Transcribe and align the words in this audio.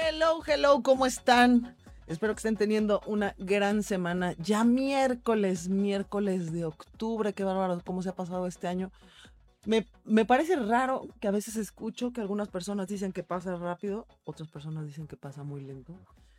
Hello, 0.00 0.40
hello, 0.46 0.80
¿cómo 0.82 1.06
están? 1.06 1.76
Espero 2.06 2.32
que 2.32 2.38
estén 2.38 2.56
teniendo 2.56 3.00
una 3.06 3.34
gran 3.36 3.82
semana. 3.82 4.34
Ya 4.38 4.62
miércoles, 4.62 5.68
miércoles 5.68 6.52
de 6.52 6.64
octubre, 6.64 7.32
qué 7.32 7.42
bárbaro, 7.42 7.82
cómo 7.84 8.00
se 8.02 8.10
ha 8.10 8.14
pasado 8.14 8.46
este 8.46 8.68
año. 8.68 8.92
Me, 9.66 9.88
me, 10.04 10.24
parece 10.24 10.54
raro 10.54 11.08
que 11.20 11.26
a 11.26 11.32
veces 11.32 11.56
escucho 11.56 12.12
que 12.12 12.20
algunas 12.20 12.48
personas 12.48 12.86
dicen 12.86 13.12
que 13.12 13.24
pasa 13.24 13.56
rápido, 13.56 14.06
otras 14.24 14.48
personas 14.48 14.86
dicen 14.86 15.08
que 15.08 15.16
pasa 15.16 15.42
muy 15.42 15.62
lento. 15.62 15.94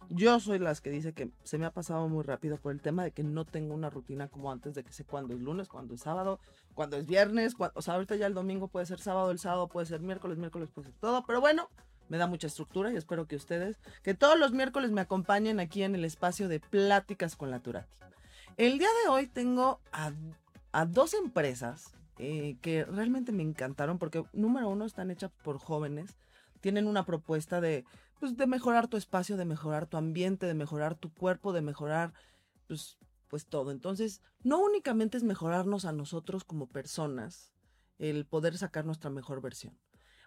Yo 0.08 0.40
soy 0.40 0.58
las 0.58 0.80
que 0.80 0.90
dice 0.90 1.14
que 1.14 1.30
se 1.44 1.58
me 1.58 1.66
ha 1.66 1.72
pasado 1.72 2.08
muy 2.08 2.24
rápido 2.24 2.58
por 2.58 2.72
el 2.72 2.82
tema 2.82 3.04
de 3.04 3.12
que 3.12 3.24
no 3.24 3.44
tengo 3.44 3.74
una 3.74 3.90
rutina 3.90 4.30
como 4.30 4.52
antes 4.54 4.74
de 4.74 4.86
que 4.86 4.94
sé 4.94 5.04
cuándo 5.04 5.34
es 5.34 5.42
lunes, 5.42 5.68
cuándo 5.68 5.96
es 5.96 6.02
sábado, 6.02 6.40
cuándo 6.74 6.96
es 6.96 7.06
viernes, 7.06 7.56
o 7.60 7.82
sea, 7.82 7.96
ahorita 7.96 8.16
ya 8.16 8.26
el 8.26 8.34
domingo 8.34 8.70
puede 8.70 8.86
ser 8.86 9.00
sábado, 9.00 9.32
el 9.32 9.38
sábado 9.38 9.68
puede 9.68 9.86
ser 9.86 10.00
miércoles, 10.00 10.38
miércoles 10.38 10.70
puede 10.74 10.88
ser 10.88 11.00
todo, 11.00 11.24
pero 11.28 11.42
bueno, 11.42 11.70
me 12.10 12.18
da 12.18 12.28
mucha 12.28 12.48
estructura 12.48 12.92
y 12.92 12.98
espero 12.98 13.28
que 13.28 13.38
ustedes, 13.38 13.80
que 14.04 14.14
todos 14.14 14.38
los 14.38 14.52
miércoles 14.52 14.92
me 14.92 15.02
acompañen 15.02 15.60
aquí 15.60 15.84
en 15.84 15.96
el 15.96 16.04
espacio 16.04 16.50
de 16.50 16.60
Pláticas 16.60 17.36
con 17.36 17.50
la 17.52 17.60
Turati. 17.60 17.98
El 18.58 18.78
día 18.78 18.90
de 19.04 19.10
hoy 19.10 19.28
tengo 19.28 19.80
a, 19.94 20.12
a 20.74 20.86
dos 20.86 21.14
empresas 21.14 21.94
eh, 22.18 22.58
que 22.62 22.84
realmente 22.84 23.32
me 23.32 23.44
encantaron 23.44 23.98
porque, 23.98 24.26
número 24.34 24.68
uno, 24.68 24.86
están 24.86 25.12
hechas 25.12 25.32
por 25.44 25.60
jóvenes, 25.60 26.18
tienen 26.60 26.88
una 26.88 27.06
propuesta 27.06 27.62
de 27.62 27.86
pues, 28.20 28.36
de 28.36 28.48
mejorar 28.48 28.88
tu 28.88 28.98
espacio, 28.98 29.38
de 29.38 29.46
mejorar 29.46 29.88
tu 29.88 29.98
ambiente, 29.98 30.46
de 30.46 30.54
mejorar 30.54 30.96
tu 30.96 31.14
cuerpo, 31.14 31.54
de 31.54 31.62
mejorar, 31.62 32.14
pues, 32.68 32.98
pues 33.30 33.46
todo. 33.46 33.72
Entonces, 33.72 34.22
no 34.44 34.60
únicamente 34.60 35.18
es 35.18 35.24
mejorarnos 35.24 35.86
a 35.86 35.94
nosotros 35.94 36.44
como 36.44 36.68
personas, 36.68 37.52
el 37.98 38.26
poder 38.26 38.58
sacar 38.58 38.86
nuestra 38.86 39.10
mejor 39.10 39.42
versión. 39.42 39.78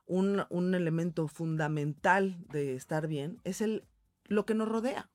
Un, 0.06 0.44
un 0.50 0.74
elemento 0.74 1.28
fundamental 1.28 2.36
de 2.48 2.74
estar 2.74 3.06
bien 3.06 3.40
es 3.44 3.60
el, 3.60 3.84
lo 4.24 4.44
que 4.44 4.54
nos 4.54 4.68
rodea 4.68 5.10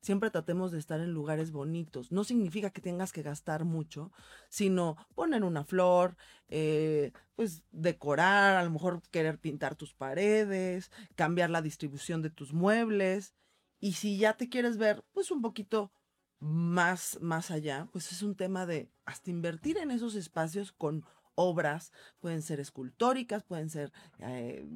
siempre 0.00 0.30
tratemos 0.30 0.72
de 0.72 0.78
estar 0.78 1.00
en 1.00 1.12
lugares 1.12 1.52
bonitos. 1.52 2.12
No 2.12 2.24
significa 2.24 2.70
que 2.70 2.80
tengas 2.80 3.12
que 3.12 3.22
gastar 3.22 3.64
mucho, 3.64 4.12
sino 4.48 4.96
poner 5.14 5.44
una 5.44 5.64
flor, 5.64 6.16
eh, 6.48 7.12
pues 7.34 7.62
decorar, 7.70 8.56
a 8.56 8.64
lo 8.64 8.70
mejor 8.70 9.02
querer 9.10 9.38
pintar 9.38 9.74
tus 9.76 9.94
paredes, 9.94 10.90
cambiar 11.14 11.50
la 11.50 11.62
distribución 11.62 12.22
de 12.22 12.30
tus 12.30 12.52
muebles. 12.52 13.34
Y 13.80 13.92
si 13.92 14.18
ya 14.18 14.36
te 14.36 14.48
quieres 14.48 14.76
ver, 14.76 15.04
pues 15.12 15.30
un 15.30 15.42
poquito 15.42 15.92
más, 16.40 17.18
más 17.20 17.50
allá, 17.50 17.88
pues 17.92 18.12
es 18.12 18.22
un 18.22 18.36
tema 18.36 18.66
de 18.66 18.90
hasta 19.04 19.30
invertir 19.30 19.78
en 19.78 19.90
esos 19.90 20.14
espacios 20.14 20.72
con 20.72 21.04
obras, 21.38 21.92
pueden 22.18 22.42
ser 22.42 22.58
escultóricas, 22.58 23.44
pueden 23.44 23.70
ser 23.70 23.92
eh, 24.18 24.66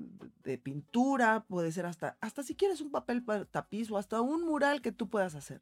de 0.44 0.58
pintura, 0.58 1.44
puede 1.48 1.72
ser 1.72 1.86
hasta, 1.86 2.16
hasta 2.20 2.44
si 2.44 2.54
quieres 2.54 2.80
un 2.80 2.92
papel 2.92 3.24
tapiz 3.50 3.90
o 3.90 3.98
hasta 3.98 4.20
un 4.20 4.44
mural 4.44 4.80
que 4.80 4.92
tú 4.92 5.10
puedas 5.10 5.34
hacer. 5.34 5.60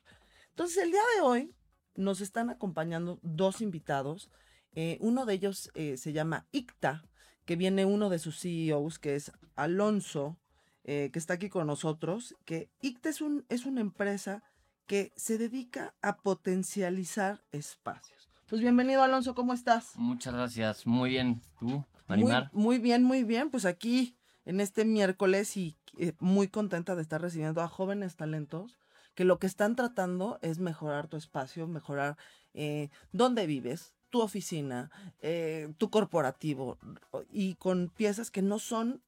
Entonces, 0.51 0.77
el 0.85 0.91
día 0.91 1.01
de 1.17 1.23
hoy 1.23 1.55
nos 1.97 2.21
están 2.21 2.51
acompañando 2.51 3.19
dos 3.23 3.63
invitados. 3.63 4.31
Eh, 4.73 4.99
uno 5.01 5.25
de 5.25 5.35
ellos 5.35 5.71
eh, 5.75 5.97
se 5.97 6.13
llama 6.13 6.47
ICTA, 6.53 7.03
que 7.47 7.57
viene 7.57 7.87
uno 7.87 8.11
de 8.11 8.19
sus 8.19 8.39
CEOs, 8.39 8.99
que 8.99 9.17
es 9.17 9.33
Alonso, 9.57 10.39
que 10.83 11.13
está 11.15 11.35
aquí 11.35 11.49
con 11.51 11.69
nosotros, 11.69 12.35
que 12.45 12.69
ICTA 12.81 13.11
es, 13.11 13.21
un, 13.21 13.45
es 13.49 13.65
una 13.65 13.81
empresa 13.81 14.43
que 14.87 15.13
se 15.15 15.39
dedica 15.39 15.95
a 16.03 16.17
potencializar 16.17 17.45
espacios. 17.53 18.30
Pues 18.51 18.63
bienvenido, 18.63 19.05
Alonso, 19.05 19.37
¿cómo 19.37 19.53
estás? 19.53 19.93
Muchas 19.95 20.35
gracias, 20.35 20.85
muy 20.85 21.11
bien. 21.11 21.41
¿Tú, 21.61 21.85
Marimar? 22.09 22.51
Muy, 22.53 22.81
bien, 22.81 23.05
muy 23.05 23.23
bien. 23.23 23.49
Pues 23.49 23.65
aquí 23.65 24.17
en 24.45 24.61
este 24.61 24.85
miércoles 24.85 25.57
y 25.57 25.79
eh, 25.99 26.15
muy 26.19 26.49
contenta 26.49 26.97
de 26.97 27.03
estar 27.03 27.23
recibiendo 27.23 27.63
a 27.63 27.69
jóvenes 27.69 28.17
talentos 28.17 28.77
que 29.15 29.25
lo 29.25 29.39
que 29.39 29.47
están 29.47 29.77
tratando 29.77 30.41
es 30.43 30.59
mejorar 30.59 31.07
tu 31.07 31.17
espacio, 31.17 31.69
mejorar 31.69 32.17
eh, 32.53 32.91
dónde 33.13 33.47
vives, 33.47 33.95
tu 34.09 34.21
oficina, 34.21 34.91
eh, 35.21 35.73
tu 35.79 35.89
corporativo 35.89 36.77
y 37.31 37.55
con 37.55 37.89
piezas 37.89 38.33
que 38.33 38.43
no 38.43 38.59
son 38.59 39.01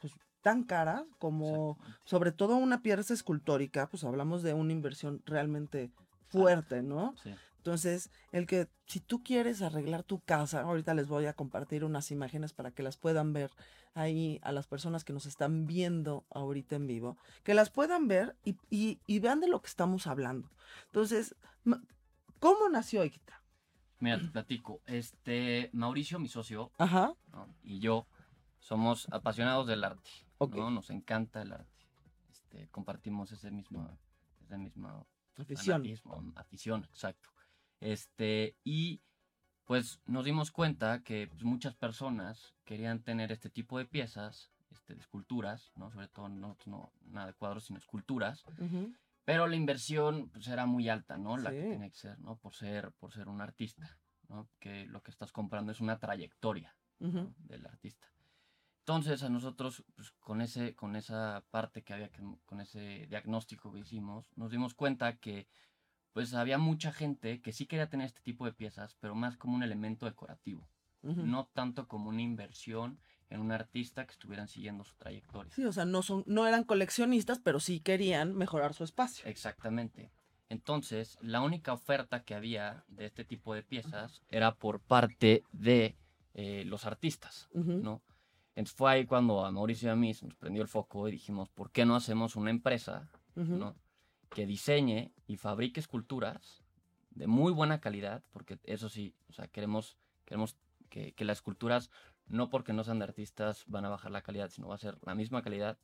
pues, 0.00 0.14
tan 0.40 0.64
caras 0.64 1.04
como 1.20 1.78
sobre 2.02 2.32
todo 2.32 2.56
una 2.56 2.82
pieza 2.82 3.14
escultórica, 3.14 3.88
pues 3.88 4.02
hablamos 4.02 4.42
de 4.42 4.52
una 4.52 4.72
inversión 4.72 5.22
realmente 5.26 5.92
fuerte, 6.26 6.82
¿no? 6.82 7.14
Sí. 7.22 7.30
Entonces, 7.60 8.10
el 8.32 8.46
que 8.46 8.70
si 8.86 9.00
tú 9.00 9.22
quieres 9.22 9.60
arreglar 9.60 10.02
tu 10.02 10.20
casa, 10.20 10.62
ahorita 10.62 10.94
les 10.94 11.08
voy 11.08 11.26
a 11.26 11.34
compartir 11.34 11.84
unas 11.84 12.10
imágenes 12.10 12.54
para 12.54 12.70
que 12.70 12.82
las 12.82 12.96
puedan 12.96 13.34
ver 13.34 13.50
ahí 13.92 14.40
a 14.42 14.50
las 14.50 14.66
personas 14.66 15.04
que 15.04 15.12
nos 15.12 15.26
están 15.26 15.66
viendo 15.66 16.24
ahorita 16.30 16.76
en 16.76 16.86
vivo, 16.86 17.18
que 17.44 17.52
las 17.52 17.68
puedan 17.68 18.08
ver 18.08 18.34
y, 18.70 19.18
vean 19.20 19.40
de 19.40 19.48
lo 19.48 19.60
que 19.60 19.68
estamos 19.68 20.06
hablando. 20.06 20.50
Entonces, 20.86 21.36
¿cómo 22.38 22.70
nació 22.70 23.04
Iquita? 23.04 23.42
Mira, 23.98 24.18
te 24.18 24.28
platico. 24.28 24.80
Este, 24.86 25.68
Mauricio, 25.74 26.18
mi 26.18 26.28
socio, 26.28 26.72
y 27.62 27.78
yo 27.78 28.06
somos 28.58 29.06
apasionados 29.10 29.66
del 29.66 29.84
arte. 29.84 30.10
¿no? 30.40 30.70
Nos 30.70 30.88
encanta 30.88 31.42
el 31.42 31.52
arte. 31.52 31.86
Este, 32.30 32.68
compartimos 32.68 33.30
ese 33.32 33.50
mismo, 33.50 33.98
ese 34.40 34.56
mismo 34.56 35.06
afición. 35.36 35.84
afición, 36.36 36.84
exacto. 36.84 37.28
Este, 37.80 38.56
y 38.62 39.02
pues 39.64 40.00
nos 40.06 40.24
dimos 40.24 40.50
cuenta 40.50 41.02
que 41.02 41.28
pues, 41.28 41.42
muchas 41.44 41.74
personas 41.74 42.54
querían 42.64 43.02
tener 43.02 43.32
este 43.32 43.50
tipo 43.50 43.78
de 43.78 43.86
piezas, 43.86 44.50
este, 44.70 44.94
de 44.94 45.00
esculturas, 45.00 45.72
¿no? 45.76 45.90
Sobre 45.90 46.08
todo 46.08 46.28
no, 46.28 46.56
no 46.66 46.92
nada 47.02 47.28
de 47.28 47.34
cuadros, 47.34 47.64
sino 47.64 47.78
esculturas. 47.78 48.44
Pero 49.24 49.46
la 49.46 49.56
inversión 49.56 50.28
pues, 50.30 50.48
era 50.48 50.66
muy 50.66 50.88
alta, 50.88 51.16
¿no? 51.16 51.36
La 51.36 51.50
que 51.50 51.62
tiene 51.62 51.90
que 51.90 51.96
ser, 51.96 52.18
¿no? 52.20 52.36
Por 52.36 52.54
ser, 52.54 52.92
por 52.98 53.12
ser 53.12 53.28
un 53.28 53.40
artista, 53.40 53.98
¿no? 54.28 54.48
Que 54.58 54.86
lo 54.86 55.02
que 55.02 55.10
estás 55.10 55.32
comprando 55.32 55.72
es 55.72 55.80
una 55.80 55.98
trayectoria 55.98 56.76
del 56.98 57.66
artista. 57.66 58.10
Entonces 58.80 59.22
a 59.22 59.28
nosotros, 59.28 59.84
pues, 59.94 60.10
con, 60.18 60.40
ese, 60.40 60.74
con 60.74 60.96
esa 60.96 61.44
parte 61.50 61.82
que 61.82 61.94
había, 61.94 62.10
que, 62.10 62.22
con 62.44 62.60
ese 62.60 63.06
diagnóstico 63.06 63.72
que 63.72 63.78
hicimos, 63.78 64.32
nos 64.36 64.50
dimos 64.50 64.74
cuenta 64.74 65.16
que 65.18 65.46
pues 66.12 66.34
había 66.34 66.58
mucha 66.58 66.92
gente 66.92 67.40
que 67.40 67.52
sí 67.52 67.66
quería 67.66 67.88
tener 67.88 68.06
este 68.06 68.20
tipo 68.20 68.44
de 68.44 68.52
piezas, 68.52 68.96
pero 69.00 69.14
más 69.14 69.36
como 69.36 69.54
un 69.56 69.62
elemento 69.62 70.06
decorativo, 70.06 70.66
no 71.02 71.48
tanto 71.52 71.88
como 71.88 72.10
una 72.10 72.22
inversión 72.22 72.98
en 73.30 73.40
un 73.40 73.52
artista 73.52 74.04
que 74.04 74.12
estuvieran 74.12 74.48
siguiendo 74.48 74.84
su 74.84 74.94
trayectoria. 74.96 75.52
Sí, 75.54 75.64
o 75.64 75.72
sea, 75.72 75.84
no, 75.84 76.02
son, 76.02 76.24
no 76.26 76.46
eran 76.46 76.64
coleccionistas, 76.64 77.38
pero 77.38 77.60
sí 77.60 77.80
querían 77.80 78.34
mejorar 78.36 78.74
su 78.74 78.82
espacio. 78.84 79.26
Exactamente. 79.28 80.10
Entonces, 80.48 81.16
la 81.22 81.40
única 81.40 81.72
oferta 81.72 82.24
que 82.24 82.34
había 82.34 82.84
de 82.88 83.06
este 83.06 83.24
tipo 83.24 83.54
de 83.54 83.62
piezas 83.62 84.20
era 84.28 84.56
por 84.56 84.80
parte 84.80 85.44
de 85.52 85.96
eh, 86.34 86.64
los 86.66 86.86
artistas, 86.86 87.48
¿no? 87.54 88.02
Entonces 88.56 88.76
fue 88.76 88.90
ahí 88.90 89.06
cuando 89.06 89.44
a 89.44 89.50
Mauricio 89.52 89.88
y 89.88 89.92
a 89.92 89.96
mí 89.96 90.12
se 90.12 90.26
nos 90.26 90.34
prendió 90.34 90.60
el 90.60 90.68
foco 90.68 91.08
y 91.08 91.12
dijimos, 91.12 91.48
¿por 91.48 91.70
qué 91.70 91.86
no 91.86 91.94
hacemos 91.94 92.34
una 92.34 92.50
empresa, 92.50 93.08
¿no? 93.36 93.76
Que 94.30 94.46
diseñe 94.46 95.12
y 95.26 95.36
fabrique 95.36 95.80
esculturas 95.80 96.62
de 97.10 97.26
muy 97.26 97.52
buena 97.52 97.80
calidad, 97.80 98.22
porque 98.32 98.58
eso 98.64 98.88
sí, 98.88 99.14
o 99.28 99.32
sea, 99.32 99.48
queremos, 99.48 99.98
queremos 100.24 100.56
que, 100.88 101.14
las 101.18 101.38
esculturas, 101.38 101.90
no 102.26 102.48
porque 102.48 102.72
no 102.72 102.84
sean 102.84 103.00
de 103.00 103.04
artistas, 103.04 103.64
van 103.66 103.84
a 103.84 103.88
bajar 103.88 104.12
la 104.12 104.22
calidad, 104.22 104.50
sino 104.50 104.68
va 104.68 104.76
a 104.76 104.78
ser 104.78 104.98
la 105.04 105.14
misma 105.14 105.42
calidad, 105.42 105.78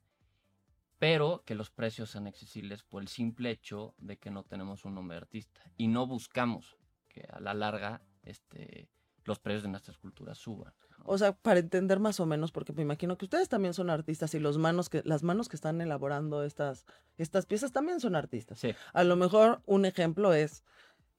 pero 0.98 1.42
que 1.44 1.54
los 1.54 1.70
precios 1.70 2.10
sean 2.10 2.26
accesibles 2.26 2.82
por 2.84 3.02
el 3.02 3.08
simple 3.08 3.50
hecho 3.50 3.94
de 3.98 4.16
que 4.16 4.30
no 4.30 4.44
tenemos 4.44 4.84
un 4.84 4.94
nombre 4.94 5.16
de 5.16 5.22
artista 5.22 5.60
y 5.76 5.88
no 5.88 6.06
buscamos 6.06 6.78
que 7.08 7.26
a 7.30 7.40
la 7.40 7.52
larga 7.52 8.02
este, 8.22 8.88
los 9.24 9.38
precios 9.40 9.64
de 9.64 9.68
nuestras 9.68 9.96
esculturas 9.96 10.38
suban. 10.38 10.72
O 11.04 11.18
sea, 11.18 11.32
para 11.32 11.60
entender 11.60 12.00
más 12.00 12.20
o 12.20 12.26
menos, 12.26 12.52
porque 12.52 12.72
me 12.72 12.82
imagino 12.82 13.16
que 13.16 13.26
ustedes 13.26 13.48
también 13.48 13.74
son 13.74 13.90
artistas 13.90 14.34
y 14.34 14.40
los 14.40 14.58
manos 14.58 14.88
que, 14.88 15.02
las 15.04 15.22
manos 15.22 15.48
que 15.48 15.56
están 15.56 15.80
elaborando 15.80 16.42
estas, 16.42 16.86
estas 17.16 17.46
piezas 17.46 17.72
también 17.72 18.00
son 18.00 18.16
artistas. 18.16 18.58
Sí. 18.58 18.74
A 18.92 19.04
lo 19.04 19.16
mejor 19.16 19.62
un 19.66 19.84
ejemplo 19.84 20.32
es 20.32 20.64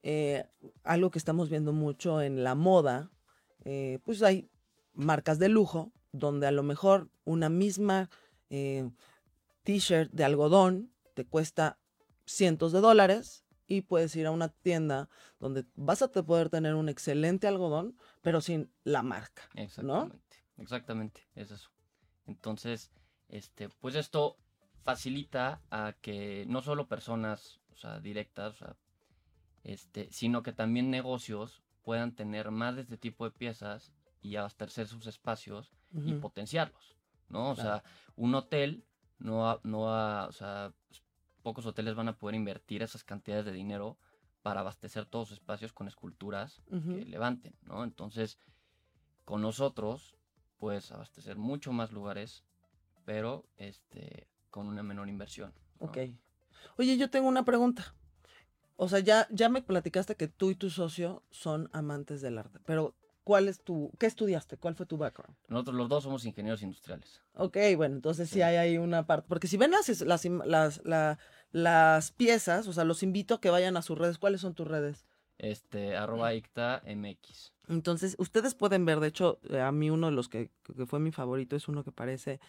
eh, 0.02 0.44
algo 0.84 1.10
que 1.10 1.18
estamos 1.18 1.48
viendo 1.48 1.72
mucho 1.72 2.22
en 2.22 2.44
la 2.44 2.54
moda, 2.54 3.10
eh, 3.64 3.98
pues 4.04 4.22
hay 4.22 4.48
marcas 4.94 5.38
de 5.38 5.48
lujo 5.48 5.92
donde 6.12 6.46
a 6.46 6.52
lo 6.52 6.62
mejor 6.62 7.08
una 7.24 7.48
misma 7.48 8.08
eh, 8.50 8.90
t-shirt 9.64 10.10
de 10.12 10.24
algodón 10.24 10.92
te 11.14 11.24
cuesta 11.24 11.78
cientos 12.24 12.72
de 12.72 12.80
dólares 12.80 13.44
y 13.68 13.82
puedes 13.82 14.16
ir 14.16 14.26
a 14.26 14.30
una 14.30 14.48
tienda 14.48 15.08
donde 15.38 15.64
vas 15.76 16.02
a 16.02 16.08
poder 16.08 16.48
tener 16.48 16.74
un 16.74 16.88
excelente 16.88 17.46
algodón, 17.46 17.96
pero 18.22 18.40
sin 18.40 18.72
la 18.82 19.02
marca. 19.02 19.42
Exactamente, 19.54 20.44
exactamente, 20.56 21.28
es 21.34 21.50
eso. 21.50 21.70
Entonces, 22.26 22.90
este, 23.28 23.68
pues 23.68 23.94
esto 23.94 24.36
facilita 24.82 25.60
a 25.70 25.94
que 26.00 26.46
no 26.48 26.62
solo 26.62 26.88
personas, 26.88 27.60
o 27.70 27.76
sea, 27.76 28.00
directas, 28.00 28.54
o 28.54 28.56
sea, 28.56 28.76
este, 29.64 30.10
sino 30.10 30.42
que 30.42 30.52
también 30.52 30.90
negocios 30.90 31.62
puedan 31.82 32.14
tener 32.14 32.50
más 32.50 32.74
de 32.74 32.82
este 32.82 32.96
tipo 32.96 33.24
de 33.24 33.30
piezas 33.30 33.92
y 34.22 34.36
abastecer 34.36 34.88
sus 34.88 35.06
espacios 35.06 35.72
y 35.92 36.12
potenciarlos, 36.14 36.96
¿no? 37.28 37.50
O 37.50 37.56
sea, 37.56 37.82
un 38.16 38.34
hotel 38.34 38.84
no, 39.18 39.60
no 39.62 40.26
o 40.26 40.32
sea, 40.32 40.72
pocos 41.48 41.64
hoteles 41.64 41.94
van 41.94 42.08
a 42.08 42.18
poder 42.18 42.34
invertir 42.34 42.82
esas 42.82 43.04
cantidades 43.04 43.46
de 43.46 43.52
dinero 43.52 43.96
para 44.42 44.60
abastecer 44.60 45.06
todos 45.06 45.30
los 45.30 45.38
espacios 45.38 45.72
con 45.72 45.88
esculturas 45.88 46.60
que 46.68 47.06
levanten, 47.06 47.54
¿no? 47.62 47.84
Entonces, 47.84 48.38
con 49.24 49.40
nosotros, 49.40 50.14
puedes 50.58 50.92
abastecer 50.92 51.38
mucho 51.38 51.72
más 51.72 51.90
lugares, 51.90 52.44
pero 53.06 53.46
este, 53.56 54.28
con 54.50 54.66
una 54.66 54.82
menor 54.82 55.08
inversión. 55.08 55.54
Ok. 55.78 55.96
Oye, 56.76 56.98
yo 56.98 57.08
tengo 57.08 57.28
una 57.28 57.46
pregunta. 57.46 57.94
O 58.76 58.90
sea, 58.90 58.98
ya, 58.98 59.26
ya 59.30 59.48
me 59.48 59.62
platicaste 59.62 60.16
que 60.16 60.28
tú 60.28 60.50
y 60.50 60.54
tu 60.54 60.68
socio 60.68 61.22
son 61.30 61.70
amantes 61.72 62.20
del 62.20 62.36
arte, 62.36 62.60
pero 62.66 62.94
¿cuál 63.28 63.46
es 63.46 63.60
tu, 63.60 63.92
qué 63.98 64.06
estudiaste? 64.06 64.56
¿Cuál 64.56 64.74
fue 64.74 64.86
tu 64.86 64.96
background? 64.96 65.36
Nosotros 65.48 65.76
los 65.76 65.90
dos 65.90 66.04
somos 66.04 66.24
ingenieros 66.24 66.62
industriales. 66.62 67.20
Ok, 67.34 67.58
bueno, 67.76 67.94
entonces 67.96 68.30
sí, 68.30 68.40
hay 68.40 68.56
ahí 68.56 68.78
una 68.78 69.06
parte, 69.06 69.26
porque 69.28 69.48
si 69.48 69.58
ven 69.58 69.70
las, 69.70 70.00
las, 70.00 70.80
las, 71.52 72.12
piezas, 72.12 72.66
o 72.66 72.72
sea, 72.72 72.84
los 72.84 73.02
invito 73.02 73.34
a 73.34 73.40
que 73.42 73.50
vayan 73.50 73.76
a 73.76 73.82
sus 73.82 73.98
redes. 73.98 74.16
¿Cuáles 74.16 74.40
son 74.40 74.54
tus 74.54 74.66
redes? 74.66 75.04
Este, 75.36 75.94
arroba 75.94 76.32
icta 76.32 76.82
mx. 76.86 77.52
Entonces, 77.68 78.16
ustedes 78.18 78.54
pueden 78.54 78.86
ver, 78.86 78.98
de 78.98 79.08
hecho, 79.08 79.40
eh, 79.50 79.60
a 79.60 79.72
mí 79.72 79.90
uno 79.90 80.06
de 80.06 80.14
los 80.14 80.30
que, 80.30 80.50
que 80.74 80.86
fue 80.86 80.98
mi 80.98 81.12
favorito 81.12 81.54
es 81.54 81.68
uno 81.68 81.84
que 81.84 81.92
parece 81.92 82.40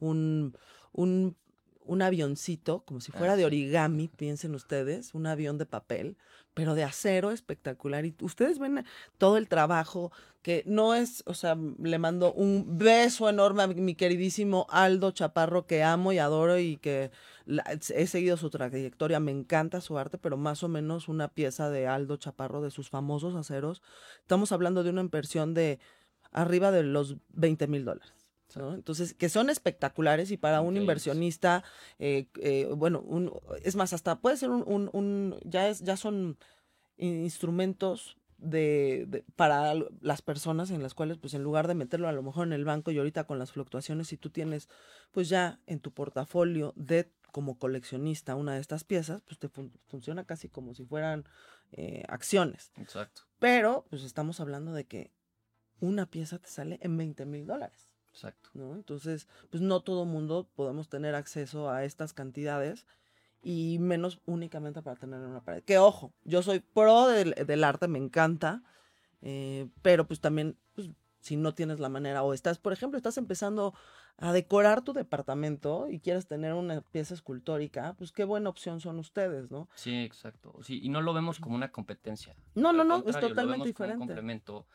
un, 0.00 0.58
un 0.90 1.36
un 1.84 2.02
avioncito, 2.02 2.80
como 2.84 3.00
si 3.00 3.12
fuera 3.12 3.34
ah, 3.34 3.36
de 3.36 3.44
origami, 3.44 4.08
piensen 4.08 4.54
ustedes, 4.54 5.14
un 5.14 5.26
avión 5.26 5.58
de 5.58 5.66
papel, 5.66 6.16
pero 6.54 6.74
de 6.74 6.84
acero 6.84 7.30
espectacular. 7.30 8.04
Y 8.06 8.14
ustedes 8.20 8.58
ven 8.58 8.84
todo 9.18 9.36
el 9.36 9.48
trabajo 9.48 10.12
que 10.42 10.62
no 10.66 10.94
es, 10.94 11.22
o 11.26 11.34
sea, 11.34 11.56
le 11.78 11.98
mando 11.98 12.32
un 12.32 12.78
beso 12.78 13.28
enorme 13.28 13.62
a 13.62 13.66
mi 13.66 13.94
queridísimo 13.94 14.66
Aldo 14.70 15.10
Chaparro, 15.10 15.66
que 15.66 15.82
amo 15.82 16.12
y 16.12 16.18
adoro 16.18 16.58
y 16.58 16.76
que 16.76 17.10
he 17.94 18.06
seguido 18.06 18.36
su 18.36 18.50
trayectoria, 18.50 19.20
me 19.20 19.32
encanta 19.32 19.80
su 19.80 19.98
arte, 19.98 20.18
pero 20.18 20.36
más 20.36 20.62
o 20.62 20.68
menos 20.68 21.08
una 21.08 21.28
pieza 21.28 21.70
de 21.70 21.86
Aldo 21.86 22.16
Chaparro, 22.16 22.62
de 22.62 22.70
sus 22.70 22.90
famosos 22.90 23.34
aceros. 23.34 23.82
Estamos 24.20 24.52
hablando 24.52 24.82
de 24.82 24.90
una 24.90 25.00
inversión 25.00 25.54
de 25.54 25.78
arriba 26.30 26.70
de 26.70 26.82
los 26.82 27.16
20 27.30 27.66
mil 27.66 27.84
dólares. 27.84 28.23
Entonces, 28.56 29.14
que 29.14 29.28
son 29.28 29.50
espectaculares 29.50 30.30
y 30.30 30.36
para 30.36 30.60
un 30.60 30.76
inversionista, 30.76 31.64
eh, 31.98 32.28
eh, 32.40 32.68
bueno, 32.76 33.00
un, 33.00 33.32
es 33.62 33.74
más, 33.76 33.92
hasta 33.92 34.20
puede 34.20 34.36
ser 34.36 34.50
un, 34.50 34.90
un, 34.92 35.36
ya, 35.44 35.68
es, 35.68 35.80
ya 35.80 35.96
son 35.96 36.38
instrumentos 36.96 38.16
de, 38.38 39.24
para 39.36 39.74
las 40.00 40.22
personas 40.22 40.70
en 40.70 40.82
las 40.82 40.94
cuales, 40.94 41.18
pues 41.18 41.34
en 41.34 41.42
lugar 41.42 41.66
de 41.66 41.74
meterlo 41.74 42.08
a 42.08 42.12
lo 42.12 42.22
mejor 42.22 42.46
en 42.46 42.52
el 42.52 42.64
banco 42.64 42.90
y 42.90 42.98
ahorita 42.98 43.24
con 43.24 43.38
las 43.38 43.52
fluctuaciones, 43.52 44.08
si 44.08 44.16
tú 44.16 44.30
tienes, 44.30 44.68
pues 45.12 45.28
ya 45.28 45.60
en 45.66 45.80
tu 45.80 45.92
portafolio 45.92 46.72
de 46.76 47.10
como 47.32 47.58
coleccionista 47.58 48.36
una 48.36 48.54
de 48.54 48.60
estas 48.60 48.84
piezas, 48.84 49.20
pues 49.22 49.40
te 49.40 49.48
funciona 49.88 50.24
casi 50.24 50.48
como 50.48 50.72
si 50.74 50.84
fueran 50.84 51.24
eh, 51.72 52.04
acciones. 52.08 52.72
Exacto. 52.76 53.22
Pero, 53.40 53.86
pues 53.90 54.04
estamos 54.04 54.38
hablando 54.38 54.72
de 54.72 54.84
que 54.84 55.10
una 55.80 56.06
pieza 56.06 56.38
te 56.38 56.48
sale 56.48 56.78
en 56.80 56.96
20 56.96 57.26
mil 57.26 57.46
dólares. 57.46 57.83
Exacto. 58.14 58.50
¿no? 58.54 58.74
Entonces, 58.76 59.26
pues 59.50 59.60
no 59.60 59.80
todo 59.80 60.04
mundo 60.04 60.48
podemos 60.54 60.88
tener 60.88 61.16
acceso 61.16 61.68
a 61.68 61.84
estas 61.84 62.12
cantidades 62.12 62.86
y 63.42 63.78
menos 63.80 64.20
únicamente 64.24 64.82
para 64.82 64.96
tener 64.96 65.18
una 65.18 65.40
pared. 65.40 65.64
Que 65.64 65.78
ojo, 65.78 66.12
yo 66.22 66.42
soy 66.42 66.60
pro 66.60 67.08
del, 67.08 67.64
arte, 67.64 67.88
me 67.88 67.98
encanta, 67.98 68.62
eh, 69.20 69.68
pero 69.82 70.06
pues 70.06 70.20
también, 70.20 70.56
pues, 70.74 70.90
si 71.20 71.36
no 71.36 71.54
tienes 71.54 71.80
la 71.80 71.88
manera 71.88 72.22
o 72.22 72.34
estás, 72.34 72.58
por 72.58 72.72
ejemplo, 72.72 72.96
estás 72.96 73.18
empezando 73.18 73.74
a 74.18 74.32
decorar 74.32 74.82
tu 74.82 74.92
departamento 74.92 75.88
y 75.90 75.98
quieres 75.98 76.26
tener 76.26 76.54
una 76.54 76.80
pieza 76.80 77.14
escultórica, 77.14 77.94
pues 77.98 78.12
qué 78.12 78.24
buena 78.24 78.48
opción 78.48 78.80
son 78.80 78.98
ustedes, 78.98 79.50
¿no? 79.50 79.68
Sí, 79.74 80.04
exacto. 80.04 80.54
Sí, 80.62 80.80
y 80.82 80.88
no 80.88 81.02
lo 81.02 81.12
vemos 81.12 81.40
como 81.40 81.56
una 81.56 81.72
competencia. 81.72 82.36
No, 82.54 82.72
no, 82.72 82.84
no, 82.84 83.02
es 83.06 83.18
totalmente 83.18 83.68
diferente. 83.68 83.98
Como 83.98 84.04
un 84.04 84.08
complemento, 84.08 84.66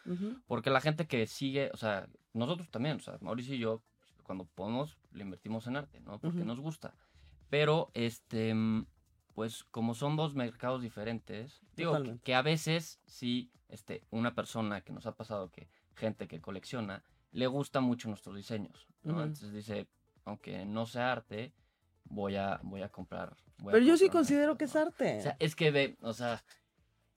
porque 0.48 0.70
la 0.70 0.82
gente 0.82 1.08
que 1.08 1.26
sigue, 1.26 1.72
o 1.74 1.78
sea, 1.78 2.10
nosotros 2.34 2.70
también, 2.70 2.98
o 2.98 3.00
sea, 3.00 3.18
Mauricio 3.22 3.56
y 3.56 3.60
yo, 3.60 3.82
cuando 4.24 4.46
podemos, 4.46 4.98
le 5.12 5.24
invertimos 5.24 5.68
en 5.68 5.78
arte, 5.78 6.00
¿no? 6.02 6.20
Porque 6.20 6.46
nos 6.46 6.60
gusta. 6.60 6.94
Pero, 7.50 7.90
este, 7.94 8.54
pues 9.34 9.64
como 9.72 9.96
son 9.96 10.16
dos 10.16 10.36
mercados 10.36 10.82
diferentes, 10.82 11.62
digo 11.76 11.98
que, 12.24 12.36
a 12.36 12.42
veces 12.42 13.00
sí, 13.06 13.52
este, 13.70 14.04
una 14.12 14.36
persona 14.36 14.82
que 14.82 14.94
nos 14.94 15.06
ha 15.06 15.16
pasado 15.16 15.50
que 15.50 15.68
gente 15.96 16.28
que 16.28 16.42
colecciona, 16.42 17.04
le 17.32 17.48
gusta 17.48 17.80
mucho 17.80 18.08
nuestros 18.08 18.36
diseños, 18.36 18.88
¿no? 19.04 19.24
Entonces 19.24 19.52
dice, 19.52 19.88
aunque 20.26 20.66
no 20.66 20.86
sea 20.86 21.12
arte, 21.12 21.54
voy 22.06 22.36
a, 22.36 22.60
voy 22.64 22.82
a 22.82 22.90
comprar. 22.90 23.36
Pero 23.64 23.80
yo 23.80 23.98
sí 23.98 24.10
considero 24.10 24.58
que 24.58 24.66
es 24.66 24.76
arte. 24.76 25.20
O 25.20 25.22
sea, 25.22 25.38
es 25.40 25.56
que 25.56 25.72
ve, 25.72 25.98
o 26.02 26.14
sea, 26.14 26.44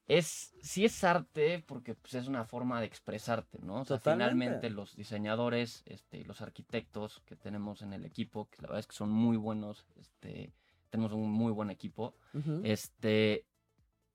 es, 0.09 0.55
sí 0.63 0.85
es 0.85 1.05
arte 1.05 1.63
porque 1.67 1.95
pues, 1.95 2.15
es 2.15 2.29
una 2.29 2.45
forma 2.45 2.81
de 2.81 2.87
expresarte, 2.87 3.59
¿no? 3.63 3.81
O 3.81 3.85
sea, 3.85 3.99
finalmente 3.99 4.71
los 4.71 4.97
diseñadores, 4.97 5.83
este, 5.87 6.25
los 6.25 6.41
arquitectos 6.41 7.21
que 7.25 7.37
tenemos 7.37 7.83
en 7.83 7.93
el 7.93 8.05
equipo, 8.05 8.49
que 8.51 8.63
la 8.63 8.69
verdad 8.69 8.81
es 8.81 8.87
que 8.87 8.97
son 8.97 9.11
muy 9.11 9.37
buenos, 9.37 9.87
este, 9.97 10.53
tenemos 10.91 11.13
un 11.13 11.31
muy 11.31 11.53
buen 11.53 11.71
equipo, 11.71 12.15
este, 12.63 13.47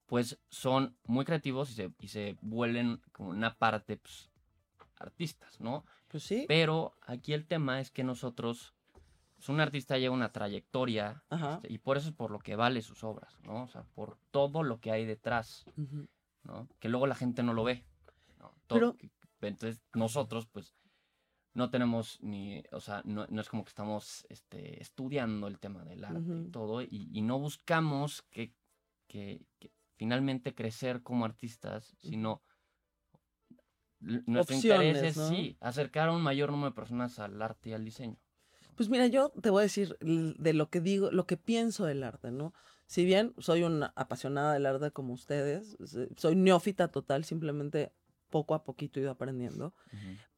pues 0.06 0.40
son 0.50 0.96
muy 1.06 1.26
creativos 1.26 1.72
y 1.72 1.74
se, 1.74 1.92
y 2.00 2.08
se 2.10 2.38
vuelven 2.42 3.02
como 3.12 3.30
una 3.30 3.56
parte, 3.56 3.98
pues, 3.98 4.30
artistas, 5.00 5.60
¿no? 5.60 5.86
Pues 6.08 6.24
sí. 6.24 6.46
Pero 6.48 6.96
aquí 7.02 7.34
el 7.34 7.46
tema 7.46 7.80
es 7.80 7.92
que 7.92 8.04
nosotros 8.04 8.74
pues, 9.38 9.50
un 9.50 9.60
artista 9.60 10.00
lleva 10.00 10.16
una 10.16 10.32
trayectoria 10.32 11.24
este, 11.30 11.72
y 11.72 11.78
por 11.78 11.98
eso 11.98 12.10
es 12.10 12.16
por 12.16 12.32
lo 12.32 12.40
que 12.40 12.56
vale 12.56 12.82
sus 12.82 13.04
obras, 13.04 13.40
¿no? 13.44 13.64
O 13.64 13.68
sea, 13.68 13.84
por 13.84 14.18
todo 14.32 14.64
lo 14.64 14.80
que 14.80 14.92
hay 14.92 15.06
detrás, 15.06 15.64
¿no? 16.44 16.68
Que 16.80 16.90
luego 16.90 17.06
la 17.06 17.16
gente 17.16 17.44
no 17.44 17.54
lo 17.54 17.64
ve. 17.64 17.86
Pero... 18.68 18.98
entonces 19.42 19.82
nosotros, 19.94 20.48
pues, 20.48 20.76
no 21.54 21.70
tenemos 21.70 22.20
ni, 22.22 22.64
o 22.72 22.80
sea, 22.80 23.04
no, 23.06 23.26
es 23.26 23.50
como 23.50 23.64
que 23.64 23.70
estamos 23.70 24.26
este, 24.30 24.82
estudiando 24.82 25.48
el 25.48 25.60
tema 25.60 25.86
del 25.86 26.04
arte 26.04 26.40
y 26.40 26.50
todo, 26.50 26.82
y, 26.82 27.22
no 27.22 27.38
buscamos 27.38 28.24
que, 28.32 28.56
que, 29.08 29.46
finalmente 29.98 30.56
crecer 30.56 31.04
como 31.04 31.26
artistas, 31.26 31.96
sino 32.00 32.42
nuestro 34.00 34.56
interés 34.56 34.98
es, 35.04 35.28
sí, 35.28 35.58
acercar 35.60 36.10
a 36.10 36.14
un 36.14 36.22
mayor 36.22 36.52
número 36.52 36.72
de 36.72 36.76
personas 36.76 37.20
al 37.20 37.40
arte 37.42 37.70
y 37.70 37.74
al 37.74 37.86
diseño. 37.86 38.20
Pues 38.78 38.90
mira, 38.90 39.08
yo 39.08 39.32
te 39.42 39.50
voy 39.50 39.62
a 39.62 39.64
decir 39.64 39.98
de 40.00 40.54
lo 40.54 40.70
que 40.70 40.82
digo, 40.82 41.10
lo 41.10 41.26
que 41.26 41.36
pienso 41.36 41.86
del 41.86 42.04
arte, 42.04 42.30
¿no? 42.30 42.54
Si 42.86 43.06
bien 43.06 43.34
soy 43.40 43.64
una 43.64 43.92
apasionada 43.96 44.54
del 44.54 44.68
arte 44.68 44.92
como 44.92 45.14
ustedes, 45.14 45.78
soy 46.16 46.36
neófita 46.36 46.90
total, 46.90 47.26
simplemente 47.26 47.92
poco 48.30 48.54
a 48.54 48.64
poquito 48.64 49.00
he 49.00 49.04
ido 49.04 49.12
aprendiendo, 49.12 49.74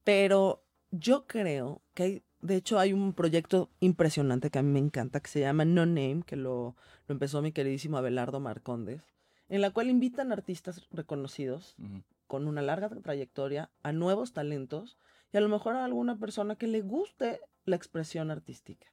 pero 0.05 0.63
yo 0.89 1.27
creo 1.27 1.81
que 1.93 2.03
hay, 2.03 2.24
de 2.39 2.55
hecho 2.55 2.79
hay 2.79 2.93
un 2.93 3.13
proyecto 3.13 3.69
impresionante 3.81 4.50
que 4.50 4.60
a 4.60 4.63
mí 4.63 4.72
me 4.72 4.79
encanta, 4.79 5.19
que 5.19 5.29
se 5.29 5.41
llama 5.41 5.65
No 5.65 5.86
Name, 5.86 6.24
que 6.25 6.38
lo, 6.38 6.77
lo 7.08 7.13
empezó 7.13 7.41
mi 7.41 7.51
queridísimo 7.51 7.98
Abelardo 7.98 8.39
Marcondes, 8.39 9.01
en 9.50 9.60
la 9.60 9.72
cual 9.72 9.89
invitan 9.89 10.31
artistas 10.31 10.88
reconocidos 10.91 11.75
con 12.25 12.48
una 12.48 12.62
larga 12.62 12.89
trayectoria 12.89 13.69
a 13.84 13.91
nuevos 13.91 14.31
talentos 14.31 14.98
y 15.34 15.38
a 15.38 15.41
lo 15.41 15.50
mejor 15.50 15.75
a 15.75 15.84
alguna 15.84 16.17
persona 16.17 16.55
que 16.55 16.67
le 16.67 16.81
guste 16.81 17.41
la 17.66 17.75
expresión 17.75 18.32
artística. 18.32 18.88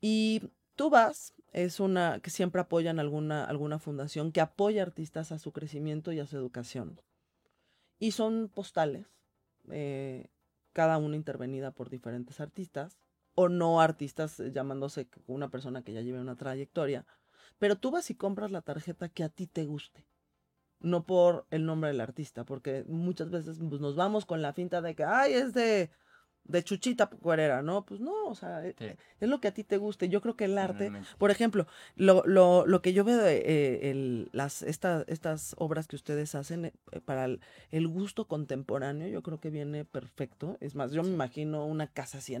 Y 0.00 0.42
tú 0.74 0.90
vas, 0.90 1.34
es 1.52 1.80
una 1.80 2.20
que 2.20 2.30
siempre 2.30 2.60
apoyan 2.60 2.98
alguna, 2.98 3.44
alguna 3.44 3.78
fundación 3.78 4.32
que 4.32 4.40
apoya 4.40 4.82
artistas 4.82 5.32
a 5.32 5.38
su 5.38 5.52
crecimiento 5.52 6.12
y 6.12 6.20
a 6.20 6.26
su 6.26 6.36
educación. 6.36 7.00
Y 7.98 8.12
son 8.12 8.48
postales, 8.48 9.06
eh, 9.70 10.28
cada 10.72 10.98
una 10.98 11.16
intervenida 11.16 11.70
por 11.70 11.90
diferentes 11.90 12.40
artistas, 12.40 12.98
o 13.34 13.48
no 13.48 13.80
artistas 13.80 14.40
eh, 14.40 14.50
llamándose 14.52 15.08
una 15.26 15.50
persona 15.50 15.82
que 15.82 15.92
ya 15.92 16.00
lleve 16.00 16.20
una 16.20 16.36
trayectoria, 16.36 17.06
pero 17.58 17.76
tú 17.76 17.90
vas 17.90 18.10
y 18.10 18.14
compras 18.14 18.50
la 18.50 18.62
tarjeta 18.62 19.08
que 19.08 19.24
a 19.24 19.28
ti 19.28 19.46
te 19.46 19.64
guste 19.64 20.06
no 20.82 21.04
por 21.04 21.46
el 21.50 21.64
nombre 21.64 21.90
del 21.90 22.00
artista, 22.00 22.44
porque 22.44 22.84
muchas 22.88 23.30
veces 23.30 23.58
pues, 23.68 23.80
nos 23.80 23.96
vamos 23.96 24.26
con 24.26 24.42
la 24.42 24.52
finta 24.52 24.82
de 24.82 24.94
que, 24.94 25.04
ay, 25.04 25.34
es 25.34 25.54
de 25.54 25.90
de 26.44 26.62
chuchita 26.62 27.06
cuerera, 27.06 27.62
¿no? 27.62 27.84
Pues 27.84 28.00
no, 28.00 28.26
o 28.26 28.34
sea, 28.34 28.66
e, 28.66 28.74
es 29.20 29.28
lo 29.28 29.40
que 29.40 29.48
a 29.48 29.54
ti 29.54 29.64
te 29.64 29.76
guste. 29.76 30.08
Yo 30.08 30.20
creo 30.20 30.36
que 30.36 30.46
el 30.46 30.58
arte, 30.58 30.92
por 31.18 31.30
ejemplo, 31.30 31.66
lo, 31.96 32.22
lo, 32.26 32.66
lo, 32.66 32.82
que 32.82 32.92
yo 32.92 33.04
veo 33.04 33.18
de 33.18 33.38
eh, 33.38 33.90
el, 33.90 34.28
las, 34.32 34.62
esta, 34.62 35.04
estas 35.06 35.54
obras 35.58 35.86
que 35.86 35.96
ustedes 35.96 36.34
hacen 36.34 36.66
eh, 36.66 36.72
para 37.04 37.26
el, 37.26 37.88
gusto 37.88 38.26
contemporáneo, 38.26 39.08
yo 39.08 39.22
creo 39.22 39.38
que 39.38 39.50
viene 39.50 39.84
perfecto. 39.84 40.56
Es 40.60 40.74
más, 40.74 40.92
yo 40.92 41.02
me 41.02 41.10
imagino 41.10 41.64
una 41.66 41.86
casa 41.86 42.18
así 42.18 42.34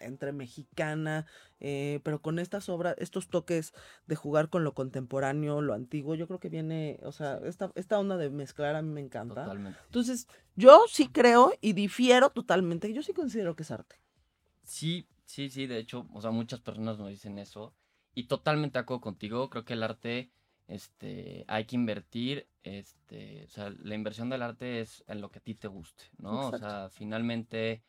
entre 0.00 0.32
mexicana, 0.32 1.26
eh, 1.60 2.00
pero 2.04 2.20
con 2.20 2.38
estas 2.38 2.68
obras, 2.68 2.94
estos 2.98 3.28
toques 3.28 3.72
de 4.06 4.16
jugar 4.16 4.48
con 4.48 4.64
lo 4.64 4.74
contemporáneo, 4.74 5.60
lo 5.60 5.74
antiguo, 5.74 6.14
yo 6.14 6.26
creo 6.26 6.40
que 6.40 6.48
viene, 6.48 7.00
o 7.02 7.12
sea, 7.12 7.40
esta, 7.44 7.72
esta 7.74 7.98
onda 7.98 8.16
de 8.16 8.30
mezclar 8.30 8.76
a 8.76 8.82
mí 8.82 8.90
me 8.90 9.00
encanta. 9.00 9.44
Totalmente. 9.44 9.78
Entonces, 9.86 10.28
yo 10.56 10.84
sí 10.88 11.08
creo 11.08 11.52
y 11.60 11.72
difiero 11.72 12.30
totalmente, 12.30 12.92
yo 12.92 13.02
sí 13.02 13.12
considero 13.12 13.56
que 13.56 13.62
es 13.62 13.70
arte. 13.70 13.96
Sí, 14.62 15.06
Sí, 15.32 15.48
sí, 15.48 15.66
de 15.66 15.78
hecho, 15.78 16.06
o 16.12 16.20
sea, 16.20 16.30
muchas 16.30 16.60
personas 16.60 16.98
nos 16.98 17.08
dicen 17.08 17.38
eso. 17.38 17.74
Y 18.14 18.24
totalmente 18.24 18.78
acuerdo 18.78 19.00
contigo, 19.00 19.48
creo 19.48 19.64
que 19.64 19.72
el 19.72 19.82
arte, 19.82 20.30
este, 20.68 21.46
hay 21.48 21.64
que 21.64 21.74
invertir, 21.74 22.46
este, 22.62 23.44
o 23.46 23.48
sea, 23.48 23.70
la 23.82 23.94
inversión 23.94 24.28
del 24.28 24.42
arte 24.42 24.80
es 24.80 25.02
en 25.06 25.22
lo 25.22 25.30
que 25.30 25.38
a 25.38 25.42
ti 25.42 25.54
te 25.54 25.68
guste, 25.68 26.04
¿no? 26.18 26.48
O 26.48 26.58
sea, 26.58 26.90
finalmente, 26.90 27.82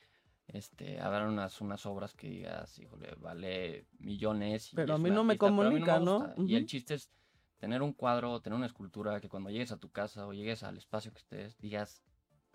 este, 0.47 1.01
habrá 1.01 1.27
unas, 1.27 1.59
unas 1.59 1.85
obras 1.85 2.13
que 2.13 2.29
digas, 2.29 2.79
híjole, 2.79 3.13
vale 3.17 3.87
millones. 3.99 4.71
y 4.71 4.77
Pero 4.77 4.95
a 4.95 4.97
mí 4.97 5.09
no 5.09 5.25
me 5.25 5.33
artista, 5.33 5.53
pero 5.53 5.67
a 5.67 5.71
mí 5.71 5.81
comunica, 5.81 5.99
me 5.99 6.05
¿no? 6.05 6.33
Y 6.47 6.55
el 6.55 6.65
chiste 6.65 6.93
es 6.93 7.11
tener 7.57 7.81
un 7.81 7.91
cuadro, 7.91 8.39
tener 8.39 8.55
una 8.55 8.67
escultura, 8.67 9.19
que 9.19 9.27
cuando 9.27 9.49
llegues 9.49 9.73
a 9.73 9.77
tu 9.77 9.89
casa 9.89 10.25
o 10.25 10.31
llegues 10.31 10.63
al 10.63 10.77
espacio 10.77 11.11
que 11.11 11.19
estés, 11.19 11.57
digas, 11.57 12.01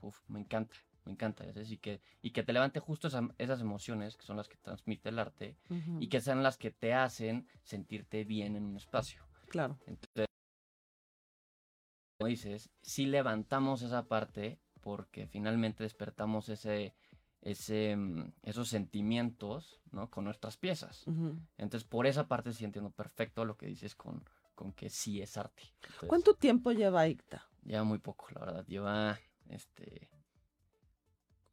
uff, 0.00 0.20
me 0.28 0.40
encanta, 0.40 0.76
me 1.04 1.12
encanta, 1.12 1.44
y 1.46 1.78
que, 1.78 2.00
y 2.22 2.30
que 2.30 2.42
te 2.42 2.52
levante 2.52 2.80
justo 2.80 3.08
esa- 3.08 3.28
esas 3.38 3.60
emociones 3.60 4.16
que 4.16 4.24
son 4.26 4.36
las 4.36 4.48
que 4.48 4.56
transmite 4.56 5.08
el 5.08 5.18
arte 5.18 5.56
y 6.00 6.08
que 6.08 6.20
sean 6.20 6.42
las 6.42 6.56
que 6.58 6.70
te 6.70 6.94
hacen 6.94 7.46
sentirte 7.62 8.24
bien 8.24 8.56
en 8.56 8.64
un 8.64 8.76
espacio. 8.76 9.22
Claro. 9.48 9.78
Entonces, 9.86 10.26
como 12.18 12.28
dices, 12.28 12.70
sí 12.82 13.06
levantamos 13.06 13.82
esa 13.82 14.06
parte 14.08 14.58
porque 14.80 15.26
finalmente 15.26 15.82
despertamos 15.84 16.48
ese, 16.48 16.94
ese, 17.42 17.96
mm, 17.96 18.32
esos 18.42 18.68
sentimientos, 18.68 19.80
¿no? 19.92 20.10
Con 20.10 20.24
nuestras 20.24 20.56
piezas. 20.56 21.04
Entonces, 21.56 21.88
por 21.88 22.06
esa 22.06 22.26
parte 22.26 22.52
sí 22.52 22.64
entiendo 22.64 22.90
perfecto 22.90 23.44
lo 23.44 23.56
que 23.56 23.66
dices 23.66 23.94
con, 23.94 24.24
con 24.54 24.72
que 24.72 24.90
sí 24.90 25.20
es 25.22 25.36
arte. 25.36 25.62
Entonces, 25.82 26.08
¿Cuánto 26.08 26.34
tiempo 26.34 26.72
lleva 26.72 27.06
ICTA? 27.06 27.48
Lleva 27.64 27.84
muy 27.84 27.98
poco, 27.98 28.26
la 28.30 28.40
verdad. 28.40 28.66
Lleva, 28.66 29.18
este, 29.48 30.08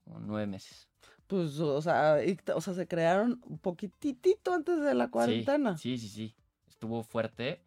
como 0.04 0.20
nueve 0.20 0.48
meses. 0.48 0.90
Pues, 1.28 1.60
o 1.60 1.82
sea, 1.82 2.18
o 2.54 2.62
sea, 2.62 2.74
se 2.74 2.88
crearon 2.88 3.42
un 3.46 3.58
poquitito 3.58 4.54
antes 4.54 4.80
de 4.82 4.94
la 4.94 5.10
cuarentena. 5.10 5.78
Sí, 5.78 5.98
sí, 5.98 6.08
sí. 6.08 6.36
Estuvo 6.68 7.04
fuerte, 7.04 7.64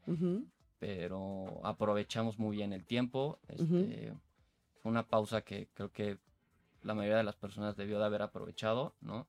pero 0.79 1.61
aprovechamos 1.65 2.39
muy 2.39 2.57
bien 2.57 2.73
el 2.73 2.85
tiempo. 2.85 3.41
Este, 3.49 4.13
Fue 4.81 4.91
una 4.91 5.09
pausa 5.09 5.43
que 5.43 5.69
creo 5.75 5.91
que 5.91 6.19
la 6.83 6.95
mayoría 6.95 7.17
de 7.17 7.25
las 7.25 7.37
personas 7.37 7.77
debió 7.77 7.99
de 7.99 8.05
haber 8.05 8.23
aprovechado, 8.23 8.95
¿no? 9.01 9.27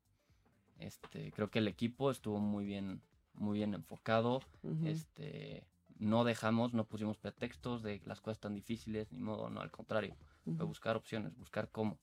Este, 0.77 1.31
creo 1.31 1.49
que 1.49 1.59
el 1.59 1.67
equipo 1.67 2.11
estuvo 2.11 2.39
muy 2.39 2.65
bien, 2.65 3.01
muy 3.33 3.57
bien 3.57 3.73
enfocado. 3.73 4.41
Este, 4.85 5.65
no 5.97 6.23
dejamos, 6.23 6.73
no 6.73 6.85
pusimos 6.85 7.17
pretextos 7.17 7.81
de 7.83 8.01
las 8.05 8.21
cosas 8.21 8.39
tan 8.39 8.53
difíciles, 8.53 9.11
ni 9.11 9.19
modo, 9.19 9.49
no, 9.49 9.61
al 9.61 9.71
contrario. 9.71 10.15
Buscar 10.57 10.95
opciones, 10.95 11.35
buscar 11.37 11.69
cómo. 11.69 11.99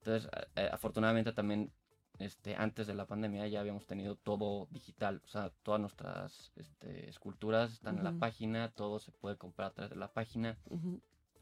Entonces, 0.00 0.30
afortunadamente 0.72 1.32
también, 1.32 1.72
este, 2.18 2.54
antes 2.54 2.86
de 2.86 2.94
la 2.94 3.06
pandemia 3.06 3.46
ya 3.48 3.60
habíamos 3.60 3.86
tenido 3.86 4.16
todo 4.16 4.66
digital, 4.70 5.20
o 5.24 5.28
sea, 5.28 5.50
todas 5.62 5.80
nuestras 5.80 6.52
este, 6.56 7.08
esculturas 7.08 7.72
están 7.72 7.98
en 7.98 8.04
la 8.04 8.12
página, 8.12 8.70
todo 8.72 8.98
se 8.98 9.12
puede 9.12 9.36
comprar 9.36 9.70
a 9.70 9.74
través 9.74 9.90
de 9.90 9.96
la 9.96 10.12
página, 10.12 10.58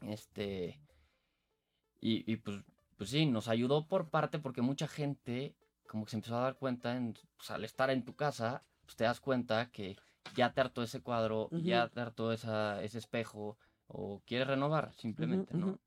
este, 0.01 0.79
y, 2.01 2.31
y 2.31 2.37
pues, 2.37 2.63
pues 2.97 3.09
sí, 3.09 3.25
nos 3.25 3.47
ayudó 3.47 3.87
por 3.87 4.09
parte 4.09 4.39
porque 4.39 4.61
mucha 4.61 4.87
gente 4.87 5.55
como 5.89 6.05
que 6.05 6.11
se 6.11 6.17
empezó 6.17 6.37
a 6.37 6.41
dar 6.41 6.55
cuenta, 6.55 6.95
en, 6.95 7.13
pues, 7.35 7.51
al 7.51 7.65
estar 7.65 7.89
en 7.89 8.05
tu 8.05 8.15
casa, 8.15 8.63
pues 8.85 8.95
te 8.95 9.03
das 9.03 9.19
cuenta 9.19 9.69
que 9.71 9.97
ya 10.35 10.53
te 10.53 10.61
hartó 10.61 10.83
ese 10.83 11.01
cuadro, 11.01 11.49
ya 11.51 11.89
te 11.89 11.99
hartó 11.99 12.31
esa, 12.31 12.81
ese 12.83 12.99
espejo, 12.99 13.57
o 13.87 14.21
quieres 14.25 14.47
renovar 14.47 14.93
simplemente. 14.93 15.57
¿no? 15.57 15.79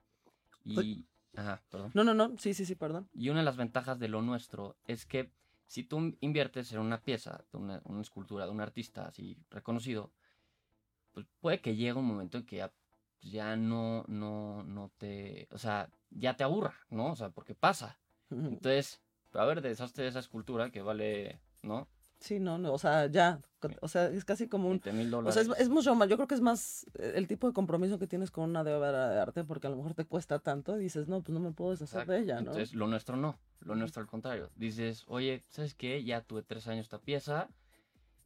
Y, 0.65 1.07
ajá, 1.37 1.63
perdón. 1.71 1.91
No, 1.95 2.05
no, 2.05 2.15
no. 2.15 2.37
Sí, 2.39 2.55
sí, 2.55 2.65
sí, 2.65 2.75
perdón. 2.75 3.09
Y 3.15 3.29
una 3.29 3.41
de 3.41 3.45
las 3.45 3.57
ventajas 3.57 3.99
de 3.99 4.09
lo 4.09 4.23
nuestro 4.23 4.77
es 4.87 5.07
que 5.07 5.31
si 5.67 5.85
tú 5.85 6.15
inviertes 6.21 6.73
en 6.73 6.81
una 6.81 7.01
pieza, 7.01 7.45
de 7.53 7.59
una, 7.59 7.81
una 7.85 8.03
escultura 8.03 8.45
de 8.45 8.51
un 8.53 8.61
artista 8.61 9.07
así 9.07 9.39
reconocido, 9.51 10.13
pues 11.13 11.27
puede 11.41 11.61
que 11.61 11.77
llegue 11.77 11.95
un 11.95 12.07
momento 12.07 12.39
en 12.39 12.45
que 12.45 12.57
ya, 12.57 12.69
pues, 12.69 13.33
ya 13.33 13.57
no, 13.57 14.05
no, 14.09 14.63
no 14.65 14.91
te, 14.99 15.49
o 15.51 15.59
sea, 15.59 15.91
ya 16.11 16.37
te 16.37 16.45
aburra, 16.45 16.75
¿no? 16.91 17.13
O 17.13 17.17
sea, 17.17 17.31
porque 17.31 17.55
pasa. 17.55 17.99
Entonces, 18.31 19.01
a 19.33 19.45
ver, 19.45 19.63
deshazte 19.63 20.03
de 20.03 20.09
esa 20.09 20.19
escultura 20.19 20.71
que 20.71 20.83
vale, 20.83 21.41
¿no? 21.63 21.89
Sí, 22.23 22.39
no, 22.39 22.57
no, 22.57 22.73
o 22.73 22.79
sea, 22.79 23.07
ya. 23.07 23.41
O 23.81 23.89
sea, 23.89 24.07
es 24.07 24.25
casi 24.25 24.49
como 24.49 24.69
un. 24.69 24.81
20 24.81 24.93
mil 24.93 25.13
O 25.13 25.33
sea, 25.33 25.43
es, 25.43 25.49
es 25.59 25.69
mucho 25.69 25.95
más. 25.97 26.09
Yo 26.09 26.17
creo 26.17 26.29
que 26.29 26.37
es 26.37 26.41
más 26.41 26.87
eh, 26.99 27.15
el 27.17 27.27
tipo 27.27 27.49
de 27.49 27.53
compromiso 27.53 27.99
que 27.99 28.07
tienes 28.07 28.31
con 28.31 28.49
una 28.49 28.61
obra 28.63 29.11
de 29.11 29.21
arte, 29.21 29.43
porque 29.43 29.67
a 29.67 29.71
lo 29.71 29.77
mejor 29.77 29.95
te 29.95 30.05
cuesta 30.05 30.39
tanto 30.39 30.79
y 30.79 30.85
dices, 30.85 31.09
no, 31.09 31.21
pues 31.21 31.35
no 31.35 31.41
me 31.41 31.51
puedo 31.53 31.73
deshacer 31.73 32.03
Exacto. 32.03 32.13
de 32.13 32.19
ella, 32.21 32.35
¿no? 32.35 32.41
Entonces, 32.53 32.75
lo 32.75 32.87
nuestro 32.87 33.17
no, 33.17 33.39
lo 33.61 33.75
nuestro 33.75 34.03
al 34.03 34.09
contrario. 34.09 34.51
Dices, 34.55 35.05
oye, 35.09 35.43
¿sabes 35.49 35.75
qué? 35.75 36.05
Ya 36.05 36.21
tuve 36.21 36.43
tres 36.43 36.69
años 36.69 36.85
esta 36.85 36.99
pieza, 37.01 37.49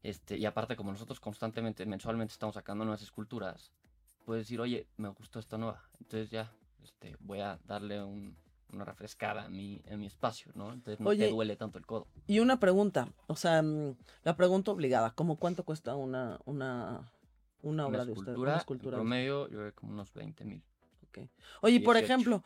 este, 0.02 0.36
y 0.36 0.44
aparte 0.44 0.76
como 0.76 0.92
nosotros 0.92 1.18
constantemente, 1.18 1.86
mensualmente 1.86 2.32
estamos 2.32 2.54
sacando 2.54 2.84
nuevas 2.84 3.02
esculturas, 3.02 3.72
puedes 4.26 4.44
decir, 4.44 4.60
oye, 4.60 4.86
me 4.98 5.08
gustó 5.08 5.38
esta 5.38 5.56
nueva, 5.56 5.82
entonces 5.98 6.30
ya, 6.30 6.52
este, 6.84 7.16
voy 7.20 7.40
a 7.40 7.58
darle 7.64 8.02
un- 8.02 8.36
una 8.72 8.84
refrescada 8.84 9.44
a 9.44 9.48
mi, 9.48 9.80
a 9.90 9.96
mi 9.96 10.06
espacio, 10.06 10.52
¿no? 10.54 10.72
Entonces 10.72 11.00
no 11.00 11.10
Oye, 11.10 11.26
te 11.26 11.32
duele 11.32 11.56
tanto 11.56 11.78
el 11.78 11.86
codo. 11.86 12.06
Y 12.26 12.40
una 12.40 12.58
pregunta, 12.58 13.08
o 13.26 13.36
sea, 13.36 13.62
mm, 13.62 13.96
la 14.24 14.36
pregunta 14.36 14.70
obligada, 14.72 15.10
¿cómo 15.12 15.36
cuánto 15.36 15.64
cuesta 15.64 15.94
una, 15.96 16.38
una, 16.44 17.12
una 17.62 17.72
Una 17.72 17.86
obra 17.86 18.04
de 18.04 18.12
usted? 18.12 18.22
escultura, 18.22 18.40
Una 18.50 18.52
en 18.54 18.58
escultura. 18.58 18.96
promedio, 18.96 19.48
yo 19.48 19.58
creo 19.58 19.74
como 19.74 19.92
unos 19.92 20.12
20 20.12 20.44
mil. 20.44 20.62
Ok. 21.08 21.28
Oye, 21.62 21.80
por 21.80 21.96
18. 21.96 22.04
ejemplo, 22.04 22.44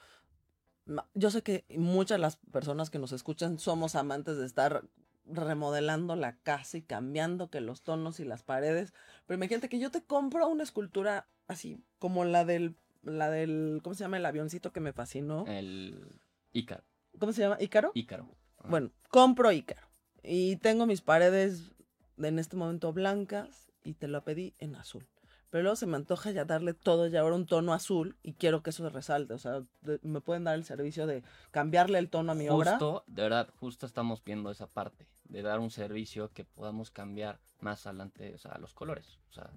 yo 1.15 1.31
sé 1.31 1.43
que 1.43 1.65
muchas 1.77 2.17
de 2.17 2.23
las 2.23 2.37
personas 2.37 2.91
que 2.91 2.99
nos 2.99 3.13
escuchan 3.13 3.59
somos 3.59 3.95
amantes 3.95 4.37
de 4.37 4.47
estar 4.47 4.85
remodelando 5.27 6.17
la 6.17 6.37
casa 6.39 6.77
y 6.77 6.83
cambiando 6.83 7.51
que 7.51 7.61
los 7.61 7.83
tonos 7.83 8.19
y 8.21 8.25
las 8.25 8.43
paredes, 8.43 8.93
pero 9.27 9.37
imagínate 9.37 9.69
que 9.69 9.79
yo 9.79 9.91
te 9.91 10.03
compro 10.03 10.49
una 10.49 10.65
escultura 10.65 11.29
así 11.47 11.79
como 11.99 12.25
la 12.25 12.45
del 12.45 12.75
la 13.03 13.31
del 13.31 13.81
¿cómo 13.83 13.95
se 13.95 14.05
llama 14.05 14.17
el 14.19 14.27
avioncito 14.27 14.73
que 14.73 14.81
me 14.81 14.93
fascinó? 14.93 15.45
El 15.47 16.21
Ícaro. 16.53 16.85
¿Cómo 17.19 17.33
se 17.33 17.43
llama? 17.43 17.57
¿Ícaro? 17.61 17.93
Ícaro. 17.95 18.29
Ajá. 18.59 18.69
Bueno, 18.69 18.91
compro 19.09 19.51
Ícaro 19.53 19.87
y 20.23 20.57
tengo 20.57 20.87
mis 20.87 21.01
paredes 21.01 21.71
en 22.19 22.39
este 22.39 22.57
momento 22.57 22.93
blancas 22.93 23.71
y 23.85 23.95
te 23.95 24.09
lo 24.09 24.23
pedí 24.25 24.55
en 24.59 24.75
azul. 24.77 25.07
Pero 25.49 25.63
luego 25.63 25.75
se 25.75 25.87
me 25.87 25.97
antoja 25.97 26.31
ya 26.31 26.45
darle 26.45 26.75
todo 26.75 27.09
ya 27.09 27.23
ahora 27.23 27.35
un 27.35 27.47
tono 27.47 27.73
azul 27.73 28.17
y 28.23 28.35
quiero 28.35 28.63
que 28.63 28.71
eso 28.71 28.89
resalte. 28.89 29.35
O 29.35 29.39
sea, 29.39 29.63
de- 29.81 29.99
me 30.03 30.21
pueden 30.21 30.45
dar 30.45 30.55
el 30.55 30.65
servicio 30.65 31.09
de 31.09 31.25
cambiarle 31.51 31.99
el 31.99 32.09
tono 32.09 32.31
a 32.31 32.35
mi 32.37 32.49
obra. 32.49 32.73
Justo, 32.73 33.03
de 33.09 33.23
verdad, 33.23 33.49
justo 33.59 33.85
estamos 33.85 34.23
viendo 34.23 34.53
esa 34.53 34.69
parte, 34.69 35.09
de 35.25 35.43
dar 35.43 35.59
un 35.59 35.71
servicio 35.71 36.31
que 36.33 36.45
podamos 36.45 36.93
cambiar 36.93 37.41
más 37.59 37.85
adelante, 37.87 38.33
o 38.33 38.39
sea, 38.39 38.59
los 38.59 38.75
colores. 38.75 39.19
O 39.31 39.33
sea, 39.33 39.51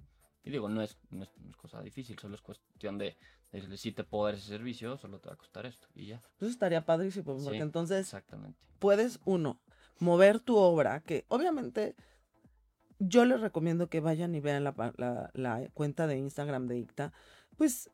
y 0.44 0.50
digo, 0.50 0.68
no 0.68 0.82
es, 0.82 0.98
no 1.10 1.24
es, 1.24 1.30
no 1.38 1.50
es 1.50 1.56
cosa 1.56 1.80
difícil, 1.82 2.18
solo 2.18 2.34
es 2.34 2.42
cuestión 2.42 2.98
de, 2.98 3.04
de 3.06 3.16
decirle, 3.52 3.76
si 3.78 3.92
te 3.92 4.04
puedo 4.04 4.26
dar 4.26 4.34
ese 4.34 4.48
servicio, 4.48 4.96
solo 4.98 5.18
te 5.20 5.28
va 5.28 5.34
a 5.34 5.38
costar 5.38 5.66
esto, 5.66 5.88
y 5.94 6.06
ya. 6.06 6.16
Eso 6.36 6.46
estaría 6.46 6.84
padrísimo, 6.84 7.36
porque 7.36 7.56
Sí, 7.58 7.62
entonces 7.62 8.00
Exactamente. 8.06 8.58
puedes, 8.78 9.20
uno, 9.24 9.58
mover 9.98 10.40
tu 10.40 10.56
obra, 10.56 11.00
que 11.00 11.24
obviamente 11.28 11.94
yo 12.98 13.24
les 13.24 13.40
recomiendo 13.40 13.88
que 13.88 14.00
vayan 14.00 14.34
y 14.34 14.40
vean 14.40 14.64
la, 14.64 14.74
la- 14.96 15.30
la 15.34 15.68
cuenta 15.74 16.06
de 16.06 16.18
Instagram 16.18 16.66
de 16.68 16.78
ICTA. 16.78 17.12
Pues 17.56 17.90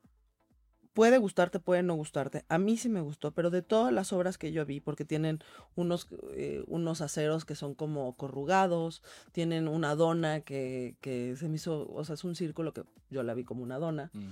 puede 1.00 1.16
gustarte, 1.16 1.60
puede 1.60 1.82
no 1.82 1.94
gustarte. 1.94 2.44
A 2.50 2.58
mí 2.58 2.76
sí 2.76 2.90
me 2.90 3.00
gustó, 3.00 3.32
pero 3.32 3.48
de 3.48 3.62
todas 3.62 3.90
las 3.90 4.12
obras 4.12 4.36
que 4.36 4.52
yo 4.52 4.66
vi, 4.66 4.80
porque 4.80 5.06
tienen 5.06 5.38
unos, 5.74 6.08
eh, 6.34 6.62
unos 6.66 7.00
aceros 7.00 7.46
que 7.46 7.54
son 7.54 7.74
como 7.74 8.14
corrugados, 8.18 9.02
tienen 9.32 9.66
una 9.66 9.94
dona 9.94 10.42
que, 10.42 10.98
que 11.00 11.36
se 11.36 11.48
me 11.48 11.56
hizo, 11.56 11.90
o 11.90 12.04
sea, 12.04 12.16
es 12.16 12.24
un 12.24 12.36
círculo 12.36 12.74
que 12.74 12.82
yo 13.08 13.22
la 13.22 13.32
vi 13.32 13.44
como 13.44 13.62
una 13.62 13.78
dona. 13.78 14.10
Mm, 14.12 14.28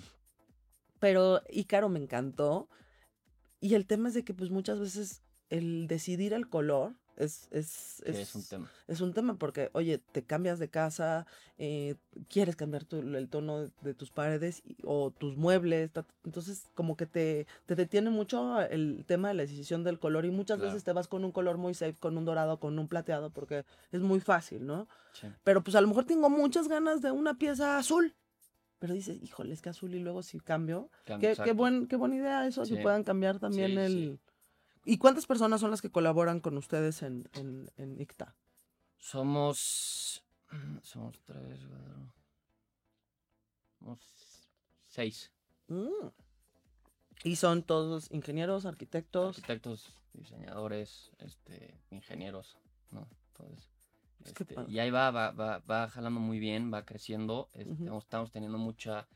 Pero 0.99 1.41
Ícaro 1.49 1.89
me 1.89 2.01
encantó. 2.01 2.69
Y 3.61 3.73
el 3.73 3.87
tema 3.87 4.09
es 4.09 4.15
de 4.15 4.23
que 4.23 4.35
pues 4.35 4.51
muchas 4.51 4.79
veces 4.79 5.23
el 5.49 5.87
decidir 5.87 6.35
el 6.35 6.51
color 6.51 6.97
es, 7.19 7.49
es, 7.51 8.03
es, 8.07 8.17
es 8.17 8.35
un 8.35 8.45
tema. 8.45 8.71
es 8.87 9.01
un 9.01 9.13
tema 9.13 9.35
porque, 9.35 9.71
oye, 9.73 9.99
te 9.99 10.23
cambias 10.23 10.59
de 10.59 10.69
casa, 10.69 11.27
eh, 11.59 11.97
quieres 12.29 12.57
cambiar 12.57 12.85
tu- 12.85 13.01
el 13.01 13.29
tono 13.29 13.61
de, 13.63 13.71
de 13.83 13.95
tus 13.95 14.11
paredes 14.11 14.63
y- 14.65 14.77
o 14.85 15.11
tus 15.11 15.37
muebles, 15.37 15.91
ta- 15.93 16.07
entonces 16.25 16.65
como 16.75 16.97
que 16.97 17.07
te, 17.07 17.47
te 17.67 17.75
detiene 17.75 18.11
mucho 18.11 18.61
el 18.63 19.05
tema 19.07 19.29
de 19.29 19.35
la 19.35 19.43
decisión 19.43 19.85
del 19.85 19.99
color 19.99 20.25
y 20.25 20.31
muchas 20.31 20.59
Claro. 20.59 20.73
veces 20.73 20.85
te 20.85 20.93
vas 20.93 21.09
con 21.09 21.25
un 21.25 21.33
color 21.33 21.59
muy 21.59 21.75
safe, 21.75 21.97
con 21.99 22.17
un 22.17 22.25
dorado, 22.25 22.59
con 22.61 22.79
un 22.79 22.89
plateado, 22.89 23.31
porque 23.31 23.65
es 23.93 24.01
muy 24.01 24.21
fácil, 24.21 24.65
¿no? 24.67 24.89
Sí. 25.13 25.27
Pero 25.45 25.63
pues 25.63 25.75
a 25.77 25.81
lo 25.81 25.89
mejor 25.89 26.05
tengo 26.05 26.31
muchas 26.31 26.69
ganas 26.69 27.03
de 27.03 27.11
una 27.11 27.35
pieza 27.39 27.79
azul. 27.79 28.15
Pero 28.79 28.95
dices, 28.95 29.21
híjole, 29.21 29.53
es 29.55 29.61
que 29.61 29.71
azul 29.71 29.93
y 29.93 29.99
luego 29.99 30.23
si 30.23 30.39
cambio. 30.39 30.89
Cam- 31.05 31.19
Qué, 31.21 31.37
qué, 31.43 31.51
buen, 31.53 31.89
qué 31.89 31.97
buena 31.97 32.15
idea 32.15 32.47
eso, 32.47 32.63
que 32.63 32.77
Sí. 32.77 32.77
puedan 32.81 33.03
cambiar 33.03 33.41
también 33.41 33.73
Sí, 33.73 33.79
el... 33.79 34.21
¿Y 34.85 34.99
cuántas 34.99 35.27
personas 35.27 35.61
son 35.61 35.71
las 35.71 35.83
que 35.83 35.91
colaboran 35.91 36.41
con 36.41 36.57
ustedes 36.57 37.03
en, 37.03 37.29
en, 37.35 37.71
en 37.77 38.01
ICTA? 38.01 38.35
Somos. 38.99 40.23
Somos 40.83 41.19
tres, 41.25 41.61
cuatro. 41.69 42.13
Somos 43.79 43.99
seis. 44.89 45.31
Mm. 45.69 46.09
Y 47.25 47.37
son 47.37 47.63
todos 47.63 48.11
ingenieros, 48.13 48.65
arquitectos. 48.65 49.37
Arquitectos, 49.37 49.93
diseñadores, 50.15 51.11
este, 51.19 51.75
ingenieros, 51.91 52.57
¿no? 52.93 53.09
Entonces, 53.33 53.69
este, 54.25 54.55
y 54.69 54.79
ahí 54.79 54.91
va, 54.91 55.11
va, 55.11 55.33
va, 55.33 55.59
va 55.59 55.89
jalando 55.89 56.21
muy 56.21 56.39
bien, 56.39 56.73
va 56.73 56.85
creciendo. 56.85 57.49
este, 57.55 57.73
estamos- 57.73 58.05
Estamos 58.05 58.31
teniendo 58.33 58.59
mucha. 58.59 59.07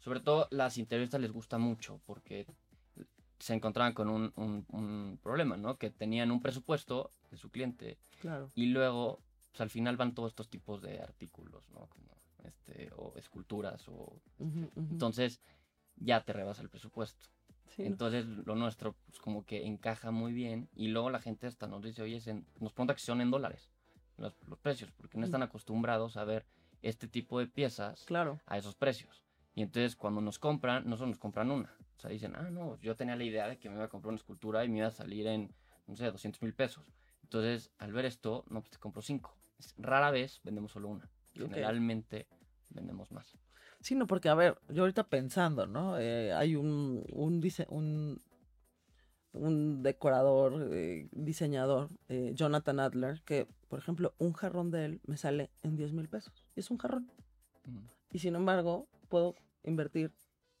Sobre 0.00 0.20
todo 0.20 0.46
las 0.50 0.78
interioristas 0.78 1.20
les 1.20 1.32
gusta 1.32 1.58
mucho 1.58 2.00
porque 2.06 2.46
se 3.38 3.54
encontraban 3.54 3.92
con 3.92 4.08
un, 4.08 4.32
un- 4.36 4.64
un 4.72 5.18
problema, 5.22 5.56
¿no? 5.56 5.76
Que 5.76 5.90
tenían 5.90 6.30
un 6.30 6.40
presupuesto 6.40 7.10
de 7.30 7.36
su 7.36 7.50
cliente 7.50 7.98
Claro. 8.20 8.48
y 8.54 8.66
luego, 8.66 9.20
pues 9.50 9.60
al 9.60 9.70
final 9.70 9.96
van 9.96 10.14
todos 10.14 10.32
estos 10.32 10.48
tipos 10.48 10.80
de 10.82 11.00
artículos, 11.00 11.68
¿no? 11.70 11.86
Como 11.88 12.16
este, 12.44 12.90
o 12.96 13.12
esculturas, 13.16 13.86
o. 13.88 14.20
Entonces, 14.76 15.40
ya 15.96 16.22
te 16.22 16.32
rebasa 16.32 16.62
el 16.62 16.68
presupuesto. 16.70 17.26
Sí, 17.66 17.82
¿no? 17.82 17.88
Entonces 17.88 18.26
lo 18.26 18.54
nuestro 18.54 18.94
pues 19.06 19.18
como 19.18 19.44
que 19.44 19.66
encaja 19.66 20.10
muy 20.12 20.32
bien 20.32 20.68
y 20.74 20.88
luego 20.88 21.10
la 21.10 21.20
gente 21.20 21.46
hasta 21.46 21.66
nos 21.66 21.82
dice, 21.82 22.02
oye, 22.02 22.16
es 22.16 22.26
en- 22.28 22.46
nos 22.60 22.72
pregunta 22.72 22.94
que 22.94 23.00
son 23.00 23.20
en 23.20 23.30
dólares 23.30 23.70
los, 24.18 24.32
los 24.46 24.58
precios, 24.60 24.90
porque 24.92 25.18
no 25.18 25.22
Mm. 25.22 25.24
están 25.24 25.42
acostumbrados 25.42 26.16
a 26.16 26.24
ver 26.24 26.46
este 26.82 27.08
tipo 27.08 27.38
de 27.40 27.48
piezas 27.48 28.04
Claro. 28.04 28.40
a 28.46 28.56
esos 28.56 28.76
precios. 28.76 29.24
Y 29.54 29.62
entonces 29.62 29.96
cuando 29.96 30.20
nos 30.20 30.38
compran, 30.38 30.88
no 30.88 30.96
solo 30.96 31.08
nos 31.10 31.18
compran 31.18 31.50
una. 31.50 31.74
O 31.96 32.00
sea, 32.00 32.10
dicen, 32.10 32.34
ah, 32.36 32.50
no, 32.50 32.78
yo 32.80 32.94
tenía 32.94 33.16
la 33.16 33.24
idea 33.24 33.48
de 33.48 33.58
que 33.58 33.68
me 33.68 33.76
iba 33.76 33.84
a 33.84 33.88
comprar 33.88 34.10
una 34.10 34.18
escultura 34.18 34.64
y 34.64 34.68
me 34.68 34.78
iba 34.78 34.88
a 34.88 34.90
salir 34.92 35.26
en, 35.26 35.52
no 35.86 35.96
sé, 35.96 36.10
200 36.10 36.42
mil 36.42 36.54
pesos. 36.54 36.84
Entonces, 37.22 37.70
al 37.78 37.92
ver 37.92 38.04
esto, 38.04 38.44
no, 38.50 38.60
pues 38.60 38.70
te 38.70 38.78
compro 38.78 39.02
cinco. 39.02 39.34
Es- 39.58 39.74
Rara 39.78 40.10
vez 40.10 40.40
vendemos 40.44 40.72
solo 40.72 40.88
una. 40.88 41.10
Generalmente 41.34 42.26
vendemos 42.70 43.10
más. 43.12 43.36
Sí, 43.80 43.94
no, 43.94 44.06
porque 44.06 44.28
a 44.28 44.34
ver, 44.34 44.58
yo 44.68 44.82
ahorita 44.82 45.04
pensando, 45.08 45.66
¿no? 45.66 45.98
Eh, 45.98 46.32
hay 46.32 46.54
un, 46.56 47.04
un, 47.12 47.40
dise- 47.40 47.66
un, 47.68 48.20
un 49.32 49.82
decorador, 49.82 50.68
eh, 50.72 51.08
diseñador, 51.12 51.90
eh, 52.08 52.32
Jonathan 52.34 52.80
Adler, 52.80 53.22
que, 53.24 53.46
por 53.68 53.78
ejemplo, 53.78 54.14
un 54.18 54.32
jarrón 54.32 54.70
de 54.70 54.84
él 54.86 55.00
me 55.06 55.16
sale 55.16 55.50
en 55.62 55.76
10 55.76 55.92
mil 55.92 56.08
pesos. 56.08 56.46
Y 56.54 56.60
es 56.60 56.70
un 56.70 56.78
jarrón. 56.78 57.10
Mm. 57.64 57.86
Y 58.12 58.18
sin 58.18 58.34
embargo, 58.34 58.88
puedo 59.08 59.34
invertir 59.64 60.12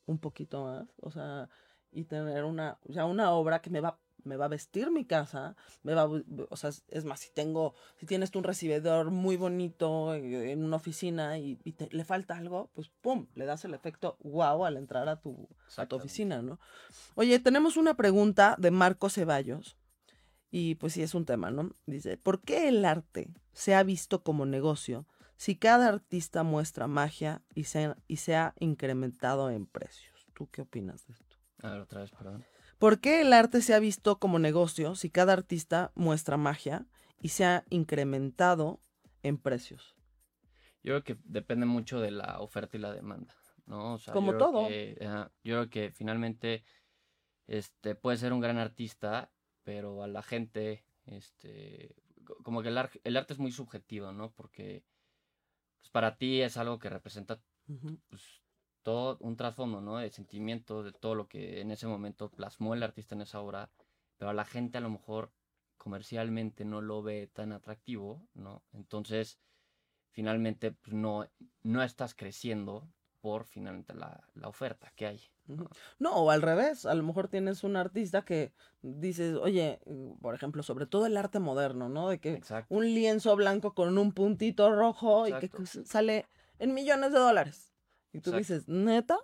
un 0.06 0.18
poquito 0.18 0.64
más, 0.64 0.86
o 1.00 1.10
sea, 1.10 1.48
y 1.92 2.04
tener 2.04 2.44
una, 2.44 2.78
ya 2.84 3.04
una 3.04 3.32
obra 3.32 3.60
que 3.60 3.70
me 3.70 3.80
va, 3.80 3.98
me 4.24 4.36
va 4.36 4.46
a 4.46 4.48
vestir 4.48 4.90
mi 4.90 5.04
casa, 5.04 5.56
me 5.82 5.94
va, 5.94 6.04
o 6.50 6.56
sea, 6.56 6.70
es- 6.88 7.04
más, 7.04 7.20
si 7.20 7.30
tengo, 7.30 7.74
si 7.96 8.06
tienes 8.06 8.30
tú 8.30 8.38
un 8.38 8.44
recibidor 8.44 9.10
muy 9.10 9.36
bonito 9.36 10.14
eh, 10.14 10.50
en 10.52 10.64
una 10.64 10.76
oficina 10.76 11.38
y, 11.38 11.58
y 11.64 11.72
te- 11.72 11.88
le 11.90 12.04
falta 12.04 12.36
algo, 12.36 12.70
pues 12.74 12.88
pum, 13.00 13.26
le 13.34 13.44
das 13.46 13.64
el 13.64 13.74
efecto 13.74 14.16
wow 14.20 14.64
al 14.64 14.76
entrar 14.76 15.08
a 15.08 15.20
tu, 15.20 15.48
a 15.76 15.86
tu 15.86 15.96
oficina, 15.96 16.42
¿no? 16.42 16.58
Oye, 17.14 17.38
tenemos 17.38 17.76
una 17.76 17.94
pregunta 17.96 18.56
de 18.58 18.70
Marco 18.70 19.08
Ceballos. 19.10 19.76
Y 20.50 20.76
pues 20.76 20.92
sí, 20.92 21.02
es 21.02 21.14
un 21.14 21.24
tema, 21.26 21.50
¿no? 21.50 21.70
Dice, 21.86 22.16
¿por 22.16 22.40
qué 22.40 22.68
el 22.68 22.84
arte 22.84 23.28
se 23.52 23.74
ha 23.74 23.82
visto 23.82 24.22
como 24.22 24.46
negocio 24.46 25.04
si 25.36 25.56
cada 25.56 25.88
artista 25.88 26.42
muestra 26.42 26.86
magia 26.86 27.42
y 27.54 27.64
se, 27.64 27.94
y 28.08 28.16
se 28.16 28.36
ha 28.36 28.54
incrementado 28.58 29.50
en 29.50 29.66
precios? 29.66 30.26
¿Tú 30.34 30.48
qué 30.50 30.62
opinas 30.62 31.06
de 31.06 31.14
esto? 31.14 31.36
A 31.62 31.70
ver, 31.70 31.80
otra 31.80 32.00
vez, 32.02 32.10
perdón. 32.10 32.44
¿Por 32.78 33.00
qué 33.00 33.22
el 33.22 33.32
arte 33.32 33.62
se 33.62 33.74
ha 33.74 33.78
visto 33.78 34.18
como 34.18 34.38
negocio 34.38 34.94
si 34.96 35.08
cada 35.10 35.32
artista 35.32 35.92
muestra 35.94 36.36
magia 36.36 36.86
y 37.20 37.30
se 37.30 37.44
ha 37.44 37.64
incrementado 37.70 38.80
en 39.22 39.38
precios? 39.38 39.96
Yo 40.82 40.92
creo 40.92 41.04
que 41.04 41.16
depende 41.24 41.66
mucho 41.66 42.00
de 42.00 42.10
la 42.10 42.38
oferta 42.40 42.76
y 42.76 42.80
la 42.80 42.92
demanda, 42.92 43.34
¿no? 43.66 43.94
O 43.94 43.98
sea, 43.98 44.12
Como 44.14 44.32
yo 44.32 44.38
creo 44.38 44.52
todo. 44.52 44.68
que, 44.68 44.98
ajá, 45.04 45.32
yo 45.42 45.54
creo 45.56 45.70
que 45.70 45.90
finalmente 45.90 46.64
este, 47.46 47.94
puede 47.94 48.18
ser 48.18 48.32
un 48.32 48.40
gran 48.40 48.58
artista, 48.58 49.32
pero 49.62 50.02
a 50.02 50.06
la 50.06 50.22
gente, 50.22 50.84
este, 51.06 51.94
co- 52.24 52.36
como 52.42 52.62
que 52.62 52.68
el, 52.68 52.78
ar- 52.78 52.90
el 53.04 53.16
arte 53.16 53.32
es 53.32 53.38
muy 53.38 53.52
subjetivo, 53.52 54.12
¿no? 54.12 54.32
Porque 54.32 54.84
pues, 55.86 55.92
para 55.92 56.16
ti 56.16 56.42
es 56.42 56.56
algo 56.56 56.78
que 56.80 56.90
representa 56.90 57.40
pues, 58.08 58.42
todo 58.82 59.18
un 59.20 59.36
trasfondo, 59.36 59.80
¿no? 59.80 59.98
De 59.98 60.10
sentimientos, 60.10 60.84
de 60.84 60.92
todo 60.92 61.14
lo 61.14 61.28
que 61.28 61.60
en 61.60 61.70
ese 61.70 61.86
momento 61.86 62.28
plasmó 62.30 62.74
el 62.74 62.82
artista 62.82 63.14
en 63.14 63.22
esa 63.22 63.40
obra, 63.40 63.70
pero 64.16 64.30
a 64.30 64.34
la 64.34 64.44
gente 64.44 64.78
a 64.78 64.80
lo 64.80 64.90
mejor 64.90 65.32
comercialmente 65.76 66.64
no 66.64 66.80
lo 66.80 67.02
ve 67.02 67.28
tan 67.28 67.52
atractivo, 67.52 68.28
¿no? 68.34 68.64
Entonces, 68.72 69.40
finalmente, 70.10 70.72
pues 70.72 70.94
no, 70.94 71.28
no 71.62 71.82
estás 71.84 72.14
creciendo 72.14 72.92
por 73.20 73.44
finalmente 73.44 73.94
la, 73.94 74.28
la 74.34 74.48
oferta 74.48 74.92
que 74.96 75.06
hay. 75.06 75.20
No, 75.98 76.10
o 76.12 76.30
al 76.30 76.42
revés, 76.42 76.86
a 76.86 76.94
lo 76.94 77.02
mejor 77.02 77.28
tienes 77.28 77.64
un 77.64 77.76
artista 77.76 78.24
que 78.24 78.52
dices, 78.82 79.36
oye, 79.36 79.80
por 80.20 80.34
ejemplo, 80.34 80.62
sobre 80.62 80.86
todo 80.86 81.06
el 81.06 81.16
arte 81.16 81.38
moderno, 81.38 81.88
¿no? 81.88 82.08
De 82.08 82.18
que 82.18 82.32
Exacto. 82.34 82.74
un 82.74 82.84
lienzo 82.84 83.34
blanco 83.36 83.74
con 83.74 83.96
un 83.98 84.12
puntito 84.12 84.74
rojo 84.74 85.28
y 85.28 85.32
que 85.38 85.50
sale 85.84 86.26
en 86.58 86.74
millones 86.74 87.12
de 87.12 87.18
dólares. 87.18 87.72
Y 88.12 88.20
tú 88.20 88.30
Exacto. 88.30 88.38
dices, 88.38 88.68
¿neta? 88.68 89.18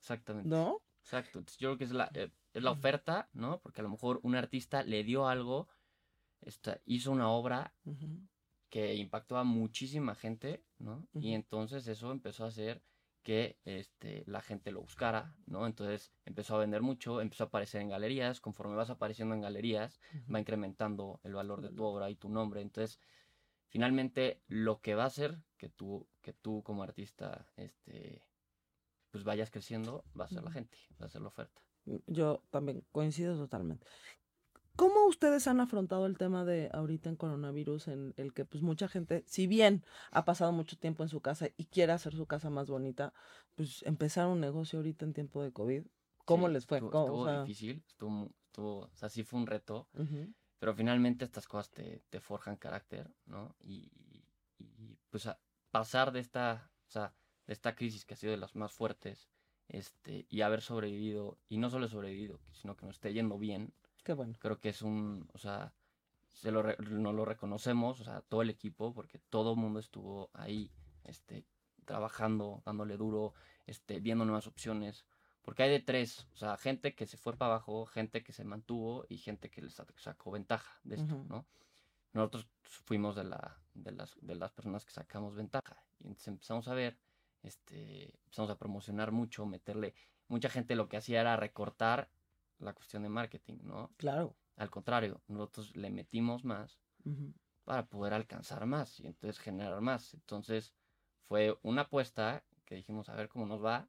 Exactamente. 0.00 0.48
¿No? 0.48 0.82
Exacto. 1.02 1.38
Entonces, 1.38 1.58
yo 1.58 1.70
creo 1.70 1.78
que 1.78 1.84
es 1.84 1.92
la, 1.92 2.10
eh, 2.14 2.30
es 2.52 2.62
la 2.62 2.70
oferta, 2.70 3.28
¿no? 3.32 3.60
Porque 3.60 3.80
a 3.80 3.84
lo 3.84 3.90
mejor 3.90 4.20
un 4.22 4.34
artista 4.34 4.82
le 4.82 5.04
dio 5.04 5.28
algo, 5.28 5.68
esta, 6.42 6.80
hizo 6.84 7.10
una 7.12 7.30
obra 7.30 7.74
que 8.68 8.94
impactó 8.94 9.36
a 9.36 9.44
muchísima 9.44 10.14
gente, 10.14 10.64
¿no? 10.78 11.06
Y 11.14 11.34
entonces 11.34 11.86
eso 11.86 12.10
empezó 12.10 12.44
a 12.44 12.48
hacer 12.48 12.82
que 13.22 13.58
este, 13.64 14.24
la 14.26 14.40
gente 14.40 14.72
lo 14.72 14.80
buscara, 14.80 15.34
¿no? 15.46 15.66
Entonces 15.66 16.12
empezó 16.24 16.56
a 16.56 16.60
vender 16.60 16.82
mucho, 16.82 17.20
empezó 17.20 17.44
a 17.44 17.46
aparecer 17.46 17.80
en 17.80 17.88
galerías, 17.88 18.40
conforme 18.40 18.74
vas 18.74 18.90
apareciendo 18.90 19.34
en 19.34 19.40
galerías, 19.40 20.00
va 20.32 20.40
incrementando 20.40 21.20
el 21.22 21.34
valor 21.34 21.62
de 21.62 21.70
tu 21.70 21.84
obra 21.84 22.10
y 22.10 22.16
tu 22.16 22.28
nombre. 22.28 22.60
Entonces, 22.60 22.98
finalmente, 23.68 24.42
lo 24.48 24.80
que 24.80 24.94
va 24.94 25.04
a 25.04 25.06
hacer 25.06 25.38
que 25.56 25.68
tú, 25.68 26.08
que 26.20 26.32
tú 26.32 26.62
como 26.62 26.82
artista, 26.82 27.46
este, 27.56 28.24
pues 29.10 29.24
vayas 29.24 29.50
creciendo, 29.50 30.04
va 30.18 30.24
a 30.24 30.28
ser 30.28 30.42
la 30.42 30.50
gente, 30.50 30.78
va 31.00 31.06
a 31.06 31.10
ser 31.10 31.22
la 31.22 31.28
oferta. 31.28 31.62
Yo 32.06 32.42
también 32.50 32.84
coincido 32.92 33.36
totalmente. 33.36 33.86
¿Cómo 34.76 35.06
ustedes 35.06 35.46
han 35.48 35.60
afrontado 35.60 36.06
el 36.06 36.16
tema 36.16 36.44
de 36.44 36.70
ahorita 36.72 37.10
en 37.10 37.16
coronavirus, 37.16 37.88
en 37.88 38.14
el 38.16 38.32
que 38.32 38.44
pues 38.44 38.62
mucha 38.62 38.88
gente, 38.88 39.22
si 39.26 39.46
bien 39.46 39.84
ha 40.10 40.24
pasado 40.24 40.50
mucho 40.52 40.76
tiempo 40.78 41.02
en 41.02 41.08
su 41.08 41.20
casa 41.20 41.48
y 41.56 41.66
quiere 41.66 41.92
hacer 41.92 42.14
su 42.14 42.26
casa 42.26 42.48
más 42.50 42.68
bonita, 42.68 43.12
pues 43.54 43.82
empezar 43.84 44.26
un 44.28 44.40
negocio 44.40 44.78
ahorita 44.78 45.04
en 45.04 45.12
tiempo 45.12 45.42
de 45.42 45.52
COVID? 45.52 45.84
¿Cómo 46.24 46.46
Sí, 46.46 46.52
les 46.54 46.66
fue? 46.66 46.78
Estuvo, 46.78 46.90
¿Cómo? 46.90 47.04
estuvo 47.04 47.22
O 47.22 47.26
sea, 47.26 47.40
difícil, 47.42 47.84
estuvo, 47.86 48.30
estuvo, 48.46 48.78
o 48.80 48.96
sea, 48.96 49.08
sí 49.08 49.22
fue 49.24 49.40
un 49.40 49.46
reto. 49.46 49.88
Pero 50.58 50.74
finalmente 50.74 51.24
estas 51.24 51.46
cosas 51.46 51.70
te, 51.70 52.02
te 52.08 52.20
forjan 52.20 52.56
carácter, 52.56 53.10
¿no? 53.26 53.54
Y, 53.60 53.90
y, 54.58 54.96
pues 55.10 55.26
a 55.26 55.38
pasar 55.70 56.12
de 56.12 56.20
esta, 56.20 56.70
o 56.86 56.90
sea, 56.90 57.12
de 57.46 57.52
esta 57.52 57.74
crisis 57.74 58.04
que 58.04 58.14
ha 58.14 58.16
sido 58.16 58.30
de 58.30 58.38
las 58.38 58.54
más 58.54 58.72
fuertes, 58.72 59.28
este, 59.68 60.26
y 60.28 60.42
haber 60.42 60.60
sobrevivido, 60.62 61.38
y 61.48 61.58
no 61.58 61.68
solo 61.68 61.88
sobrevivido, 61.88 62.40
sino 62.52 62.76
que 62.76 62.86
nos 62.86 62.96
esté 62.96 63.12
yendo 63.12 63.38
bien, 63.38 63.72
Qué 64.02 64.12
bueno. 64.12 64.34
creo 64.40 64.58
que 64.58 64.68
es 64.70 64.82
un, 64.82 65.28
o 65.32 65.38
sea, 65.38 65.72
se 66.32 66.50
lo, 66.50 66.62
re- 66.62 66.76
nos 66.78 67.14
lo 67.14 67.24
reconocemos, 67.24 68.00
o 68.00 68.04
sea, 68.04 68.20
todo 68.22 68.42
el 68.42 68.50
equipo, 68.50 68.92
porque 68.94 69.18
todo 69.18 69.52
el 69.52 69.58
mundo 69.58 69.78
estuvo 69.80 70.30
ahí, 70.34 70.70
este, 71.04 71.44
trabajando, 71.84 72.62
dándole 72.64 72.96
duro, 72.96 73.34
este, 73.66 74.00
viendo 74.00 74.24
nuevas 74.24 74.46
opciones, 74.46 75.04
porque 75.42 75.64
hay 75.64 75.70
de 75.70 75.80
tres, 75.80 76.26
o 76.32 76.36
sea, 76.36 76.56
gente 76.56 76.94
que 76.94 77.06
se 77.06 77.16
fue 77.16 77.36
para 77.36 77.52
abajo, 77.52 77.86
gente 77.86 78.22
que 78.22 78.32
se 78.32 78.44
mantuvo 78.44 79.04
y 79.08 79.18
gente 79.18 79.50
que 79.50 79.62
les 79.62 79.78
sac- 79.78 79.96
sacó 79.98 80.30
ventaja 80.30 80.80
de 80.84 80.96
esto, 80.96 81.14
Ujú. 81.14 81.24
¿no? 81.28 81.46
Nosotros 82.12 82.46
fuimos 82.62 83.16
de, 83.16 83.24
la, 83.24 83.58
de, 83.74 83.92
las, 83.92 84.16
de 84.20 84.34
las 84.34 84.52
personas 84.52 84.84
que 84.84 84.92
sacamos 84.92 85.34
ventaja 85.34 85.82
y 86.00 86.08
entonces 86.08 86.28
empezamos 86.28 86.68
a 86.68 86.74
ver, 86.74 86.98
este, 87.42 88.14
empezamos 88.24 88.50
a 88.50 88.58
promocionar 88.58 89.12
mucho, 89.12 89.46
meterle, 89.46 89.94
mucha 90.28 90.48
gente 90.48 90.76
lo 90.76 90.88
que 90.88 90.96
hacía 90.96 91.20
era 91.20 91.36
recortar 91.36 92.10
la 92.62 92.72
cuestión 92.72 93.02
de 93.02 93.08
marketing, 93.08 93.58
¿no? 93.62 93.92
Claro. 93.96 94.36
Al 94.56 94.70
contrario, 94.70 95.22
nosotros 95.28 95.74
le 95.76 95.90
metimos 95.90 96.44
más 96.44 96.80
para 97.64 97.86
poder 97.86 98.12
alcanzar 98.14 98.66
más 98.66 99.00
y 99.00 99.06
entonces 99.06 99.38
generar 99.38 99.80
más. 99.80 100.14
Entonces 100.14 100.74
fue 101.28 101.58
una 101.62 101.82
apuesta 101.82 102.44
que 102.64 102.74
dijimos 102.76 103.08
a 103.08 103.14
ver 103.16 103.28
cómo 103.28 103.46
nos 103.46 103.62
va, 103.64 103.88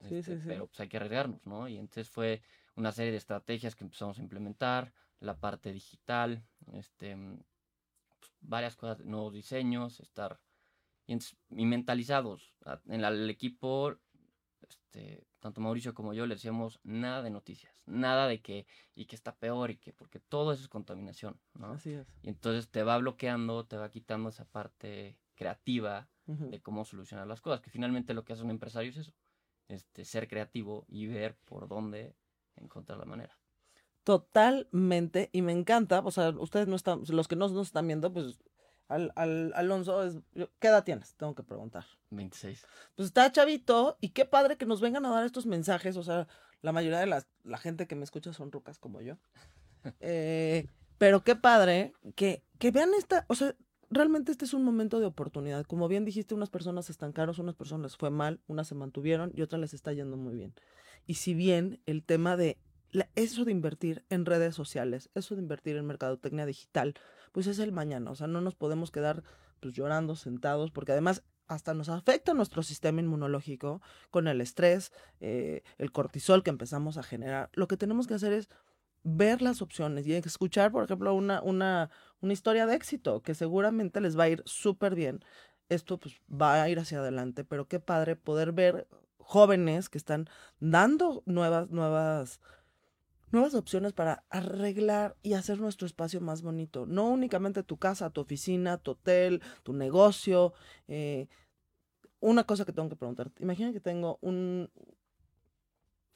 Sí, 0.00 0.16
este, 0.16 0.22
sí, 0.36 0.40
sí. 0.42 0.48
pero 0.48 0.66
pues 0.66 0.78
hay 0.80 0.88
que 0.88 0.98
arriesgarnos, 0.98 1.44
¿no? 1.46 1.68
Y 1.68 1.78
entonces 1.78 2.10
fue 2.10 2.42
una 2.74 2.92
serie 2.92 3.12
de 3.12 3.16
estrategias 3.18 3.74
que 3.74 3.84
empezamos 3.84 4.18
a 4.18 4.22
implementar, 4.22 4.92
la 5.20 5.38
parte 5.40 5.72
digital, 5.72 6.46
este, 6.72 7.16
pues, 7.16 8.32
varias 8.40 8.76
cosas, 8.76 9.04
nuevos 9.06 9.32
diseños, 9.32 10.00
estar 10.00 10.38
y, 11.06 11.14
entonces- 11.14 11.38
y 11.48 11.64
mentalizados. 11.64 12.54
En 12.86 13.00
la- 13.00 13.08
el 13.08 13.30
equipo, 13.30 13.96
este, 14.68 15.26
tanto 15.40 15.60
Mauricio 15.60 15.94
como 15.94 16.14
yo 16.14 16.26
le 16.26 16.34
decíamos 16.34 16.80
nada 16.82 17.22
de 17.22 17.30
noticias, 17.30 17.82
nada 17.86 18.26
de 18.26 18.40
que 18.40 18.66
y 18.94 19.06
que 19.06 19.16
está 19.16 19.34
peor 19.34 19.70
y 19.70 19.76
que 19.76 19.92
porque 19.92 20.18
todo 20.18 20.52
eso 20.52 20.62
es 20.62 20.68
contaminación, 20.68 21.38
¿no? 21.54 21.72
Así 21.72 21.92
es. 21.92 22.06
Y 22.22 22.28
entonces 22.28 22.68
te 22.68 22.82
va 22.82 22.98
bloqueando, 22.98 23.64
te 23.66 23.76
va 23.76 23.90
quitando 23.90 24.28
esa 24.28 24.44
parte 24.44 25.18
creativa 25.34 26.08
de 26.26 26.60
cómo 26.60 26.84
solucionar 26.84 27.28
las 27.28 27.40
cosas, 27.40 27.60
que 27.60 27.70
finalmente 27.70 28.12
lo 28.12 28.24
que 28.24 28.32
hace 28.32 28.42
un 28.42 28.50
empresario 28.50 28.90
es 28.90 28.96
eso, 28.96 29.12
este, 29.68 30.04
ser 30.04 30.26
creativo 30.26 30.84
y 30.88 31.06
ver 31.06 31.36
por 31.44 31.68
dónde 31.68 32.16
encontrar 32.56 32.98
la 32.98 33.04
manera. 33.04 33.38
Totalmente, 34.02 35.30
y 35.32 35.42
me 35.42 35.52
encanta, 35.52 36.00
o 36.00 36.10
sea, 36.10 36.30
ustedes 36.30 36.66
no 36.66 36.74
están, 36.74 37.02
los 37.08 37.28
que 37.28 37.36
no 37.36 37.48
nos 37.48 37.68
están 37.68 37.86
viendo, 37.86 38.12
pues 38.12 38.40
al, 38.88 39.12
al- 39.16 39.52
Alonso, 39.54 40.02
es, 40.04 40.16
¿qué 40.58 40.68
edad 40.68 40.84
tienes? 40.84 41.14
Tengo 41.14 41.34
que 41.34 41.42
preguntar. 41.42 41.84
26. 42.10 42.64
Pues 42.94 43.06
está 43.06 43.30
chavito 43.32 43.98
y 44.00 44.10
qué 44.10 44.24
padre 44.24 44.56
que 44.56 44.66
nos 44.66 44.80
vengan 44.80 45.04
a 45.06 45.10
dar 45.10 45.24
estos 45.24 45.46
mensajes. 45.46 45.96
O 45.96 46.02
sea, 46.02 46.28
la 46.62 46.72
mayoría 46.72 46.98
de 47.00 47.06
las, 47.06 47.26
la 47.44 47.58
gente 47.58 47.86
que 47.86 47.96
me 47.96 48.04
escucha 48.04 48.32
son 48.32 48.52
rucas 48.52 48.78
como 48.78 49.00
yo. 49.00 49.16
Eh, 50.00 50.66
pero 50.98 51.22
qué 51.22 51.36
padre 51.36 51.92
que, 52.16 52.42
que 52.58 52.70
vean 52.72 52.90
esta, 52.98 53.24
o 53.28 53.34
sea, 53.36 53.54
realmente 53.90 54.32
este 54.32 54.44
es 54.44 54.54
un 54.54 54.64
momento 54.64 54.98
de 54.98 55.06
oportunidad. 55.06 55.64
Como 55.64 55.86
bien 55.88 56.04
dijiste, 56.04 56.34
unas 56.34 56.50
personas 56.50 56.86
se 56.86 56.92
estancaron, 56.92 57.36
unas 57.38 57.54
personas 57.54 57.92
les 57.92 57.96
fue 57.96 58.10
mal, 58.10 58.40
unas 58.48 58.66
se 58.66 58.74
mantuvieron 58.74 59.30
y 59.34 59.42
otras 59.42 59.60
les 59.60 59.74
está 59.74 59.92
yendo 59.92 60.16
muy 60.16 60.34
bien. 60.34 60.54
Y 61.06 61.14
si 61.14 61.34
bien 61.34 61.80
el 61.86 62.02
tema 62.02 62.36
de 62.36 62.58
la- 62.90 63.08
eso 63.14 63.44
de 63.44 63.52
invertir 63.52 64.04
en 64.10 64.24
redes 64.26 64.54
sociales, 64.56 65.10
eso 65.14 65.36
de 65.36 65.42
invertir 65.42 65.76
en 65.76 65.86
mercadotecnia 65.86 66.46
digital, 66.46 66.94
pues 67.36 67.48
es 67.48 67.58
el 67.58 67.70
mañana. 67.70 68.10
O 68.10 68.14
sea, 68.14 68.28
no 68.28 68.40
nos 68.40 68.54
podemos 68.54 68.90
quedar 68.90 69.22
pues 69.60 69.74
llorando, 69.74 70.16
sentados, 70.16 70.70
porque 70.70 70.92
además 70.92 71.22
hasta 71.48 71.74
nos 71.74 71.90
afecta 71.90 72.32
nuestro 72.32 72.62
sistema 72.62 73.02
inmunológico 73.02 73.82
con 74.10 74.26
el 74.26 74.40
estrés, 74.40 74.90
eh, 75.20 75.62
el 75.76 75.92
cortisol 75.92 76.42
que 76.42 76.48
empezamos 76.48 76.96
a 76.96 77.02
generar. 77.02 77.50
Lo 77.52 77.68
que 77.68 77.76
tenemos 77.76 78.06
que 78.06 78.14
hacer 78.14 78.32
es 78.32 78.48
ver 79.02 79.42
las 79.42 79.60
opciones 79.60 80.06
y 80.06 80.14
escuchar, 80.14 80.72
por 80.72 80.84
ejemplo, 80.84 81.12
una, 81.12 81.42
una, 81.42 81.90
una 82.22 82.32
historia 82.32 82.64
de 82.64 82.74
éxito 82.74 83.20
que 83.20 83.34
seguramente 83.34 84.00
les 84.00 84.18
va 84.18 84.22
a 84.22 84.28
ir 84.30 84.42
súper 84.46 84.94
bien. 84.94 85.22
Esto 85.68 85.98
pues 85.98 86.14
va 86.32 86.62
a 86.62 86.70
ir 86.70 86.78
hacia 86.78 87.00
adelante, 87.00 87.44
pero 87.44 87.68
qué 87.68 87.80
padre 87.80 88.16
poder 88.16 88.52
ver 88.52 88.88
jóvenes 89.18 89.90
que 89.90 89.98
están 89.98 90.26
dando 90.58 91.22
nuevas, 91.26 91.68
nuevas, 91.68 92.40
nuevas 93.30 93.54
opciones 93.54 93.92
para 93.92 94.24
arreglar 94.30 95.16
y 95.22 95.34
hacer 95.34 95.60
nuestro 95.60 95.86
espacio 95.86 96.20
más 96.20 96.42
bonito. 96.42 96.86
No 96.86 97.08
únicamente 97.08 97.62
tu 97.62 97.76
casa, 97.76 98.10
tu 98.10 98.20
oficina, 98.20 98.78
tu 98.78 98.92
hotel, 98.92 99.42
tu 99.62 99.72
negocio. 99.72 100.52
eh, 100.88 101.28
una 102.20 102.44
cosa 102.44 102.64
que 102.64 102.72
tengo 102.72 102.88
que 102.88 102.96
preguntar. 102.96 103.30
Imagina 103.38 103.72
que 103.72 103.80
tengo 103.80 104.18
un, 104.22 104.70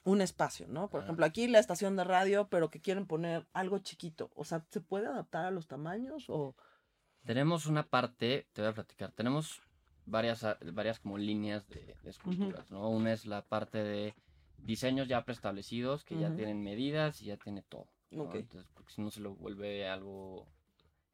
un 0.05 0.20
espacio, 0.20 0.66
¿no? 0.66 0.88
Por 0.88 1.03
ejemplo, 1.03 1.27
aquí 1.27 1.46
la 1.46 1.59
estación 1.59 1.94
de 1.96 2.05
radio, 2.05 2.49
pero 2.49 2.70
que 2.70 2.81
quieren 2.81 3.07
poner 3.07 3.46
algo 3.53 3.79
chiquito. 3.79 4.31
O 4.35 4.44
sea, 4.44 4.64
¿se 4.70 4.81
puede 4.81 5.07
adaptar 5.07 5.44
a 5.44 5.51
los 5.51 5.66
tamaños 5.66 6.25
o...? 6.29 6.57
Tenemos 7.25 7.66
una 7.66 7.87
parte, 7.87 8.49
te 8.55 8.62
voy 8.62 8.70
a 8.70 8.75
platicar, 8.75 9.12
tenemos 9.12 9.61
varias, 10.07 10.44
varias 10.73 10.99
como 10.99 11.18
líneas 11.18 11.68
de, 11.68 11.94
de 12.03 12.11
esculturas, 12.11 12.70
¿no? 12.70 12.88
Una 12.88 13.12
es 13.12 13.27
la 13.27 13.42
parte 13.42 13.79
de 13.85 14.14
diseños 14.64 15.09
ya 15.09 15.25
preestablecidos, 15.25 16.05
que 16.05 16.18
ya 16.18 16.35
tienen 16.35 16.62
medidas 16.62 17.20
y 17.23 17.27
ya 17.27 17.37
tiene 17.37 17.62
todo. 17.62 17.87
¿no? 18.11 18.35
Entonces, 18.35 18.68
porque 18.75 18.92
si 18.92 19.03
no 19.03 19.11
se 19.11 19.20
lo 19.20 19.35
vuelve 19.35 19.88
algo 19.88 20.46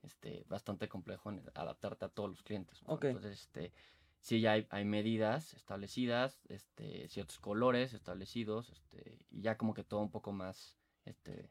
este, 0.02 0.44
bastante 0.48 0.88
complejo 0.88 1.30
en 1.30 1.42
adaptarte 1.54 2.04
a 2.04 2.08
todos 2.08 2.30
los 2.30 2.42
clientes. 2.42 2.82
¿no? 2.86 2.98
Entonces, 3.02 3.42
este, 3.42 3.72
sí 4.20 4.40
ya 4.40 4.52
hay, 4.52 4.66
hay 4.70 4.84
medidas 4.84 5.54
establecidas, 5.54 6.40
este, 6.48 7.08
ciertos 7.08 7.38
colores 7.38 7.92
establecidos, 7.92 8.70
este, 8.70 9.18
y 9.30 9.42
ya 9.42 9.56
como 9.56 9.74
que 9.74 9.84
todo 9.84 10.00
un 10.00 10.10
poco 10.10 10.32
más, 10.32 10.78
este, 11.04 11.50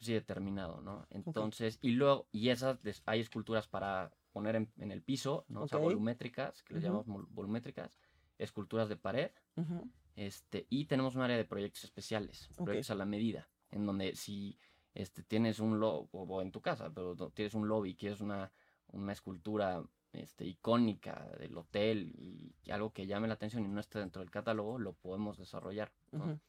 sí, 0.00 0.12
determinado, 0.12 0.80
¿no? 0.80 1.06
Entonces, 1.10 1.78
y 1.82 1.90
luego, 1.92 2.26
y 2.32 2.48
esas, 2.48 2.78
hay 3.06 3.20
esculturas 3.20 3.68
para 3.68 4.12
poner 4.32 4.56
en, 4.56 4.72
en 4.78 4.90
el 4.90 5.02
piso, 5.02 5.44
¿no? 5.48 5.62
O 5.62 5.68
sea, 5.68 5.78
volumétricas, 5.78 6.62
que 6.62 6.74
les 6.74 6.82
Ujú. 6.82 7.04
llamamos 7.04 7.30
volumétricas, 7.30 7.96
esculturas 8.38 8.88
de 8.88 8.96
pared, 8.96 9.30
Ujú, 9.56 9.88
este, 10.16 10.66
y 10.70 10.84
tenemos 10.86 11.14
un 11.14 11.22
área 11.22 11.36
de 11.36 11.44
proyectos 11.44 11.84
especiales, 11.84 12.48
Ok. 12.58 12.64
proyectos 12.64 12.90
a 12.90 12.94
la 12.96 13.04
medida, 13.06 13.48
en 13.70 13.86
donde 13.86 14.14
si 14.14 14.58
este, 14.94 15.22
tienes 15.22 15.58
un 15.58 15.80
lobby, 15.80 16.08
o 16.12 16.42
en 16.42 16.52
tu 16.52 16.60
casa, 16.60 16.90
pero 16.92 17.14
tienes 17.30 17.54
un 17.54 17.66
lobby, 17.68 17.94
quieres 17.94 18.20
una, 18.20 18.52
una 18.88 19.12
escultura 19.12 19.82
este, 20.12 20.44
icónica 20.44 21.26
del 21.38 21.56
hotel 21.56 22.12
y, 22.18 22.54
y 22.64 22.70
algo 22.70 22.92
que 22.92 23.06
llame 23.06 23.28
la 23.28 23.34
atención 23.34 23.64
y 23.64 23.68
no 23.68 23.80
esté 23.80 23.98
dentro 23.98 24.20
del 24.20 24.30
catálogo, 24.30 24.78
lo 24.78 24.92
podemos 24.92 25.38
desarrollar. 25.38 25.92
¿no? 26.10 26.24
ujú. 26.24 26.40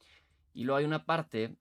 Y 0.54 0.66
luego 0.66 0.78
hay 0.80 0.86
una 0.86 1.06
parte 1.06 1.56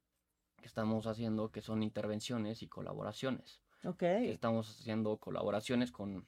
que 0.61 0.67
estamos 0.67 1.07
haciendo 1.07 1.51
que 1.53 1.61
son 1.61 1.83
intervenciones 1.83 2.63
y 2.63 2.69
colaboraciones. 2.69 3.63
Ok. 3.85 3.99
que 3.99 4.33
Estamos 4.33 4.69
haciendo 4.81 5.17
colaboraciones 5.19 5.93
con, 5.93 6.27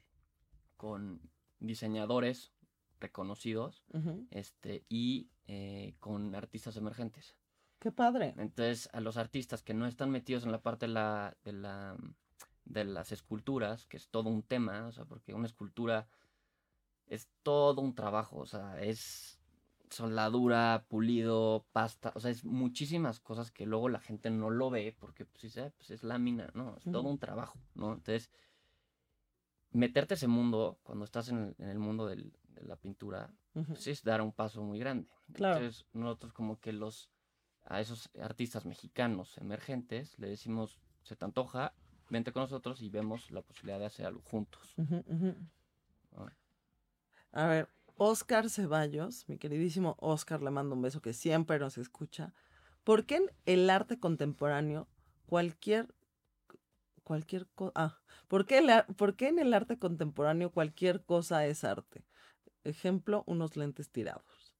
con 0.77 1.21
diseñadores 1.59 2.53
reconocidos 2.99 3.83
ujú. 3.93 4.25
este, 4.31 4.85
y 4.89 5.29
eh, 5.47 5.95
con 5.99 6.33
artistas 6.35 6.75
emergentes. 6.77 7.35
Qué 7.79 7.91
padre. 7.91 8.33
Entonces, 8.37 8.89
a 8.93 8.99
los 9.01 9.17
artistas 9.17 9.61
que 9.63 9.73
no 9.73 9.85
están 9.85 10.09
metidos 10.09 10.43
en 10.45 10.51
la 10.51 10.61
parte 10.61 10.87
de, 10.87 10.93
la, 10.93 11.35
de, 11.43 11.53
la, 11.53 11.97
de 12.63 12.83
las 12.85 13.11
esculturas, 13.11 13.85
que 13.85 13.97
es 13.97 14.07
todo 14.09 14.29
un 14.29 14.43
tema, 14.43 14.87
o 14.87 14.91
sea, 14.91 15.05
porque 15.05 15.33
una 15.33 15.45
escultura 15.45 16.07
es 17.07 17.29
todo 17.43 17.81
un 17.81 17.93
trabajo, 17.93 18.37
o 18.37 18.45
sea, 18.45 18.81
es 18.81 19.39
soldadura, 19.91 20.85
pulido, 20.89 21.67
pasta, 21.71 22.11
o 22.15 22.19
sea, 22.19 22.31
es 22.31 22.43
muchísimas 22.43 23.19
cosas 23.19 23.51
que 23.51 23.67
luego 23.67 23.87
la 23.89 23.99
gente 23.99 24.31
no 24.31 24.49
lo 24.49 24.71
ve 24.71 24.95
porque 24.99 25.25
pues, 25.25 25.43
dice, 25.43 25.61
"Ah, 25.61 25.73
pues 25.77 25.91
es 25.91 26.03
lámina, 26.03 26.49
no, 26.55 26.75
es 26.77 26.83
todo 26.85 27.03
un 27.03 27.19
trabajo, 27.19 27.59
¿no? 27.75 27.93
Entonces, 27.93 28.31
meterte 29.71 30.15
ese 30.15 30.27
mundo, 30.27 30.79
cuando 30.83 31.05
estás 31.05 31.29
en 31.29 31.37
el, 31.37 31.55
en 31.59 31.69
el 31.69 31.79
mundo 31.79 32.07
del- 32.07 32.33
de 32.47 32.63
la 32.63 32.77
pintura, 32.77 33.31
Pues 33.63 33.87
es 33.87 34.03
dar 34.03 34.21
un 34.21 34.33
paso 34.33 34.61
muy 34.61 34.79
grande. 34.79 35.09
Claro. 35.33 35.57
Entonces, 35.57 35.85
nosotros 35.93 36.33
como 36.33 36.59
que 36.59 36.73
los 36.73 37.09
a 37.63 37.81
esos 37.81 38.09
artistas 38.21 38.65
mexicanos 38.65 39.37
emergentes 39.37 40.17
le 40.19 40.29
decimos, 40.29 40.79
se 41.03 41.15
te 41.15 41.25
antoja, 41.25 41.73
vente 42.09 42.31
con 42.31 42.43
nosotros 42.43 42.81
y 42.81 42.89
vemos 42.89 43.31
la 43.31 43.41
posibilidad 43.41 43.79
de 43.79 43.85
hacer 43.85 44.05
algo 44.05 44.21
juntos. 44.21 44.75
¿no? 44.77 46.27
A 47.31 47.47
ver, 47.47 47.69
Oscar 47.97 48.49
Ceballos, 48.49 49.27
mi 49.27 49.37
queridísimo 49.37 49.95
Oscar, 49.99 50.41
le 50.41 50.51
mando 50.51 50.75
un 50.75 50.81
beso 50.81 51.01
que 51.01 51.13
siempre 51.13 51.59
nos 51.59 51.77
escucha. 51.77 52.33
¿Por 52.83 53.05
qué 53.05 53.15
en 53.15 53.31
el 53.45 53.69
arte 53.69 53.99
contemporáneo 53.99 54.87
cualquier 55.25 55.93
cualquier 57.03 57.47
cosa, 57.55 57.71
ah, 57.75 58.01
¿por 58.27 58.45
qué, 58.45 58.61
por 58.97 59.15
qué 59.15 59.27
en 59.27 59.39
el 59.39 59.53
arte 59.53 59.77
contemporáneo 59.77 60.51
cualquier 60.51 61.03
cosa 61.03 61.45
es 61.45 61.63
arte? 61.63 62.03
Ejemplo, 62.65 63.23
unos 63.27 63.55
lentes 63.55 63.89
tirados. 63.89 64.53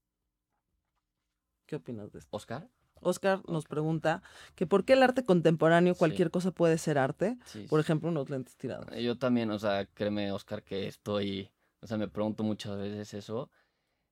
¿Qué 1.65 1.75
opinas 1.75 2.11
de 2.13 2.19
esto? 2.19 2.29
Oscar. 2.35 2.69
Oscar 3.01 3.41
nos 3.49 3.65
pregunta 3.65 4.21
que 4.55 4.67
por 4.67 4.85
qué 4.85 4.93
el 4.93 5.03
arte 5.03 5.25
contemporáneo 5.25 5.93
Sí. 5.95 5.99
cualquier 5.99 6.31
cosa 6.31 6.51
puede 6.51 6.77
ser 6.77 6.97
arte, 6.97 7.37
Sí, 7.45 7.65
por 7.67 7.79
ejemplo, 7.79 8.09
unos 8.09 8.29
lentes 8.29 8.55
tirados. 8.57 8.87
Eh, 8.91 9.03
Yo 9.03 9.17
también, 9.17 9.49
o 9.51 9.59
sea, 9.59 9.85
créeme, 9.87 10.31
Oscar, 10.31 10.63
que 10.63 10.87
estoy, 10.87 11.51
o 11.81 11.87
sea, 11.87 11.97
me 11.97 12.07
pregunto 12.07 12.43
muchas 12.43 12.77
veces 12.77 13.13
eso. 13.15 13.49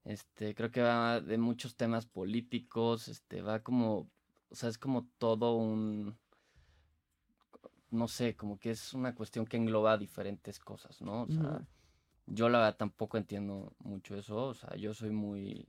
Este, 0.04 0.54
creo 0.54 0.72
que 0.72 0.82
va 0.82 1.22
de 1.22 1.38
muchos 1.38 1.76
temas 1.76 2.06
políticos, 2.08 3.08
este, 3.08 3.42
va 3.42 3.62
como, 3.62 4.10
o 4.50 4.56
sea, 4.56 4.70
es 4.70 4.78
como 4.78 5.08
todo 5.18 5.56
un, 5.56 6.18
no 7.92 8.08
sé, 8.08 8.36
como 8.36 8.58
que 8.60 8.72
es 8.72 8.94
una 8.94 9.14
cuestión 9.16 9.46
que 9.46 9.58
engloba 9.58 9.98
diferentes 10.00 10.60
cosas, 10.60 11.00
¿no? 11.02 11.24
O 11.24 11.28
sea. 11.30 11.62
Yo 12.28 12.50
la 12.50 12.60
verdad 12.60 12.78
tampoco 12.78 13.18
entiendo 13.18 13.74
mucho 13.80 14.16
eso, 14.16 14.48
o 14.48 14.54
sea, 14.54 14.76
yo 14.78 14.94
soy 14.94 15.12
muy, 15.12 15.68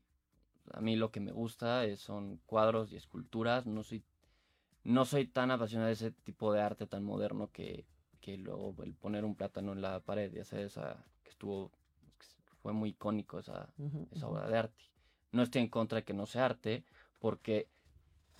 a 0.72 0.80
mí 0.80 0.96
lo 0.96 1.10
que 1.10 1.20
me 1.20 1.32
gusta 1.32 1.84
es- 1.84 2.00
son 2.00 2.40
cuadros 2.46 2.92
y 2.92 2.96
esculturas, 2.96 3.66
no 3.66 3.82
soy, 3.82 4.04
no 4.84 5.04
soy 5.04 5.26
tan 5.26 5.50
apasionado 5.50 5.88
de 5.88 5.94
ese 5.94 6.10
tipo 6.12 6.52
de 6.52 6.60
arte 6.62 6.86
tan 6.86 7.04
moderno 7.04 7.50
que, 7.52 7.86
que 8.20 8.36
luego 8.38 8.74
el 8.84 8.94
poner 8.94 9.24
un 9.24 9.34
plátano 9.36 9.72
en 9.72 9.82
la 9.82 10.00
pared 10.00 10.32
y 10.34 10.40
hacer 10.40 10.60
esa, 10.60 11.04
que 11.22 11.30
estuvo, 11.30 11.72
fue 12.62 12.72
muy 12.72 12.90
icónico 12.90 13.38
esa, 13.38 13.68
esa 14.12 14.28
obra 14.28 14.48
de 14.48 14.58
arte. 14.58 14.84
No 15.32 15.42
estoy 15.42 15.62
en 15.62 15.68
contra 15.68 15.96
de 15.96 16.04
que 16.04 16.14
no 16.14 16.26
sea 16.26 16.46
arte, 16.46 16.84
porque 17.18 17.68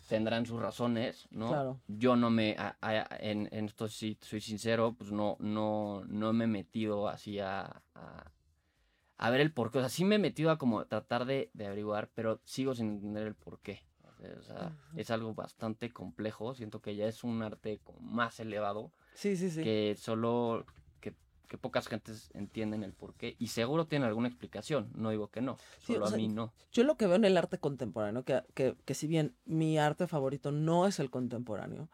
tendrán 0.08 0.46
sus 0.46 0.60
razones, 0.60 1.26
¿no? 1.30 1.48
Claro. 1.48 1.80
Yo 1.88 2.16
no 2.16 2.30
me, 2.30 2.56
a- 2.58 2.76
a- 2.80 3.16
en, 3.20 3.48
en 3.52 3.66
esto 3.66 3.88
sí 3.88 4.18
soy 4.20 4.40
sincero, 4.40 4.94
pues 4.96 5.10
no, 5.12 5.36
no, 5.40 6.04
no 6.06 6.32
me 6.32 6.44
he 6.44 6.48
metido 6.48 7.08
así 7.08 7.38
a, 7.40 7.82
a, 7.94 8.32
a 9.16 9.30
ver 9.30 9.40
el 9.40 9.52
porqué. 9.52 9.78
O 9.78 9.80
sea, 9.82 9.88
sí 9.88 10.04
me 10.04 10.16
he 10.16 10.18
metido 10.18 10.50
a 10.50 10.58
como 10.58 10.84
tratar 10.86 11.24
de, 11.24 11.50
de 11.54 11.66
averiguar, 11.66 12.10
pero 12.14 12.40
sigo 12.44 12.74
sin 12.74 12.88
entender 12.88 13.26
el 13.26 13.34
porqué. 13.34 13.82
O 14.38 14.42
sea, 14.42 14.74
es 14.96 15.10
algo 15.10 15.34
bastante 15.34 15.92
complejo. 15.92 16.54
Siento 16.54 16.80
que 16.80 16.96
ya 16.96 17.06
es 17.06 17.24
un 17.24 17.42
arte 17.42 17.80
como 17.84 18.00
más 18.00 18.40
elevado 18.40 18.90
Sí, 19.12 19.36
sí, 19.36 19.50
sí. 19.50 19.62
que 19.62 19.96
solo 19.98 20.64
que, 21.54 21.58
pocas 21.58 21.88
gentes 21.88 22.30
entienden 22.34 22.82
el 22.82 22.92
porqué 22.92 23.36
y 23.38 23.48
seguro 23.48 23.86
tienen 23.86 24.08
alguna 24.08 24.28
explicación. 24.28 24.90
No 24.94 25.10
digo 25.10 25.28
que 25.28 25.40
no, 25.40 25.56
Sí, 25.78 25.94
solo 25.94 26.06
o 26.06 26.08
sea, 26.08 26.16
a 26.16 26.18
mí 26.18 26.28
no. 26.28 26.52
Yo 26.72 26.84
lo 26.84 26.96
que 26.96 27.06
veo 27.06 27.16
en 27.16 27.24
el 27.24 27.36
arte 27.36 27.58
contemporáneo, 27.58 28.24
que, 28.24 28.42
que, 28.54 28.76
que 28.84 28.94
si 28.94 29.06
bien 29.06 29.34
mi 29.44 29.78
arte 29.78 30.06
favorito 30.06 30.52
no 30.52 30.86
es 30.86 30.98
el 31.00 31.10
contemporáneo, 31.10 31.88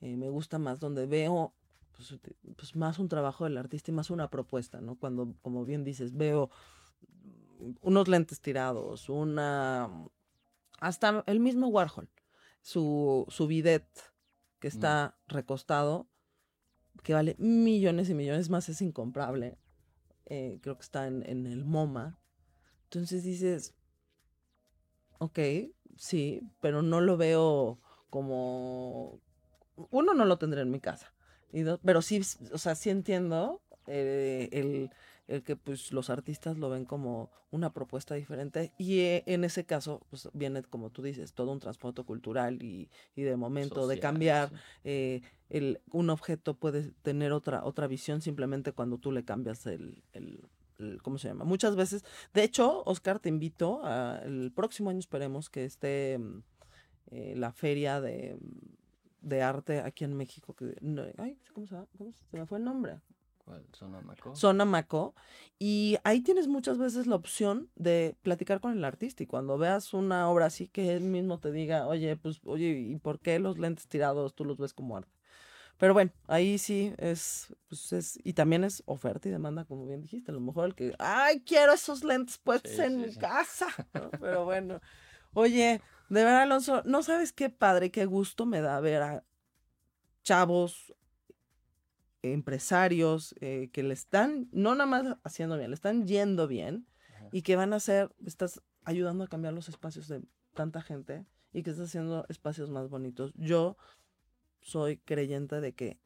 eh, 0.00 0.16
me 0.16 0.28
gusta 0.28 0.58
más 0.58 0.80
donde 0.80 1.06
veo 1.06 1.54
pues, 1.96 2.14
pues, 2.56 2.76
más 2.76 2.98
un 2.98 3.08
trabajo 3.08 3.44
del 3.44 3.56
artista 3.56 3.90
y 3.90 3.94
más 3.94 4.10
una 4.10 4.28
propuesta, 4.28 4.80
¿no? 4.80 4.96
Cuando, 4.96 5.34
como 5.42 5.64
bien 5.64 5.82
dices, 5.82 6.16
veo 6.16 6.50
unos 7.80 8.08
lentes 8.08 8.40
tirados, 8.40 9.08
una... 9.08 9.90
Hasta 10.78 11.24
el 11.26 11.40
mismo 11.40 11.68
Warhol, 11.68 12.10
su, 12.60 13.24
su 13.28 13.46
bidet 13.46 13.88
que 14.58 14.68
está 14.68 15.16
recostado, 15.26 16.06
que 17.02 17.14
vale 17.14 17.36
millones 17.38 18.08
y 18.10 18.14
millones 18.14 18.50
más, 18.50 18.68
es 18.68 18.80
incomparable. 18.82 19.58
eh, 20.26 20.58
creo 20.62 20.76
que 20.76 20.82
está 20.82 21.06
en, 21.06 21.22
en 21.28 21.46
el 21.46 21.64
MoMA. 21.64 22.18
Entonces 22.84 23.24
dices, 23.24 23.74
ok, 25.18 25.38
sí, 25.96 26.42
pero 26.60 26.82
no 26.82 27.00
lo 27.00 27.16
veo 27.16 27.80
como... 28.10 29.20
Uno, 29.90 30.14
no 30.14 30.24
lo 30.24 30.38
tendré 30.38 30.62
en 30.62 30.70
mi 30.70 30.80
casa. 30.80 31.12
Y 31.52 31.62
dos, 31.62 31.80
pero 31.84 32.02
sí, 32.02 32.20
o 32.52 32.58
sea, 32.58 32.74
sí 32.74 32.90
entiendo 32.90 33.62
eh, 33.86 34.48
el, 34.52 34.90
el 35.28 35.42
que 35.42 35.56
pues 35.56 35.92
los 35.92 36.08
artistas 36.10 36.56
lo 36.56 36.70
ven 36.70 36.84
como 36.84 37.30
una 37.50 37.72
propuesta 37.72 38.14
diferente 38.14 38.72
y 38.78 39.00
eh, 39.00 39.24
en 39.26 39.44
ese 39.44 39.64
caso 39.64 40.00
pues 40.10 40.28
viene 40.34 40.62
como 40.62 40.90
tú 40.90 41.02
dices 41.02 41.32
todo 41.32 41.50
un 41.52 41.58
transporte 41.58 42.02
cultural 42.04 42.62
y, 42.62 42.90
y 43.14 43.22
de 43.22 43.36
momento 43.36 43.86
de 43.88 43.98
cambiar 43.98 44.50
sí. 44.50 44.54
eh, 44.84 45.20
el, 45.48 45.80
un 45.92 46.10
objeto 46.10 46.54
puede 46.54 46.92
tener 47.02 47.32
otra 47.32 47.64
otra 47.64 47.86
visión 47.86 48.20
simplemente 48.20 48.72
cuando 48.72 48.98
tú 48.98 49.10
le 49.12 49.24
cambias 49.24 49.66
el, 49.66 50.02
el- 50.12 50.40
¿cómo 51.02 51.16
se 51.18 51.28
llama? 51.28 51.44
Muchas 51.44 51.74
veces, 51.74 52.04
de 52.34 52.44
hecho, 52.44 52.82
Oscar, 52.84 53.18
te 53.18 53.30
invito 53.30 53.80
a, 53.82 54.20
el 54.22 54.52
próximo 54.54 54.90
año 54.90 54.98
esperemos 54.98 55.48
que 55.48 55.64
esté 55.64 56.18
mm, 56.18 56.42
eh, 57.12 57.34
la 57.34 57.50
feria 57.52 58.00
de, 58.02 58.36
de 59.22 59.42
arte 59.42 59.80
aquí 59.80 60.04
en 60.04 60.14
México 60.14 60.54
que 60.54 60.76
no, 60.82 61.02
ay, 61.16 61.38
¿cómo 61.54 61.66
se 61.66 61.74
llama? 61.74 61.86
¿Cómo 61.96 62.12
se 62.12 62.22
se 62.30 62.36
me 62.36 62.44
fue 62.46 62.58
el 62.58 62.64
nombre? 62.64 63.00
¿Sonamaco? 63.72 64.34
Sonamaco, 64.34 65.14
y 65.58 65.98
ahí 66.04 66.20
tienes 66.20 66.48
muchas 66.48 66.78
veces 66.78 67.06
la 67.06 67.16
opción 67.16 67.70
de 67.76 68.16
platicar 68.22 68.60
con 68.60 68.72
el 68.72 68.84
artista 68.84 69.22
y 69.22 69.26
cuando 69.26 69.56
veas 69.58 69.94
una 69.94 70.28
obra 70.28 70.46
así 70.46 70.68
que 70.68 70.94
él 70.94 71.02
mismo 71.02 71.38
te 71.38 71.52
diga, 71.52 71.86
oye, 71.86 72.16
pues, 72.16 72.40
oye, 72.44 72.70
¿y 72.70 72.96
por 72.96 73.20
qué 73.20 73.38
los 73.38 73.58
lentes 73.58 73.86
tirados 73.86 74.34
tú 74.34 74.44
los 74.44 74.58
ves 74.58 74.74
como 74.74 74.96
arte? 74.96 75.12
Pero 75.78 75.92
bueno, 75.92 76.10
ahí 76.26 76.56
sí 76.58 76.94
es, 76.96 77.54
pues 77.68 77.92
es, 77.92 78.18
y 78.24 78.32
también 78.32 78.64
es 78.64 78.82
oferta 78.86 79.28
y 79.28 79.32
demanda, 79.32 79.64
como 79.66 79.86
bien 79.86 80.00
dijiste, 80.00 80.30
a 80.30 80.34
lo 80.34 80.40
mejor 80.40 80.66
el 80.66 80.74
que, 80.74 80.94
ay, 80.98 81.40
quiero 81.40 81.72
esos 81.74 82.02
lentes 82.02 82.38
puestos 82.38 82.72
Sí, 82.72 82.80
en 82.80 82.96
sí, 82.96 83.06
mi 83.08 83.12
sí. 83.12 83.20
casa, 83.20 83.66
¿no? 83.92 84.10
Pero 84.18 84.44
bueno, 84.46 84.80
oye, 85.34 85.82
de 86.08 86.24
verdad, 86.24 86.42
Alonso, 86.42 86.82
no 86.86 87.02
sabes 87.02 87.32
qué 87.32 87.50
padre, 87.50 87.90
qué 87.90 88.06
gusto 88.06 88.46
me 88.46 88.62
da 88.62 88.80
ver 88.80 89.02
a 89.02 89.24
chavos, 90.22 90.94
empresarios 92.32 93.34
eh, 93.40 93.70
que 93.72 93.82
le 93.82 93.94
están, 93.94 94.48
no 94.52 94.74
nada 94.74 94.86
más 94.86 95.18
haciendo 95.24 95.56
bien, 95.56 95.70
le 95.70 95.74
están 95.74 96.06
yendo 96.06 96.46
bien 96.46 96.86
Ajá. 97.14 97.28
y 97.32 97.42
que 97.42 97.56
van 97.56 97.72
a 97.72 97.76
hacer, 97.76 98.14
estás 98.24 98.62
ayudando 98.84 99.24
a 99.24 99.28
cambiar 99.28 99.52
los 99.52 99.68
espacios 99.68 100.08
de 100.08 100.22
tanta 100.54 100.82
gente 100.82 101.26
y 101.52 101.62
que 101.62 101.70
estás 101.70 101.88
haciendo 101.88 102.26
espacios 102.28 102.70
más 102.70 102.88
bonitos. 102.88 103.32
Yo 103.34 103.76
soy 104.60 104.98
creyente 104.98 105.60
de 105.60 105.74
que 105.74 105.98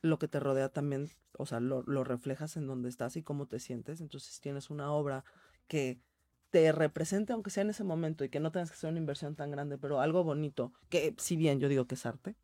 lo 0.00 0.18
que 0.18 0.28
te 0.28 0.40
rodea 0.40 0.68
también, 0.68 1.08
o 1.38 1.46
sea, 1.46 1.60
lo, 1.60 1.82
lo 1.82 2.04
reflejas 2.04 2.56
en 2.56 2.66
donde 2.66 2.88
estás 2.88 3.16
y 3.16 3.22
cómo 3.22 3.46
te 3.46 3.60
sientes. 3.60 4.00
Entonces, 4.00 4.34
si 4.34 4.40
tienes 4.40 4.70
una 4.70 4.92
obra 4.92 5.24
que 5.68 6.00
te 6.52 6.70
represente, 6.70 7.32
aunque 7.32 7.50
sea 7.50 7.62
en 7.62 7.70
ese 7.70 7.82
momento, 7.82 8.24
y 8.24 8.28
que 8.28 8.38
no 8.38 8.52
tengas 8.52 8.70
que 8.70 8.74
hacer 8.74 8.90
una 8.90 8.98
inversión 9.00 9.34
tan 9.34 9.50
grande, 9.50 9.78
pero 9.78 10.00
algo 10.00 10.22
bonito, 10.22 10.70
que 10.90 11.14
si 11.16 11.34
bien 11.34 11.58
yo 11.60 11.68
digo 11.68 11.86
que 11.86 11.94
es 11.96 12.04
arte, 12.06 12.36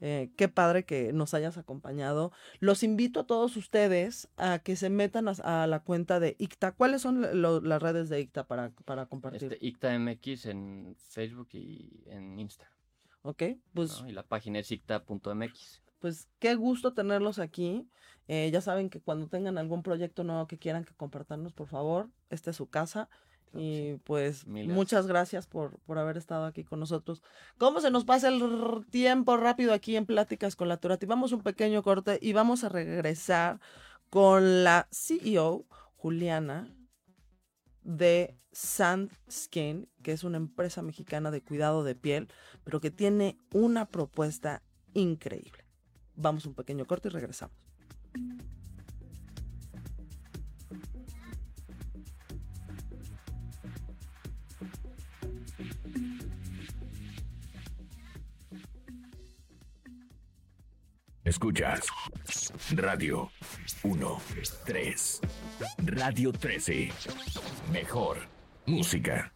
eh, 0.00 0.30
qué 0.36 0.48
padre 0.48 0.84
que 0.86 1.12
nos 1.12 1.34
hayas 1.34 1.58
acompañado. 1.58 2.32
Los 2.60 2.82
invito 2.82 3.20
a 3.20 3.26
todos 3.26 3.56
ustedes 3.58 4.28
a 4.38 4.58
que 4.58 4.74
se 4.74 4.88
metan 4.90 5.28
a, 5.28 5.62
a 5.62 5.66
la 5.66 5.80
cuenta 5.80 6.18
de 6.18 6.34
ICTA. 6.38 6.72
¿Cuáles 6.72 7.02
son 7.02 7.40
lo- 7.42 7.60
las 7.60 7.80
redes 7.82 8.08
de 8.08 8.20
ICTA 8.20 8.46
para, 8.48 8.70
para 8.86 9.06
compartir? 9.06 9.52
Este, 9.52 9.64
ICTA.mx 9.64 10.46
en 10.46 10.96
Facebook 10.98 11.48
y 11.52 12.02
en 12.06 12.40
Instagram. 12.40 12.74
¿Ok? 13.22 13.42
Pues, 13.74 14.00
¿no? 14.02 14.08
Y 14.08 14.12
la 14.12 14.22
página 14.22 14.58
es 14.60 14.72
icta.mx. 14.72 15.82
pues 15.98 16.28
qué 16.38 16.54
gusto 16.54 16.92
tenerlos 16.92 17.38
aquí. 17.38 17.88
Eh, 18.28 18.50
ya 18.52 18.60
saben 18.60 18.90
que 18.90 19.00
cuando 19.00 19.28
tengan 19.28 19.56
algún 19.58 19.82
proyecto 19.82 20.24
nuevo 20.24 20.46
que 20.46 20.58
quieran 20.58 20.84
que 20.84 20.94
compartarnos, 20.94 21.52
por 21.52 21.68
favor, 21.68 22.10
esta 22.30 22.50
es 22.50 22.56
su 22.56 22.68
casa. 22.68 23.08
Y 23.54 23.94
pues 24.04 24.46
muchas 24.46 25.06
gracias 25.06 25.46
por, 25.46 25.78
por 25.80 25.98
haber 25.98 26.16
estado 26.16 26.44
aquí 26.44 26.64
con 26.64 26.80
nosotros. 26.80 27.22
¿Cómo 27.58 27.80
se 27.80 27.90
nos 27.90 28.04
pasa 28.04 28.28
el 28.28 28.42
tiempo 28.90 29.36
rápido 29.36 29.72
aquí 29.72 29.96
en 29.96 30.04
Pláticas 30.04 30.56
con 30.56 30.68
la 30.68 30.76
Turati? 30.76 31.06
Vamos 31.06 31.32
un 31.32 31.42
pequeño 31.42 31.82
corte 31.82 32.18
y 32.20 32.32
vamos 32.32 32.64
a 32.64 32.68
regresar 32.68 33.60
con 34.10 34.64
la 34.64 34.88
CEO, 34.90 35.64
Juliana, 35.96 36.74
de 37.82 38.36
Sandskin, 38.52 39.88
que 40.02 40.12
es 40.12 40.24
una 40.24 40.36
empresa 40.36 40.82
mexicana 40.82 41.30
de 41.30 41.42
cuidado 41.42 41.84
de 41.84 41.94
piel, 41.94 42.28
pero 42.64 42.80
que 42.80 42.90
tiene 42.90 43.38
una 43.52 43.86
propuesta 43.86 44.62
increíble. 44.92 45.65
Vamos 46.16 46.46
un 46.46 46.54
pequeño 46.54 46.86
corte 46.86 47.08
y 47.08 47.10
regresamos. 47.10 47.56
Escuchas 61.24 61.86
Radio 62.70 63.30
1, 63.82 64.20
3, 64.64 65.20
Radio 65.84 66.32
13. 66.32 66.88
Mejor 67.72 68.16
música. 68.64 69.35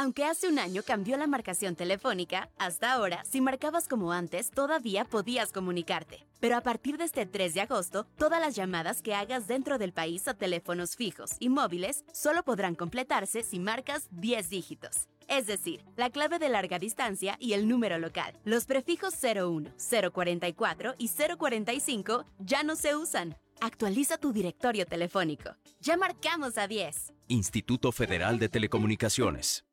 Aunque 0.00 0.24
hace 0.24 0.46
un 0.46 0.60
año 0.60 0.84
cambió 0.84 1.16
la 1.16 1.26
marcación 1.26 1.74
telefónica, 1.74 2.50
hasta 2.56 2.92
ahora, 2.92 3.24
si 3.24 3.40
marcabas 3.40 3.88
como 3.88 4.12
antes, 4.12 4.52
todavía 4.52 5.04
podías 5.04 5.50
comunicarte. 5.50 6.24
Pero 6.38 6.56
a 6.56 6.60
partir 6.60 6.98
de 6.98 7.02
este 7.02 7.26
3 7.26 7.54
de 7.54 7.62
agosto, 7.62 8.06
todas 8.16 8.40
las 8.40 8.54
llamadas 8.54 9.02
que 9.02 9.16
hagas 9.16 9.48
dentro 9.48 9.76
del 9.76 9.92
país 9.92 10.28
a 10.28 10.34
teléfonos 10.34 10.94
fijos 10.94 11.32
y 11.40 11.48
móviles 11.48 12.04
solo 12.12 12.44
podrán 12.44 12.76
completarse 12.76 13.42
si 13.42 13.58
marcas 13.58 14.06
10 14.12 14.50
dígitos. 14.50 15.08
Es 15.26 15.48
decir, 15.48 15.84
la 15.96 16.10
clave 16.10 16.38
de 16.38 16.48
larga 16.48 16.78
distancia 16.78 17.36
y 17.40 17.54
el 17.54 17.66
número 17.66 17.98
local. 17.98 18.38
Los 18.44 18.66
prefijos 18.66 19.14
01, 19.20 19.68
044 20.12 20.94
y 20.96 21.08
045 21.08 22.24
ya 22.38 22.62
no 22.62 22.76
se 22.76 22.94
usan. 22.94 23.36
Actualiza 23.60 24.16
tu 24.16 24.32
directorio 24.32 24.86
telefónico. 24.86 25.56
Ya 25.80 25.96
marcamos 25.96 26.56
a 26.56 26.68
10. 26.68 27.14
Instituto 27.26 27.90
Federal 27.90 28.38
de 28.38 28.48
Telecomunicaciones. 28.48 29.64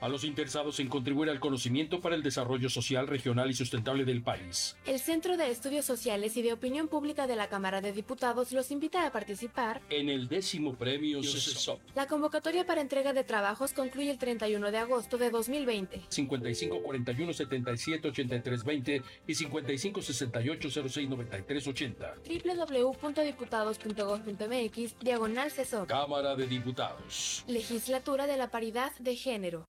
A 0.00 0.08
los 0.08 0.24
interesados 0.24 0.80
en 0.80 0.88
contribuir 0.88 1.30
al 1.30 1.40
conocimiento 1.40 2.00
para 2.00 2.14
el 2.14 2.22
desarrollo 2.22 2.68
social, 2.68 3.06
regional 3.06 3.50
y 3.50 3.54
sustentable 3.54 4.04
del 4.04 4.22
país. 4.22 4.76
El 4.86 4.98
Centro 4.98 5.36
de 5.36 5.50
Estudios 5.50 5.84
Sociales 5.84 6.36
y 6.36 6.42
de 6.42 6.52
Opinión 6.52 6.88
Pública 6.88 7.26
de 7.26 7.36
la 7.36 7.48
Cámara 7.48 7.80
de 7.80 7.92
Diputados 7.92 8.52
los 8.52 8.70
invita 8.70 9.06
a 9.06 9.12
participar. 9.12 9.80
En 9.90 10.08
el 10.08 10.28
décimo 10.28 10.74
premio 10.74 11.22
CESOP. 11.22 11.80
La 11.94 12.06
convocatoria 12.06 12.66
para 12.66 12.80
entrega 12.80 13.12
de 13.12 13.24
trabajos 13.24 13.72
concluye 13.72 14.10
el 14.10 14.18
31 14.18 14.70
de 14.70 14.78
agosto 14.78 15.18
de 15.18 15.30
2020. 15.30 16.02
55 16.08 16.82
41 16.82 17.32
77 17.32 18.08
83 18.08 18.64
20 18.64 19.02
y 19.26 19.34
55 19.34 20.02
68 20.02 20.88
06 20.88 21.08
93 21.08 21.66
80. 21.66 22.14
www.diputados.gov.mx 22.28 24.98
Diagonal 25.00 25.50
CESOP. 25.50 25.88
Cámara 25.88 26.36
de 26.36 26.46
Diputados. 26.46 27.44
Legislatura 27.46 28.26
de 28.26 28.36
la 28.36 28.50
Paridad 28.50 28.92
de 28.98 29.16
Género. 29.16 29.66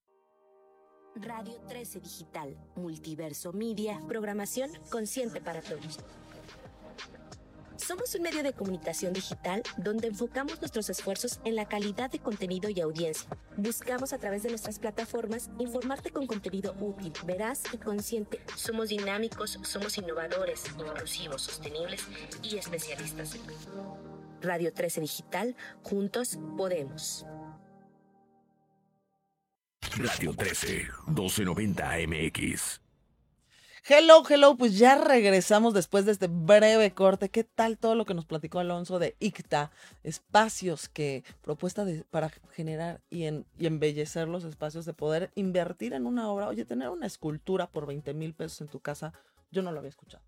Radio 1.16 1.54
13 1.68 2.00
Digital, 2.00 2.56
Multiverso 2.76 3.52
Media, 3.52 4.00
programación 4.06 4.70
consciente 4.90 5.40
para 5.40 5.60
todos. 5.60 5.98
Somos 7.76 8.14
un 8.14 8.22
medio 8.22 8.42
de 8.44 8.52
comunicación 8.52 9.12
digital 9.12 9.62
donde 9.76 10.08
enfocamos 10.08 10.60
nuestros 10.60 10.88
esfuerzos 10.88 11.40
en 11.44 11.56
la 11.56 11.66
calidad 11.66 12.10
de 12.10 12.20
contenido 12.20 12.70
y 12.70 12.80
audiencia. 12.80 13.28
Buscamos 13.56 14.12
a 14.12 14.18
través 14.18 14.44
de 14.44 14.50
nuestras 14.50 14.78
plataformas 14.78 15.50
informarte 15.58 16.10
con 16.10 16.26
contenido 16.26 16.76
útil, 16.78 17.12
veraz 17.26 17.64
y 17.72 17.78
consciente. 17.78 18.40
Somos 18.54 18.90
dinámicos, 18.90 19.58
somos 19.62 19.98
innovadores, 19.98 20.64
inclusivos, 20.78 21.42
sostenibles 21.42 22.06
y 22.42 22.56
especialistas. 22.56 23.36
Radio 24.42 24.72
13 24.72 25.00
Digital, 25.00 25.56
juntos 25.82 26.38
podemos. 26.56 27.26
Radio 29.82 30.34
13, 30.34 30.88
1290 31.06 31.84
MX. 32.06 32.80
Hello, 33.88 34.22
hello, 34.28 34.56
pues 34.56 34.78
ya 34.78 35.02
regresamos 35.02 35.72
después 35.72 36.04
de 36.04 36.12
este 36.12 36.28
breve 36.28 36.92
corte. 36.92 37.30
¿Qué 37.30 37.44
tal 37.44 37.78
todo 37.78 37.94
lo 37.94 38.04
que 38.04 38.14
nos 38.14 38.26
platicó 38.26 38.60
Alonso 38.60 38.98
de 38.98 39.16
ICTA? 39.20 39.70
Espacios 40.04 40.88
que, 40.88 41.24
propuesta 41.42 41.84
para 42.10 42.30
generar 42.52 43.00
y, 43.08 43.24
en, 43.24 43.46
y 43.58 43.66
embellecer 43.66 44.28
los 44.28 44.44
espacios, 44.44 44.84
de 44.84 44.92
poder 44.92 45.32
invertir 45.34 45.94
en 45.94 46.06
una 46.06 46.28
obra. 46.30 46.48
Oye, 46.48 46.66
tener 46.66 46.90
una 46.90 47.06
escultura 47.06 47.66
por 47.70 47.86
20 47.86 48.12
mil 48.12 48.34
pesos 48.34 48.60
en 48.60 48.68
tu 48.68 48.80
casa, 48.80 49.14
yo 49.50 49.62
no 49.62 49.72
lo 49.72 49.78
había 49.78 49.88
escuchado. 49.88 50.22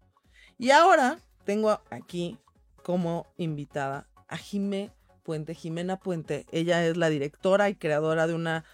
Y 0.59 0.71
ahora 0.71 1.19
tengo 1.45 1.79
aquí 1.91 2.38
como 2.83 3.27
invitada 3.37 4.09
a 4.29 4.38
Jimé 4.38 4.91
Puente, 5.23 5.55
Jimena 5.55 5.99
Puente. 5.99 6.47
Ella 6.51 6.85
es 6.85 6.97
la 6.97 7.11
directora 7.11 7.69
y 7.69 7.75
creadora 7.75 8.27
de 8.27 8.35
una 8.35 8.65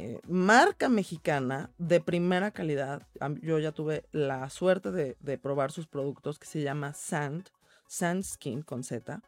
eh, 0.00 0.20
marca 0.28 0.88
mexicana 0.88 1.72
de 1.76 2.00
primera 2.00 2.52
calidad. 2.52 3.08
Yo 3.42 3.58
ya 3.58 3.72
tuve 3.72 4.04
la 4.12 4.48
suerte 4.48 4.92
de, 4.92 5.38
probar 5.38 5.72
sus 5.72 5.88
productos 5.88 6.38
que 6.38 6.46
se 6.46 6.62
llama 6.62 6.94
Sand, 6.94 7.48
Sand 7.88 8.22
Skin 8.22 8.62
con 8.62 8.84
Z. 8.84 9.20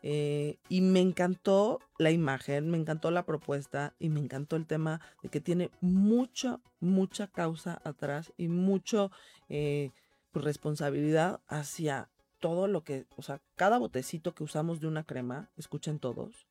eh, 0.00 0.56
y 0.70 0.80
me 0.80 1.00
encantó 1.00 1.78
la 1.98 2.10
imagen, 2.10 2.70
me 2.70 2.78
encantó 2.78 3.10
la 3.10 3.26
propuesta 3.26 3.94
y 3.98 4.08
me 4.08 4.20
encantó 4.20 4.56
el 4.56 4.66
tema 4.66 5.02
de 5.22 5.28
que 5.28 5.42
tiene 5.42 5.70
mucha, 5.82 6.58
mucha 6.80 7.26
causa 7.26 7.82
atrás 7.84 8.32
y 8.38 8.48
mucho 8.48 9.10
eh, 9.50 9.90
pues, 10.32 10.42
responsabilidad 10.42 11.42
hacia 11.48 12.08
todo 12.38 12.66
lo 12.66 12.82
que, 12.82 13.04
o 13.16 13.20
sea, 13.22 13.42
cada 13.56 13.76
botecito 13.76 14.34
que 14.34 14.44
usamos 14.44 14.80
de 14.80 14.86
una 14.86 15.04
crema, 15.04 15.50
escuchen 15.56 15.98
todos, 15.98 16.46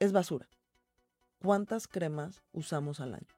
es 0.00 0.10
basura. 0.10 0.48
¿Cuántas 1.38 1.88
cremas 1.88 2.42
usamos 2.52 3.00
al 3.00 3.14
año? 3.14 3.34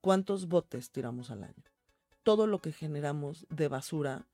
¿Cuántos 0.00 0.46
botes 0.46 0.90
tiramos 0.90 1.30
al 1.30 1.44
año? 1.44 1.64
Todo 2.22 2.46
lo 2.46 2.60
que 2.60 2.72
generamos 2.72 3.46
de 3.50 3.68
basura, 3.68 4.26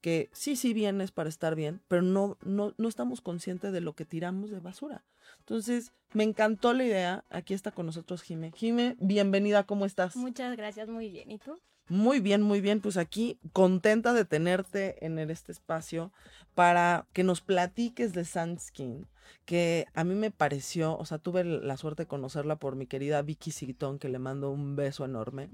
que 0.00 0.30
sí, 0.32 0.56
sí 0.56 0.74
bien 0.74 1.00
es 1.00 1.10
para 1.10 1.28
estar 1.28 1.54
bien, 1.54 1.80
pero 1.88 2.02
no, 2.02 2.38
no, 2.42 2.74
no 2.76 2.88
estamos 2.88 3.20
conscientes 3.20 3.72
de 3.72 3.80
lo 3.80 3.94
que 3.94 4.04
tiramos 4.04 4.50
de 4.50 4.60
basura. 4.60 5.04
Entonces, 5.40 5.92
me 6.12 6.24
encantó 6.24 6.72
la 6.72 6.84
idea. 6.84 7.24
Aquí 7.30 7.54
está 7.54 7.70
con 7.70 7.86
nosotros 7.86 8.22
Jime. 8.22 8.52
Jime, 8.54 8.96
bienvenida, 9.00 9.64
¿cómo 9.64 9.86
estás? 9.86 10.16
Muchas 10.16 10.56
gracias, 10.56 10.88
muy 10.88 11.10
bien. 11.10 11.30
¿Y 11.30 11.38
tú? 11.38 11.58
Muy 11.88 12.20
bien, 12.20 12.42
muy 12.42 12.60
bien. 12.60 12.80
Pues 12.80 12.96
aquí 12.96 13.38
contenta 13.52 14.12
de 14.12 14.24
tenerte 14.24 15.04
en 15.04 15.18
este 15.18 15.52
espacio 15.52 16.12
para 16.54 17.06
que 17.12 17.24
nos 17.24 17.40
platiques 17.40 18.12
de 18.12 18.24
Sandskin, 18.24 19.06
que 19.46 19.86
a 19.94 20.04
mí 20.04 20.14
me 20.14 20.30
pareció, 20.30 20.98
o 20.98 21.04
sea, 21.06 21.18
tuve 21.18 21.44
la 21.44 21.76
suerte 21.76 22.02
de 22.02 22.08
conocerla 22.08 22.56
por 22.56 22.76
mi 22.76 22.86
querida 22.86 23.22
Vicky 23.22 23.50
Sigtón, 23.50 23.98
que 23.98 24.08
le 24.08 24.18
mando 24.18 24.50
un 24.50 24.76
beso 24.76 25.04
enorme. 25.04 25.48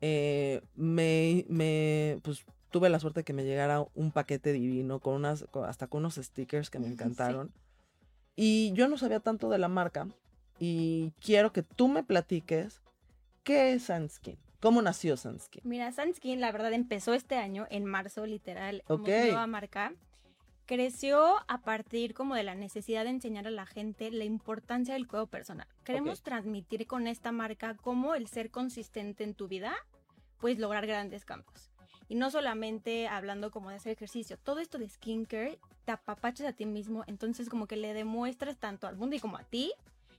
Eh, 0.00 0.60
me, 0.74 1.46
me, 1.48 2.18
pues 2.22 2.44
tuve 2.74 2.88
la 2.88 2.98
suerte 2.98 3.20
de 3.20 3.24
que 3.24 3.32
me 3.32 3.44
llegara 3.44 3.86
un 3.94 4.10
paquete 4.10 4.52
divino 4.52 4.98
con 4.98 5.14
unas, 5.14 5.46
hasta 5.64 5.86
con 5.86 6.00
unos 6.00 6.16
stickers 6.16 6.70
que 6.70 6.80
me 6.80 6.88
encantaron. 6.88 7.52
Y 8.34 8.72
yo 8.72 8.88
no 8.88 8.98
sabía 8.98 9.20
tanto 9.20 9.48
de 9.48 9.58
la 9.58 9.68
marca 9.68 10.08
y 10.58 11.12
quiero 11.20 11.52
que 11.52 11.62
tú 11.62 11.86
me 11.86 12.02
platiques 12.02 12.82
qué 13.44 13.74
es 13.74 13.84
Sandskin, 13.84 14.36
cómo 14.58 14.82
nació 14.82 15.16
Sandskin. 15.16 15.62
Mira, 15.64 15.92
Sunskin, 15.92 16.40
la 16.40 16.50
verdad, 16.50 16.72
empezó 16.72 17.14
este 17.14 17.36
año, 17.36 17.68
en 17.70 17.84
marzo, 17.84 18.26
literal, 18.26 18.82
como 18.88 19.04
Ok. 19.04 19.08
nueva 19.08 19.46
marca. 19.46 19.94
Creció 20.66 21.36
a 21.46 21.58
partir 21.58 22.12
como 22.12 22.34
de 22.34 22.42
la 22.42 22.56
necesidad 22.56 23.04
de 23.04 23.10
enseñar 23.10 23.46
a 23.46 23.52
la 23.52 23.66
gente 23.66 24.10
la 24.10 24.24
importancia 24.24 24.94
del 24.94 25.06
cuidado 25.06 25.28
personal. 25.28 25.68
Queremos 25.84 26.24
transmitir 26.24 26.88
con 26.88 27.06
esta 27.06 27.30
marca 27.30 27.76
cómo 27.76 28.16
el 28.16 28.26
ser 28.26 28.50
consistente 28.50 29.22
en 29.22 29.34
tu 29.34 29.46
vida 29.46 29.76
puedes 30.40 30.58
lograr 30.58 30.88
grandes 30.88 31.24
cambios. 31.24 31.70
Y 32.08 32.16
no 32.16 32.30
solamente 32.30 33.08
hablando 33.08 33.50
como 33.50 33.70
de 33.70 33.76
hacer 33.76 33.92
ejercicio, 33.92 34.36
todo 34.38 34.60
esto 34.60 34.78
de 34.78 34.88
skincare 34.88 35.58
te 35.84 35.92
apapachas 35.92 36.46
a 36.46 36.52
ti 36.52 36.66
mismo, 36.66 37.04
entonces 37.06 37.48
como 37.48 37.66
que 37.66 37.76
le 37.76 37.94
demuestras 37.94 38.56
tanto 38.56 38.86
al 38.86 38.96
mundo 38.96 39.16
y 39.16 39.20
como 39.20 39.36
a 39.36 39.44
ti 39.44 39.72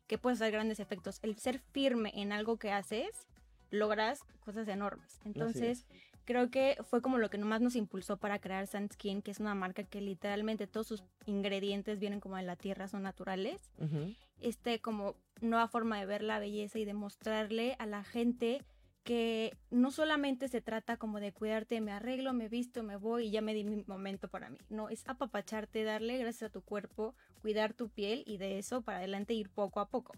que 0.08 0.18
puedes 0.18 0.42
hacer 0.42 0.52
grandes 0.52 0.80
efectos. 0.80 1.20
El 1.24 1.38
ser 1.38 1.60
firme 1.60 2.12
en 2.16 2.32
algo 2.32 2.58
que 2.58 2.72
haces, 2.72 3.28
logras 3.72 4.20
cosas 4.40 4.68
enormes. 4.68 5.20
Entonces, 5.26 5.86
creo 6.26 6.50
que 6.50 6.78
fue 6.84 7.02
como 7.02 7.18
lo 7.18 7.30
que 7.30 7.38
nomás 7.38 7.62
nos 7.62 7.76
impulsó 7.76 8.18
para 8.18 8.40
crear 8.40 8.68
Sunskin, 8.68 9.22
que 9.22 9.32
es 9.32 9.40
una 9.40 9.56
marca 9.56 9.84
que 9.84 10.02
literalmente 10.02 10.68
todos 10.68 10.88
sus 10.88 11.04
ingredientes 11.26 12.00
vienen 12.00 12.20
como 12.20 12.38
de 12.38 12.44
la 12.44 12.56
tierra, 12.56 12.88
son 12.88 13.04
naturales. 13.04 13.72
Este 14.42 14.80
como 14.80 15.16
nueva 15.42 15.68
forma 15.68 16.00
de 16.00 16.06
ver 16.06 16.24
la 16.24 16.40
belleza 16.40 16.80
y 16.80 16.86
demostrarle 16.86 17.76
a 17.80 17.86
la 17.86 18.04
gente 18.04 18.64
que 19.06 19.56
no 19.70 19.92
solamente 19.92 20.48
se 20.48 20.62
trata 20.62 20.98
como 20.98 21.20
de 21.20 21.32
cuidarte, 21.32 21.80
me 21.80 21.92
arreglo, 21.92 22.34
me 22.34 22.50
visto, 22.50 22.82
me 22.82 22.96
voy 22.98 23.28
y 23.28 23.32
ya 23.32 23.40
me 23.42 23.54
di 23.54 23.64
mi 23.64 23.84
momento 23.86 24.28
para 24.30 24.50
mí. 24.50 24.58
No, 24.70 24.90
es 24.90 25.08
apapacharte, 25.08 25.84
darle 25.84 26.18
gracias 26.18 26.50
a 26.50 26.52
tu 26.52 26.62
cuerpo, 26.64 27.14
cuidar 27.42 27.74
tu 27.76 27.90
piel 27.90 28.24
y 28.26 28.38
de 28.38 28.58
eso 28.58 28.82
para 28.82 28.98
adelante 28.98 29.36
ir 29.36 29.50
poco 29.52 29.80
a 29.80 29.90
poco. 29.90 30.14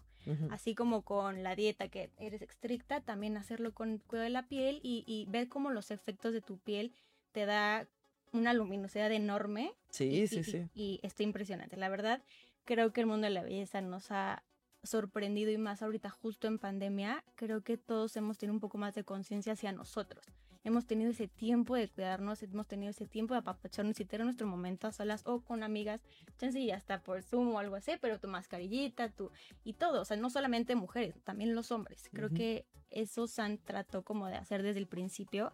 Así 0.50 0.74
como 0.74 1.02
con 1.02 1.42
la 1.42 1.54
dieta 1.54 1.88
que 1.88 2.10
eres 2.18 2.40
estricta, 2.42 3.00
también 3.02 3.36
hacerlo 3.36 3.72
con 3.74 3.90
el 3.92 4.00
cuidado 4.00 4.24
de 4.24 4.30
la 4.30 4.46
piel 4.48 4.80
y, 4.82 5.04
y 5.06 5.26
ver 5.30 5.48
cómo 5.48 5.70
los 5.70 5.90
efectos 5.90 6.32
de 6.32 6.40
tu 6.40 6.58
piel 6.58 6.92
te 7.32 7.44
da 7.46 7.86
una 8.32 8.52
luminosidad 8.54 9.12
enorme. 9.12 9.72
Sí, 9.90 10.04
y- 10.22 10.26
sí, 10.28 10.40
y- 10.40 10.44
sí. 10.44 10.68
Y 10.74 11.00
está 11.02 11.22
impresionante. 11.22 11.76
La 11.76 11.88
verdad, 11.90 12.22
creo 12.64 12.92
que 12.92 13.00
el 13.02 13.06
mundo 13.06 13.26
de 13.26 13.34
la 13.34 13.42
belleza 13.42 13.80
nos 13.82 14.10
ha 14.10 14.42
sorprendido 14.88 15.50
y 15.50 15.58
más 15.58 15.82
ahorita 15.82 16.10
justo 16.10 16.48
en 16.48 16.58
pandemia, 16.58 17.24
creo 17.34 17.62
que 17.62 17.76
todos 17.76 18.16
hemos 18.16 18.38
tenido 18.38 18.54
un 18.54 18.60
poco 18.60 18.78
más 18.78 18.94
de 18.94 19.04
conciencia 19.04 19.52
hacia 19.52 19.72
nosotros. 19.72 20.24
Hemos 20.64 20.86
tenido 20.86 21.10
ese 21.10 21.28
tiempo 21.28 21.76
de 21.76 21.88
cuidarnos, 21.88 22.42
hemos 22.42 22.66
tenido 22.66 22.90
ese 22.90 23.06
tiempo 23.06 23.34
de 23.34 23.40
apapacharnos 23.40 24.00
y 24.00 24.04
tener 24.04 24.24
nuestro 24.24 24.46
momento 24.46 24.86
a 24.86 24.92
solas 24.92 25.22
o 25.24 25.40
con 25.40 25.62
amigas, 25.62 26.00
chance 26.36 26.58
y 26.58 26.70
hasta 26.70 27.02
por 27.02 27.22
Zoom 27.22 27.54
o 27.54 27.58
algo 27.58 27.76
así, 27.76 27.92
pero 28.00 28.18
tu 28.18 28.28
mascarillita, 28.28 29.08
tu 29.10 29.30
y 29.64 29.74
todo, 29.74 30.02
o 30.02 30.04
sea, 30.04 30.16
no 30.16 30.30
solamente 30.30 30.74
mujeres, 30.74 31.22
también 31.22 31.54
los 31.54 31.70
hombres. 31.70 32.08
Creo 32.12 32.30
que 32.30 32.66
eso 32.90 33.26
San 33.28 33.58
trató 33.58 34.02
como 34.02 34.26
de 34.26 34.36
hacer 34.36 34.62
desde 34.62 34.80
el 34.80 34.88
principio 34.88 35.52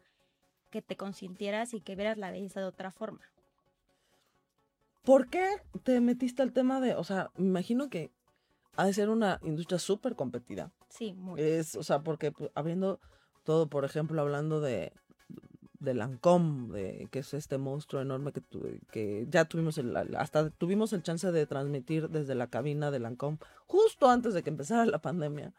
que 0.71 0.83
te 0.83 0.97
consintieras 0.97 1.75
y 1.75 1.81
que 1.81 1.95
vieras 1.95 2.19
la 2.19 2.31
belleza 2.31 2.61
de 2.61 2.67
otra 2.67 2.91
forma. 2.91 3.21
¿Por 5.05 5.29
qué 5.29 5.47
te 5.83 6.01
metiste 6.01 6.43
al 6.43 6.53
tema 6.53 6.81
de, 6.81 6.95
o 6.95 7.05
sea, 7.05 7.31
me 7.37 7.47
imagino 7.47 7.91
que 7.91 8.11
ha 8.77 8.87
de 8.87 8.93
ser 8.93 9.09
una 9.09 9.39
industria 9.43 9.79
súper 9.79 10.15
competida. 10.17 10.71
Sí, 10.89 11.13
muy. 11.15 11.41
Es, 11.41 11.75
o 11.77 11.83
sea, 11.83 12.01
porque 12.03 12.33
pues, 12.33 12.51
abriendo 12.55 13.01
todo, 13.45 13.69
por 13.69 13.85
ejemplo, 13.85 14.21
hablando 14.21 14.61
de, 14.61 14.93
de 15.81 15.95
Lancome, 15.95 16.73
de, 16.73 17.09
que 17.11 17.19
es 17.21 17.35
este 17.35 17.59
monstruo 17.59 18.01
enorme 18.03 18.33
que, 18.33 18.41
tu- 18.41 18.79
que 18.91 19.27
ya 19.29 19.45
tuvimos, 19.45 19.77
el, 19.79 19.97
hasta 20.17 20.51
tuvimos 20.51 20.93
el 20.93 21.03
chance 21.03 21.31
de 21.31 21.47
transmitir 21.47 22.09
desde 22.09 22.35
la 22.35 22.47
cabina 22.49 22.91
de 22.91 23.01
Lancome, 23.01 23.39
justo 23.67 24.09
antes 24.09 24.35
de 24.35 24.43
que 24.43 24.51
empezara 24.51 24.87
la 24.87 24.99
pandemia. 25.01 25.53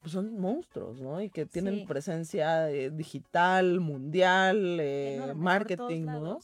Pues 0.00 0.12
son 0.12 0.38
monstruos, 0.38 1.00
¿no? 1.00 1.20
Y 1.20 1.28
que 1.28 1.44
tienen 1.44 1.80
Sí. 1.80 1.86
presencia 1.86 2.70
eh, 2.70 2.90
digital, 2.90 3.80
mundial, 3.80 4.78
eh, 4.78 5.16
enorme, 5.16 5.34
marketing, 5.42 6.04
¿no? 6.04 6.38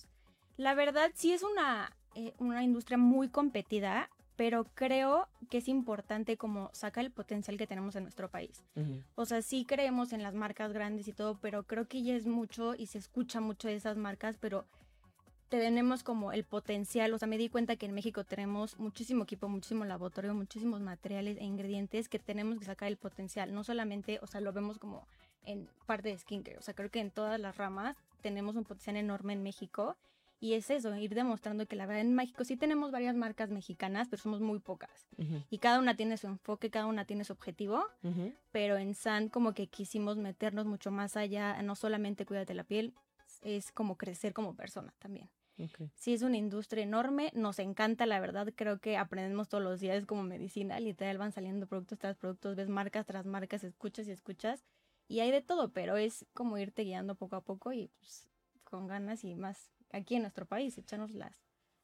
La 0.57 0.74
verdad, 0.74 1.12
sí 1.14 1.33
es 1.33 1.45
una, 1.45 1.97
eh, 2.16 2.35
una 2.39 2.64
industria 2.64 2.99
muy 2.99 3.28
competida, 3.28 4.11
pero 4.37 4.64
creo 4.74 5.28
que 5.51 5.59
es 5.59 5.68
importante 5.68 6.37
como 6.37 6.70
sacar 6.72 7.05
el 7.05 7.11
potencial 7.11 7.57
que 7.57 7.66
tenemos 7.66 7.95
en 7.97 8.03
nuestro 8.03 8.30
país. 8.30 8.64
O 9.14 9.26
sea, 9.26 9.43
sí 9.43 9.64
creemos 9.64 10.12
en 10.12 10.22
las 10.22 10.35
marcas 10.35 10.72
grandes 10.72 11.09
y 11.09 11.12
todo, 11.12 11.39
pero 11.41 11.62
creo 11.64 11.87
que 11.87 12.03
ya 12.03 12.14
es 12.14 12.26
mucho 12.26 12.74
y 12.74 12.87
se 12.87 12.99
escucha 12.99 13.41
mucho 13.41 13.68
de 13.68 13.76
esas 13.76 13.97
marcas, 13.97 14.37
pero 14.41 14.66
tenemos 15.49 16.03
como 16.03 16.32
el 16.32 16.43
potencial, 16.45 17.14
o 17.14 17.18
sea, 17.18 17.28
me 17.28 17.39
di 17.39 17.49
cuenta 17.49 17.76
que 17.76 17.87
en 17.87 17.95
México 17.95 18.24
tenemos 18.24 18.78
muchísimo 18.78 19.22
equipo, 19.22 19.49
muchísimo 19.49 19.85
laboratorio, 19.85 20.35
muchísimos 20.35 20.80
materiales 20.80 21.39
e 21.39 21.45
ingredientes 21.45 22.09
que 22.09 22.18
tenemos 22.18 22.59
que 22.59 22.64
sacar 22.64 22.89
el 22.89 22.97
potencial, 22.97 23.55
no 23.55 23.62
solamente, 23.62 24.18
o 24.20 24.26
sea, 24.26 24.41
lo 24.41 24.53
vemos 24.53 24.78
como 24.78 25.07
en 25.45 25.68
parte 25.87 26.09
de 26.09 26.18
skincare, 26.18 26.59
o 26.59 26.62
sea, 26.62 26.74
creo 26.74 26.91
que 26.91 27.01
en 27.01 27.11
todas 27.11 27.39
las 27.39 27.57
ramas 27.57 27.97
tenemos 28.20 28.57
un 28.57 28.64
potencial 28.64 28.97
enorme 28.97 29.35
en 29.35 29.43
México 29.43 29.97
y 30.45 30.53
es 30.53 30.68
eso, 30.68 30.95
ir 30.95 31.14
demostrando 31.14 31.66
que 31.66 31.74
la 31.74 31.86
verdad 31.86 32.03
en 32.03 32.14
México 32.14 32.45
sí 32.45 32.59
tenemos 32.59 32.90
varias 32.90 33.16
marcas 33.16 33.49
mexicanas, 33.49 34.09
pero 34.11 34.20
somos 34.20 34.42
muy 34.42 34.59
pocas 34.59 35.09
y 35.49 35.57
cada 35.57 35.78
una 35.78 35.97
tiene 35.97 36.18
su 36.18 36.26
enfoque, 36.26 36.68
cada 36.68 36.84
una 36.84 37.07
tiene 37.07 37.24
su 37.24 37.32
objetivo 37.32 37.82
pero 38.53 38.76
en 38.76 38.95
San 38.95 39.30
como 39.30 39.55
que 39.55 39.68
quisimos 39.68 40.18
meternos 40.18 40.66
mucho 40.66 40.90
más 40.90 41.16
allá, 41.16 41.62
no 41.62 41.74
solamente 41.74 42.26
cuídate 42.26 42.53
la 42.53 42.64
piel, 42.64 42.92
es 43.40 43.72
como 43.72 43.97
crecer 43.97 44.34
como 44.34 44.55
persona 44.55 44.92
también. 44.99 45.30
Ok. 45.59 45.88
Sí, 45.95 46.12
es 46.12 46.20
una 46.20 46.36
industria 46.36 46.82
enorme, 46.82 47.30
nos 47.34 47.59
encanta, 47.59 48.05
la 48.05 48.20
verdad, 48.20 48.53
creo 48.55 48.80
que 48.80 48.99
aprendemos 48.99 49.49
todos 49.49 49.64
los 49.64 49.80
días 49.80 50.05
como 50.05 50.24
medicina, 50.24 50.78
literal 50.78 51.16
van 51.16 51.32
saliendo 51.32 51.66
productos 51.66 51.99
tras 51.99 52.18
productos, 52.18 52.55
ves 52.55 52.68
marcas 52.68 53.07
tras 53.07 53.24
marcas, 53.24 53.64
escuchas 53.64 54.09
y 54.09 54.11
escuchas, 54.11 54.62
y 55.09 55.20
hay 55.20 55.30
de 55.30 55.40
todo, 55.40 55.72
pero 55.72 55.97
es 55.97 56.26
como 56.34 56.59
irte 56.59 56.82
guiando 56.82 57.14
poco 57.14 57.36
a 57.36 57.40
poco 57.40 57.72
y 57.72 57.88
pues, 57.99 58.28
con 58.64 58.86
ganas 58.88 59.24
y 59.24 59.34
más 59.36 59.74
aquí 59.95 60.16
en 60.16 60.22
nuestro 60.22 60.47
país, 60.47 60.76
echarnos 60.78 61.12
las... 61.14 61.34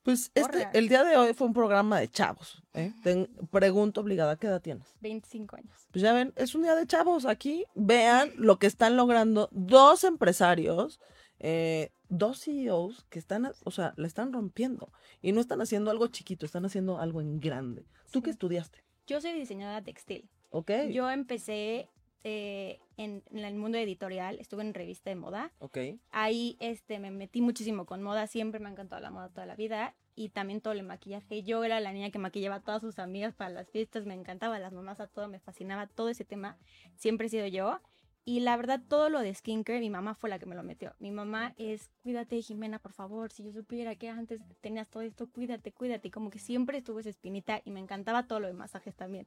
Pues 0.03 0.31
este, 0.35 0.67
el 0.73 0.89
día 0.89 1.05
de 1.05 1.17
hoy 1.19 1.35
fue 1.35 1.47
un 1.47 1.53
programa 1.53 2.01
de 2.01 2.09
chavos. 2.09 2.63
¿eh? 2.73 2.93
Ten- 3.05 3.29
pregunto 3.51 4.01
obligada, 4.01 4.37
¿qué 4.37 4.47
edad 4.47 4.63
tienes? 4.63 4.95
25 5.01 5.57
años. 5.57 5.87
Pues 5.91 6.03
ya 6.03 6.15
ven, 6.15 6.33
es 6.37 6.55
un 6.55 6.63
día 6.63 6.75
de 6.75 6.87
chavos 6.87 7.27
aquí. 7.27 7.67
Vean 7.75 8.31
lo 8.37 8.59
que 8.59 8.67
están 8.67 8.97
logrando 8.97 9.51
dos 9.53 10.05
empresarios, 10.05 11.01
eh, 11.39 11.93
dos 12.09 12.41
CEOs 12.41 13.05
que 13.11 13.19
están, 13.19 13.53
o 13.65 13.71
sea, 13.71 13.93
le 13.99 14.07
están 14.07 14.33
rompiendo. 14.33 14.91
Y 15.21 15.33
no 15.33 15.41
están 15.43 15.61
haciendo 15.61 15.91
algo 15.91 16.07
chiquito, 16.07 16.47
están 16.47 16.65
haciendo 16.65 16.99
algo 16.99 17.21
en 17.21 17.39
grande. 17.39 17.85
¿Tú 18.11 18.23
qué 18.23 18.31
estudiaste? 18.31 18.83
Yo 19.07 19.21
soy 19.21 19.33
diseñadora 19.35 19.83
textil. 19.83 20.31
¿Ok? 20.49 20.71
Yo 20.93 21.11
empecé 21.11 21.91
eh, 22.25 22.81
en, 22.97 23.23
en 23.31 23.39
el 23.39 23.55
mundo 23.55 23.79
editorial, 23.79 24.39
estuve 24.41 24.63
en 24.63 24.75
revista 24.75 25.11
de 25.11 25.17
moda. 25.17 25.53
Ok. 25.59 25.79
Ahí 26.11 26.57
este, 26.61 26.99
me 26.99 27.11
metí 27.11 27.41
muchísimo 27.41 27.87
con 27.87 28.03
moda, 28.03 28.27
siempre 28.27 28.61
me 28.61 28.69
ha 28.69 28.73
encantado 28.73 29.01
la 29.01 29.11
moda 29.11 29.29
toda 29.29 29.47
la 29.47 29.57
vida 29.57 29.95
y 30.15 30.29
también 30.29 30.61
todo 30.61 30.75
el 30.75 30.83
maquillaje. 30.83 31.43
Yo 31.43 31.65
era 31.65 31.81
la 31.81 31.93
niña 31.93 32.11
que 32.11 32.19
maquillaba 32.19 32.57
a 32.57 32.61
todas 32.61 32.83
sus 32.83 32.99
amigas 32.99 33.35
para 33.35 33.51
las 33.51 33.71
fiestas, 33.71 34.07
me 34.07 34.15
encantaba 34.15 34.59
las 34.59 34.73
mamás 34.73 35.01
a 35.01 35.07
todo, 35.07 35.29
me 35.29 35.41
fascinaba 35.41 35.87
todo 35.87 36.09
ese 36.09 36.25
tema, 36.25 36.59
siempre 36.97 37.27
he 37.27 37.31
sido 37.31 37.47
yo. 37.47 37.81
Y 38.27 38.41
la 38.41 38.57
verdad, 38.57 38.81
todo 38.87 39.09
lo 39.09 39.21
de 39.21 39.35
skincare, 39.35 39.81
mi 39.81 39.89
mamá 39.89 40.15
fue 40.15 40.29
la 40.29 40.39
que 40.39 40.45
me 40.45 40.55
lo 40.55 40.63
metió. 40.63 40.95
Mi 40.99 41.11
mamá 41.11 41.55
es, 41.57 41.91
cuídate, 42.03 42.41
Jimena, 42.43 42.79
por 42.79 42.93
favor. 42.93 43.33
Si 43.33 43.43
yo 43.43 43.51
supiera 43.51 43.97
que 43.97 44.11
antes 44.11 44.43
tenías 44.61 44.89
todo 44.89 45.03
esto, 45.03 45.27
cuídate, 45.31 45.73
cuídate. 45.73 46.09
Y 46.09 46.11
como 46.11 46.29
que 46.29 46.39
siempre 46.39 46.79
estuvo 46.79 47.01
esa 47.01 47.09
espinita 47.09 47.63
y 47.65 47.71
me 47.71 47.81
encantaba 47.81 48.27
todo 48.27 48.39
lo 48.39 48.47
de 48.47 48.53
masajes 48.53 48.95
también. 48.95 49.27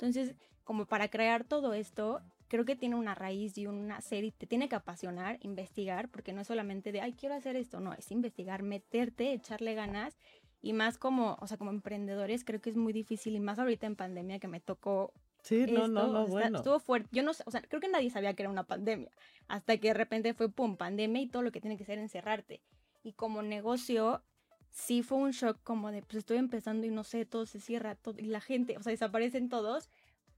Entonces, 0.00 0.34
como 0.64 0.86
para 0.86 1.08
crear 1.08 1.44
todo 1.44 1.74
esto, 1.74 2.20
creo 2.48 2.64
que 2.64 2.74
tiene 2.74 2.96
una 2.96 3.14
raíz 3.14 3.58
y 3.58 3.66
una 3.66 4.00
serie, 4.00 4.32
te 4.32 4.46
tiene 4.46 4.68
que 4.68 4.76
apasionar, 4.76 5.38
investigar, 5.42 6.08
porque 6.08 6.32
no 6.32 6.40
es 6.40 6.46
solamente 6.46 6.90
de, 6.90 7.00
ay, 7.02 7.12
quiero 7.12 7.34
hacer 7.34 7.54
esto, 7.56 7.80
no, 7.80 7.92
es 7.92 8.10
investigar, 8.10 8.62
meterte, 8.62 9.32
echarle 9.32 9.74
ganas. 9.74 10.16
Y 10.62 10.72
más 10.72 10.96
como, 10.98 11.36
o 11.40 11.46
sea, 11.46 11.56
como 11.58 11.70
emprendedores, 11.70 12.44
creo 12.44 12.60
que 12.60 12.70
es 12.70 12.76
muy 12.76 12.92
difícil, 12.92 13.34
y 13.36 13.40
más 13.40 13.58
ahorita 13.58 13.86
en 13.86 13.96
pandemia 13.96 14.38
que 14.38 14.48
me 14.48 14.60
tocó 14.60 15.12
Sí, 15.42 15.64
no, 15.66 15.88
no, 15.88 16.02
esto, 16.02 16.12
no, 16.12 16.20
está- 16.20 16.30
bueno. 16.30 16.58
Estuvo 16.58 16.80
fuerte. 16.80 17.08
Yo 17.12 17.22
no 17.22 17.32
sé, 17.34 17.42
o 17.46 17.50
sea, 17.50 17.62
creo 17.62 17.80
que 17.80 17.88
nadie 17.88 18.10
sabía 18.10 18.34
que 18.34 18.42
era 18.42 18.50
una 18.50 18.64
pandemia. 18.64 19.10
Hasta 19.48 19.76
que 19.78 19.88
de 19.88 19.94
repente 19.94 20.34
fue, 20.34 20.50
pum, 20.50 20.76
pandemia 20.76 21.22
y 21.22 21.28
todo 21.28 21.42
lo 21.42 21.52
que 21.52 21.60
tiene 21.60 21.76
que 21.76 21.84
ser 21.84 21.98
encerrarte. 21.98 22.60
Y 23.02 23.12
como 23.12 23.42
negocio, 23.42 24.22
sí 24.70 25.02
fue 25.02 25.18
un 25.18 25.30
shock 25.32 25.58
como 25.64 25.90
de, 25.90 26.02
pues 26.02 26.16
estoy 26.18 26.36
empezando 26.38 26.86
y 26.86 26.90
no 26.90 27.04
sé, 27.04 27.24
todo 27.26 27.46
se 27.46 27.60
cierra, 27.60 27.94
todo, 27.96 28.14
y 28.18 28.26
la 28.26 28.40
gente, 28.40 28.76
o 28.78 28.82
sea, 28.82 28.90
desaparecen 28.90 29.48
todos. 29.48 29.88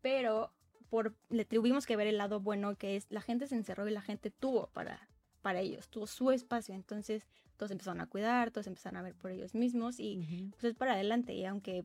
Pero 0.01 0.53
por, 0.91 1.15
le 1.31 1.45
tuvimos 1.45 1.87
que 1.87 1.97
ver 1.97 2.07
el 2.07 2.19
lado 2.19 2.41
bueno 2.41 2.77
que 2.77 2.97
es, 2.97 3.07
la 3.11 3.21
gente 3.21 3.47
se 3.47 3.55
encerró 3.55 3.87
y 3.89 3.93
la 3.93 4.03
gente 4.03 4.31
tuvo 4.31 4.69
para, 4.69 5.09
para 5.43 5.61
ellos, 5.61 5.89
tuvo 5.89 6.07
su 6.07 6.31
espacio. 6.31 6.75
Entonces, 6.75 7.27
todos 7.57 7.71
empezaron 7.71 8.01
a 8.01 8.07
cuidar, 8.07 8.51
todos 8.51 8.67
empezaron 8.67 8.97
a 8.99 9.03
ver 9.03 9.15
por 9.15 9.31
ellos 9.31 9.55
mismos 9.55 10.01
y 10.01 10.51
pues 10.51 10.65
es 10.65 10.75
para 10.75 10.95
adelante. 10.95 11.35
Y 11.35 11.45
aunque 11.45 11.85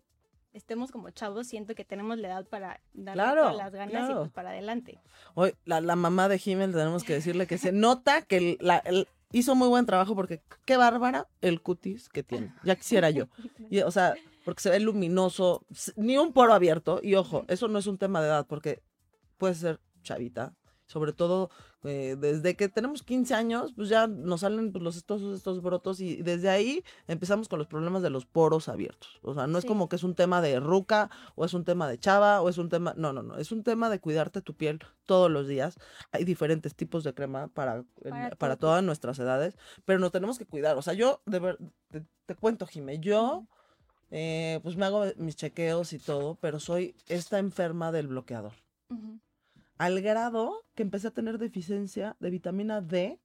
estemos 0.54 0.92
como 0.92 1.12
chavos, 1.12 1.46
siento 1.48 1.76
que 1.76 1.86
tenemos 1.86 2.18
la 2.18 2.30
edad 2.30 2.46
para 2.48 2.82
darle 2.94 3.22
Claro, 3.22 3.42
todas 3.42 3.58
las 3.58 3.74
ganas 3.74 4.10
y 4.10 4.14
pues 4.16 4.32
para 4.32 4.50
adelante. 4.50 5.00
Hoy, 5.36 5.54
la, 5.66 5.80
la 5.82 5.96
mamá 5.96 6.28
de 6.30 6.40
Jiménez 6.40 6.76
tenemos 6.76 7.04
que 7.04 7.14
decirle 7.14 7.46
que 7.46 7.60
se 7.60 7.72
nota 7.72 8.24
que 8.24 8.38
el- 8.38 8.58
la- 8.62 8.80
el- 8.80 9.08
hizo 9.32 9.56
muy 9.56 9.68
buen 9.68 9.86
trabajo 9.86 10.16
porque 10.16 10.42
qué 10.66 10.78
bárbara 10.78 11.28
el 11.42 11.62
cutis 11.62 12.10
que 12.10 12.24
tiene. 12.24 12.54
Ya 12.64 12.76
quisiera 12.76 13.10
yo. 13.10 13.28
Y, 13.70 13.80
o 13.82 13.92
sea, 13.92 14.16
porque 14.46 14.62
se 14.62 14.70
ve 14.70 14.80
luminoso, 14.80 15.66
ni 15.98 16.18
un 16.18 16.32
poro 16.32 16.54
abierto. 16.54 17.02
Y 17.04 17.16
ojo, 17.16 17.44
eso 17.48 17.68
no 17.68 17.80
es 17.80 17.88
un 17.88 17.98
tema 17.98 18.22
de 18.22 18.28
edad 18.28 18.48
porque 18.48 18.82
puede 19.38 19.56
ser 19.56 19.82
chavita. 20.04 20.56
Sobre 20.88 21.14
todo 21.14 21.50
eh, 21.84 22.16
desde 22.18 22.56
que 22.56 22.70
tenemos 22.70 23.04
15 23.04 23.34
años, 23.34 23.74
pues 23.76 23.90
ya 23.90 24.08
nos 24.08 24.42
salen 24.42 24.72
pues, 24.72 24.84
los, 24.84 24.96
estos, 24.96 25.22
estos 25.36 25.62
brotos 25.62 26.00
y 26.00 26.22
desde 26.24 26.50
ahí 26.50 26.84
empezamos 27.08 27.48
con 27.50 27.60
los 27.60 27.68
problemas 27.68 28.02
de 28.02 28.10
los 28.10 28.26
poros 28.26 28.70
abiertos. 28.70 29.20
O 29.22 29.34
sea, 29.34 29.48
no 29.48 29.58
es 29.58 29.66
como 29.66 29.90
que 29.90 29.98
es 29.98 30.04
un 30.04 30.16
tema 30.16 30.42
de 30.42 30.60
ruca 30.60 31.10
o 31.36 31.46
es 31.46 31.54
un 31.54 31.66
tema 31.66 31.88
de 31.88 32.00
chava 32.00 32.42
o 32.42 32.50
es 32.50 32.58
un 32.58 32.70
tema, 32.70 32.94
no, 32.98 33.14
no, 33.14 33.22
no, 33.22 33.38
es 33.38 33.52
un 33.52 33.64
tema 33.64 33.90
de 33.90 34.00
cuidarte 34.00 34.42
tu 34.42 34.56
piel 34.56 34.80
todos 35.06 35.30
los 35.30 35.48
días. 35.48 35.78
Hay 36.12 36.24
diferentes 36.24 36.74
tipos 36.76 37.04
de 37.04 37.14
crema 37.14 37.48
para, 37.50 37.84
Para 38.38 38.56
todas 38.56 38.84
nuestras 38.84 39.20
edades, 39.20 39.58
pero 39.86 40.00
nos 40.00 40.12
tenemos 40.12 40.38
que 40.40 40.46
cuidar. 40.46 40.78
O 40.78 40.82
sea, 40.82 40.94
yo, 40.94 41.22
de 41.26 41.40
ver, 41.40 41.58
te, 41.90 42.06
te 42.26 42.36
cuento, 42.36 42.66
Jimé, 42.66 43.00
yo... 43.00 43.46
eh, 44.10 44.60
pues 44.64 44.78
me 44.78 44.86
hago 44.86 45.06
mis 45.18 45.36
chequeos 45.36 45.92
y 45.94 46.00
todo, 46.00 46.36
pero 46.36 46.60
soy 46.60 46.96
esta 47.08 47.40
enferma 47.40 47.92
del 47.92 48.08
bloqueador. 48.08 48.54
Al 49.78 50.02
grado 50.02 50.64
que 50.76 50.84
empecé 50.84 51.08
a 51.08 51.12
tener 51.12 51.38
deficiencia 51.38 52.16
de 52.20 52.30
vitamina 52.30 52.82
D, 52.82 53.20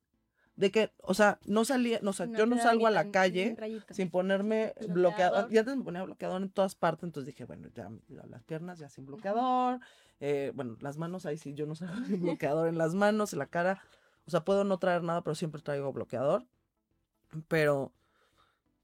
de 0.55 0.71
que, 0.71 0.93
o 0.99 1.15
sea, 1.15 1.39
no 1.47 1.65
salía, 1.65 1.99
no, 2.03 2.11
o 2.11 2.13
sea, 2.13 2.27
No 2.27 2.39
yo 2.39 2.47
no 2.47 2.59
salgo 2.59 2.87
a 2.87 2.91
la 2.91 3.05
tan- 3.05 3.13
calle 3.13 3.57
sin 3.91 4.11
ponerme 4.11 4.75
Bloqueador. 4.77 4.95
bloqueador. 4.95 5.53
Y 5.53 5.59
antes 5.59 5.77
me 5.77 5.83
ponía 5.85 6.03
bloqueador 6.03 6.43
en 6.43 6.51
todas 6.51 6.75
partes, 6.75 7.05
entonces 7.05 7.27
dije, 7.33 7.45
bueno, 7.47 7.69
ya 7.75 7.91
ya 8.09 8.27
las 8.27 8.43
piernas 8.45 8.79
ya 8.79 8.89
sin 8.91 9.07
bloqueador, 9.07 9.81
eh, 10.21 10.53
bueno, 10.55 10.77
las 10.81 10.99
manos 10.99 11.25
ahí 11.25 11.39
sí, 11.39 11.55
yo 11.55 11.65
no 11.67 11.75
salgo 11.75 12.05
sin 12.05 12.21
bloqueador 12.21 12.69
en 12.69 12.77
las 12.77 12.95
manos, 12.95 13.33
en 13.33 13.39
la 13.39 13.47
cara, 13.47 13.83
o 14.27 14.31
sea, 14.31 14.45
puedo 14.45 14.63
no 14.65 14.79
traer 14.79 15.03
nada, 15.03 15.23
pero 15.23 15.35
siempre 15.35 15.63
traigo 15.63 15.91
bloqueador, 15.93 16.45
pero 17.49 17.93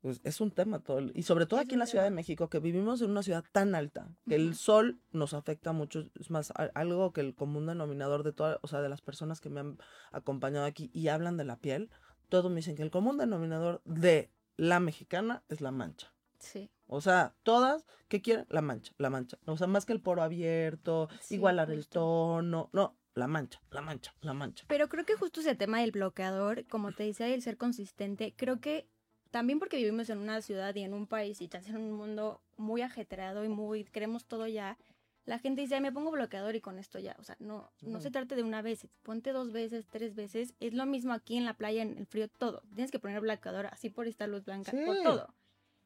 pues, 0.09 0.21
es 0.25 0.41
un 0.41 0.51
tema 0.51 0.79
todo, 0.81 0.99
el- 1.01 1.13
y 1.15 1.23
sobre 1.25 1.45
todo 1.45 1.61
aquí 1.61 1.75
en 1.75 1.81
la 1.81 1.87
Ciudad 1.87 2.05
de. 2.05 2.11
México, 2.11 2.49
que 2.49 2.61
vivimos 2.61 3.03
en 3.03 3.11
una 3.11 3.23
ciudad 3.23 3.45
tan 3.53 3.75
alta, 3.75 4.09
que 4.27 4.37
el 4.37 4.55
sol 4.55 4.99
nos 5.13 5.35
afecta 5.35 5.73
mucho, 5.73 6.05
es 6.19 6.31
más, 6.31 6.51
algo 6.75 7.13
que 7.13 7.21
el 7.21 7.35
común 7.35 7.67
denominador 7.67 8.23
de 8.23 8.33
todas, 8.33 8.59
o 8.63 8.69
sea, 8.69 8.81
de 8.81 8.89
las 8.89 9.03
personas 9.03 9.41
que 9.43 9.51
me 9.51 9.61
han 9.61 9.79
acompañado 10.11 10.65
aquí 10.65 10.91
y 10.95 11.09
hablan 11.09 11.37
de 11.37 11.45
la 11.45 11.59
piel, 11.59 11.91
todos 12.31 12.51
me 12.51 12.57
dicen 12.57 12.75
que 12.75 12.83
el 12.83 12.91
común 12.91 13.19
denominador 13.19 13.83
de 13.85 14.31
la 14.57 14.81
mexicana 14.81 15.45
es 15.49 15.61
la 15.61 15.71
mancha. 15.71 16.13
Sí. 16.39 16.71
O 16.87 17.01
sea, 17.03 17.35
todas, 17.43 17.85
¿qué 18.09 18.23
quieren? 18.23 18.47
La 18.49 18.63
mancha, 18.63 18.95
la 18.97 19.11
mancha. 19.11 19.39
O 19.45 19.57
sea, 19.59 19.67
más 19.67 19.85
que 19.85 19.93
el 19.93 20.01
poro 20.01 20.23
abierto, 20.23 21.09
Sí, 21.21 21.35
igualar 21.35 21.71
el 21.71 21.87
tono, 21.89 22.71
no, 22.73 22.97
la 23.15 23.27
mancha, 23.27 23.61
la 23.71 23.83
mancha, 23.83 24.15
la 24.23 24.33
mancha. 24.33 24.65
Pero 24.69 24.89
creo 24.89 25.05
que 25.05 25.15
justo 25.17 25.41
ese 25.41 25.55
tema 25.55 25.81
del 25.81 25.91
bloqueador, 25.91 26.65
como 26.67 26.93
te 26.93 27.03
decía, 27.05 27.29
el 27.29 27.43
ser 27.43 27.57
consistente, 27.59 28.35
creo 28.37 28.61
que 28.61 28.89
también 29.31 29.59
porque 29.59 29.77
vivimos 29.77 30.09
en 30.11 30.19
una 30.19 30.41
ciudad 30.43 30.75
y 30.75 30.83
en 30.83 30.95
un 30.95 31.07
país 31.07 31.41
y 31.41 31.49
en 31.53 31.77
un 31.77 31.93
mundo 31.93 32.41
muy 32.57 32.83
ajetreado 32.83 33.45
y 33.45 33.49
muy, 33.49 33.85
queremos 33.85 34.25
todo 34.27 34.47
ya, 34.47 34.79
la 35.25 35.39
gente 35.39 35.61
dice, 35.61 35.75
"Ay, 35.75 35.83
me 35.83 35.93
pongo 35.93 36.11
bloqueador 36.11 36.57
y 36.57 36.61
con 36.63 36.79
esto 36.79 36.99
ya. 36.99 37.15
O 37.19 37.23
sea, 37.23 37.37
no, 37.39 37.71
no 37.83 38.01
se 38.01 38.09
No. 38.09 38.13
trata 38.13 38.35
de 38.35 38.43
una 38.43 38.63
vez, 38.63 38.87
ponte 39.03 39.33
dos 39.33 39.53
veces, 39.53 39.87
tres 39.87 40.15
veces. 40.15 40.55
Es 40.59 40.73
lo 40.73 40.87
mismo 40.87 41.13
aquí 41.13 41.37
en 41.37 41.45
la 41.45 41.53
playa, 41.55 41.83
en 41.83 41.99
el 41.99 42.07
frío, 42.07 42.29
todo. 42.29 42.63
Tienes 42.75 42.91
que 42.91 42.99
poner 42.99 43.21
bloqueador 43.21 43.67
así 43.67 43.91
por 43.91 44.07
esta 44.07 44.27
luz 44.27 44.45
blanca, 44.47 44.73
por 44.87 45.03
todo. 45.03 45.35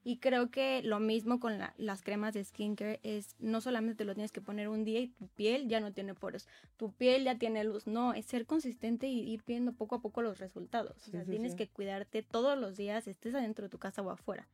Y 0.05 0.17
creo 0.19 0.51
que 0.51 0.83
lo 0.83 0.99
mismo 0.99 1.39
con 1.39 1.59
la- 1.59 1.75
las 1.79 2.03
cremas 2.03 2.35
de 2.35 2.43
skincare 2.43 2.99
es 3.05 3.37
no 3.39 3.61
solamente 3.61 3.99
te 3.99 4.05
lo 4.05 4.15
tienes 4.15 4.33
que 4.33 4.41
poner 4.41 4.69
un 4.69 4.85
día 4.85 4.99
y 5.01 5.09
tu 5.09 5.29
piel 5.29 5.69
ya 5.69 5.79
no 5.79 5.93
tiene 5.93 6.15
poros, 6.15 6.49
tu 6.77 6.93
piel 6.93 7.23
ya 7.25 7.39
tiene 7.39 7.63
luz, 7.63 7.87
no, 7.87 8.13
es 8.13 8.27
ser 8.27 8.45
consistente 8.47 9.07
y 9.07 9.21
ir 9.21 9.43
viendo 9.47 9.73
poco 9.73 9.95
a 9.95 10.01
poco 10.03 10.21
los 10.23 10.39
resultados. 10.41 10.97
Sí, 11.03 11.11
o 11.11 11.13
sea, 11.13 11.25
sí, 11.25 11.31
tienes 11.31 11.53
sí. 11.53 11.59
que 11.59 11.69
cuidarte 11.69 12.23
todos 12.23 12.59
los 12.59 12.77
días, 12.77 13.07
estés 13.07 13.35
adentro 13.35 13.65
de 13.65 13.69
tu 13.69 13.79
casa 13.79 14.03
o 14.03 14.11
afuera. 14.11 14.49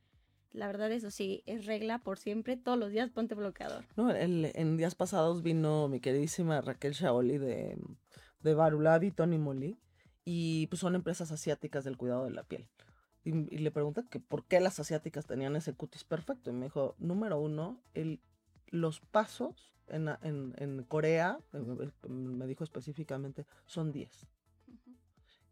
La 0.53 0.67
verdad, 0.67 0.91
eso 0.93 1.11
sí, 1.11 1.43
es 1.47 1.67
regla 1.67 1.99
por 1.99 2.19
siempre, 2.19 2.57
todos 2.57 2.79
los 2.79 2.91
días 2.91 3.11
ponte 3.11 3.35
bloqueador. 3.35 3.85
No, 3.97 4.11
el- 4.11 4.51
en 4.55 4.77
días 4.77 4.95
pasados 4.95 5.43
vino 5.43 5.89
mi 5.89 6.01
queridísima 6.01 6.61
Raquel 6.61 6.93
Shaoli 6.93 7.39
de, 7.39 7.79
de 8.41 8.55
Barulabi, 8.55 9.11
Tony 9.13 9.39
Molly, 9.39 9.79
y 10.25 10.67
pues 10.67 10.81
son 10.81 10.95
empresas 10.95 11.33
asiáticas 11.33 11.85
del 11.85 11.97
cuidado 11.97 12.25
de 12.25 12.33
la 12.33 12.43
piel. 12.45 12.67
Y, 13.25 13.31
y 13.55 13.59
le 13.59 13.71
pregunté 13.71 14.05
que 14.09 14.21
por 14.21 14.45
qué 14.47 14.61
las 14.61 14.81
asiáticas 14.81 15.27
tenían 15.27 15.57
ese 15.57 15.75
cutis 15.75 16.05
perfecto. 16.05 16.51
Y 16.51 16.55
me 16.55 16.67
dijo, 16.67 16.95
número 16.99 17.39
uno, 17.39 17.81
el, 17.95 18.21
los 18.69 19.01
pasos 19.01 19.75
en, 19.89 20.09
en, 20.23 20.55
en 20.57 20.83
Corea, 20.85 21.39
me 22.09 22.47
dijo 22.47 22.65
específicamente, 22.65 23.45
son 23.67 23.93
10. 23.93 24.27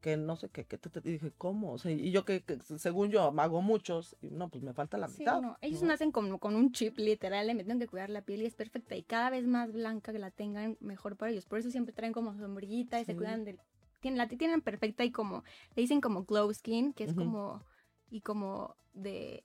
Que 0.00 0.16
no 0.16 0.36
sé 0.36 0.50
qué, 0.50 0.64
que 0.64 0.78
te, 0.78 0.88
te- 0.88 1.00
dije, 1.00 1.32
¿cómo? 1.36 1.72
O 1.72 1.78
sea, 1.78 1.90
y 1.90 2.12
yo 2.12 2.24
que, 2.24 2.42
que 2.44 2.58
según 2.78 3.10
yo 3.10 3.22
hago 3.40 3.60
muchos, 3.62 4.16
y 4.20 4.30
no, 4.30 4.48
pues 4.48 4.62
me 4.62 4.72
falta 4.72 4.98
la 4.98 5.08
Sí, 5.08 5.20
mitad. 5.20 5.40
no, 5.40 5.56
ellos 5.62 5.82
¿no? 5.82 5.88
nacen 5.88 6.12
como 6.12 6.38
con 6.38 6.54
un 6.54 6.70
chip 6.70 6.96
literal, 6.98 7.46
le 7.48 7.54
meten 7.54 7.78
que 7.80 7.88
cuidar 7.88 8.10
la 8.10 8.22
piel 8.22 8.42
y 8.42 8.46
es 8.46 8.54
perfecta. 8.54 8.94
Y 8.94 9.02
cada 9.02 9.30
vez 9.30 9.46
más 9.46 9.72
blanca 9.72 10.12
que 10.12 10.18
la 10.20 10.30
tengan, 10.30 10.76
mejor 10.80 11.16
para 11.16 11.32
ellos. 11.32 11.46
Por 11.46 11.58
eso 11.58 11.70
siempre 11.70 11.92
traen 11.92 12.12
como 12.12 12.36
sombrillita 12.36 13.00
y 13.00 13.04
se 13.04 13.16
cuidan 13.16 13.44
del... 13.44 13.58
Tienen, 14.06 14.18
la 14.18 14.28
tienen 14.28 14.60
perfecta 14.60 15.04
y 15.04 15.10
como, 15.10 15.42
le 15.74 15.82
dicen 15.82 16.00
como 16.00 16.22
glow 16.22 16.54
skin, 16.54 16.92
que 16.92 17.02
es 17.02 17.12
como, 17.12 17.60
y 18.08 18.20
como 18.20 18.76
de 18.94 19.42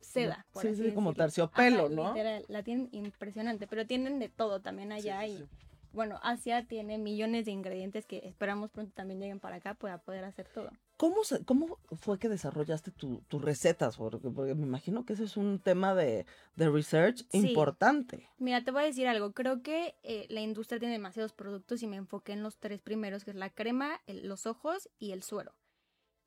seda. 0.00 0.44
por 0.52 0.62
Sí, 0.62 0.68
así 0.70 0.88
sí, 0.88 0.92
como 0.92 1.14
terciopelo, 1.14 1.84
Ajá, 1.84 1.88
¿no? 1.88 2.08
literal, 2.08 2.44
la 2.48 2.64
tienen 2.64 2.88
impresionante, 2.90 3.68
pero 3.68 3.86
tienen 3.86 4.18
de 4.18 4.28
todo 4.28 4.60
también 4.60 4.90
allá 4.90 5.24
sí, 5.24 5.34
y 5.34 5.36
sí. 5.38 5.44
bueno, 5.92 6.18
Asia 6.24 6.66
tiene 6.66 6.98
millones 6.98 7.44
de 7.44 7.52
ingredientes 7.52 8.06
que 8.06 8.26
esperamos 8.26 8.72
pronto 8.72 8.92
también 8.92 9.20
lleguen 9.20 9.38
para 9.38 9.56
acá 9.56 9.74
para 9.74 9.98
poder 9.98 10.24
hacer 10.24 10.48
todo. 10.52 10.72
¿Cómo, 10.96 11.24
se- 11.24 11.44
cómo 11.44 11.78
fue 12.00 12.18
que 12.18 12.28
desarrollaste 12.30 12.90
tu- 12.90 13.22
tus 13.28 13.42
recetas? 13.42 13.98
Porque, 13.98 14.30
porque 14.30 14.54
me 14.54 14.66
imagino 14.66 15.04
que 15.04 15.12
ese 15.12 15.24
es 15.24 15.36
un 15.36 15.58
tema 15.58 15.94
de, 15.94 16.24
de 16.56 16.70
research 16.70 17.24
Sí. 17.30 17.48
importante. 17.48 18.28
Mira, 18.38 18.64
te 18.64 18.70
voy 18.70 18.82
a 18.82 18.86
decir 18.86 19.06
algo. 19.06 19.32
Creo 19.32 19.62
que 19.62 19.94
eh, 20.02 20.26
la 20.30 20.40
industria 20.40 20.78
tiene 20.78 20.94
demasiados 20.94 21.32
productos 21.34 21.82
y 21.82 21.86
me 21.86 21.96
enfoqué 21.96 22.32
en 22.32 22.42
los 22.42 22.56
tres 22.58 22.80
primeros, 22.80 23.24
que 23.24 23.30
es 23.32 23.36
la 23.36 23.50
crema, 23.50 24.00
el- 24.06 24.26
los 24.26 24.46
ojos 24.46 24.88
y 24.98 25.12
el 25.12 25.22
suero. 25.22 25.54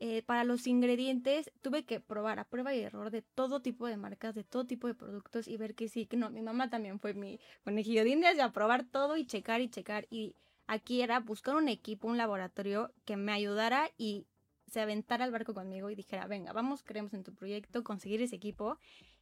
Eh, 0.01 0.21
para 0.21 0.45
los 0.45 0.65
ingredientes 0.67 1.51
tuve 1.61 1.83
que 1.83 1.99
probar 1.99 2.39
a 2.39 2.45
prueba 2.45 2.73
y 2.73 2.79
error 2.79 3.11
de 3.11 3.21
todo 3.21 3.61
tipo 3.61 3.85
de 3.87 3.97
marcas, 3.97 4.33
de 4.33 4.45
todo 4.45 4.65
tipo 4.65 4.87
de 4.87 4.93
productos 4.93 5.47
y 5.47 5.57
ver 5.57 5.75
que 5.75 5.89
sí, 5.89 6.05
que 6.05 6.15
no. 6.15 6.29
Mi 6.29 6.41
mamá 6.41 6.69
también 6.69 6.99
fue 7.01 7.13
mi 7.13 7.39
conejillo 7.65 8.03
de 8.03 8.11
indias 8.11 8.35
y 8.37 8.39
a 8.39 8.51
probar 8.53 8.85
todo 8.85 9.17
y 9.17 9.25
checar 9.25 9.59
y 9.59 9.69
checar. 9.69 10.07
Y 10.09 10.35
aquí 10.67 11.01
era 11.01 11.19
buscar 11.19 11.55
un 11.57 11.67
equipo, 11.67 12.07
un 12.07 12.17
laboratorio 12.17 12.93
que 13.03 13.17
me 13.17 13.33
ayudara 13.33 13.91
y 13.97 14.25
se 14.69 14.81
aventara 14.81 15.25
al 15.25 15.31
barco 15.31 15.53
conmigo 15.53 15.89
y 15.89 15.95
dijera, 15.95 16.27
venga, 16.27 16.53
vamos, 16.53 16.83
creemos 16.83 17.13
en 17.13 17.23
tu 17.23 17.33
proyecto, 17.33 17.83
conseguir 17.83 18.21
ese 18.21 18.35
equipo. 18.35 18.77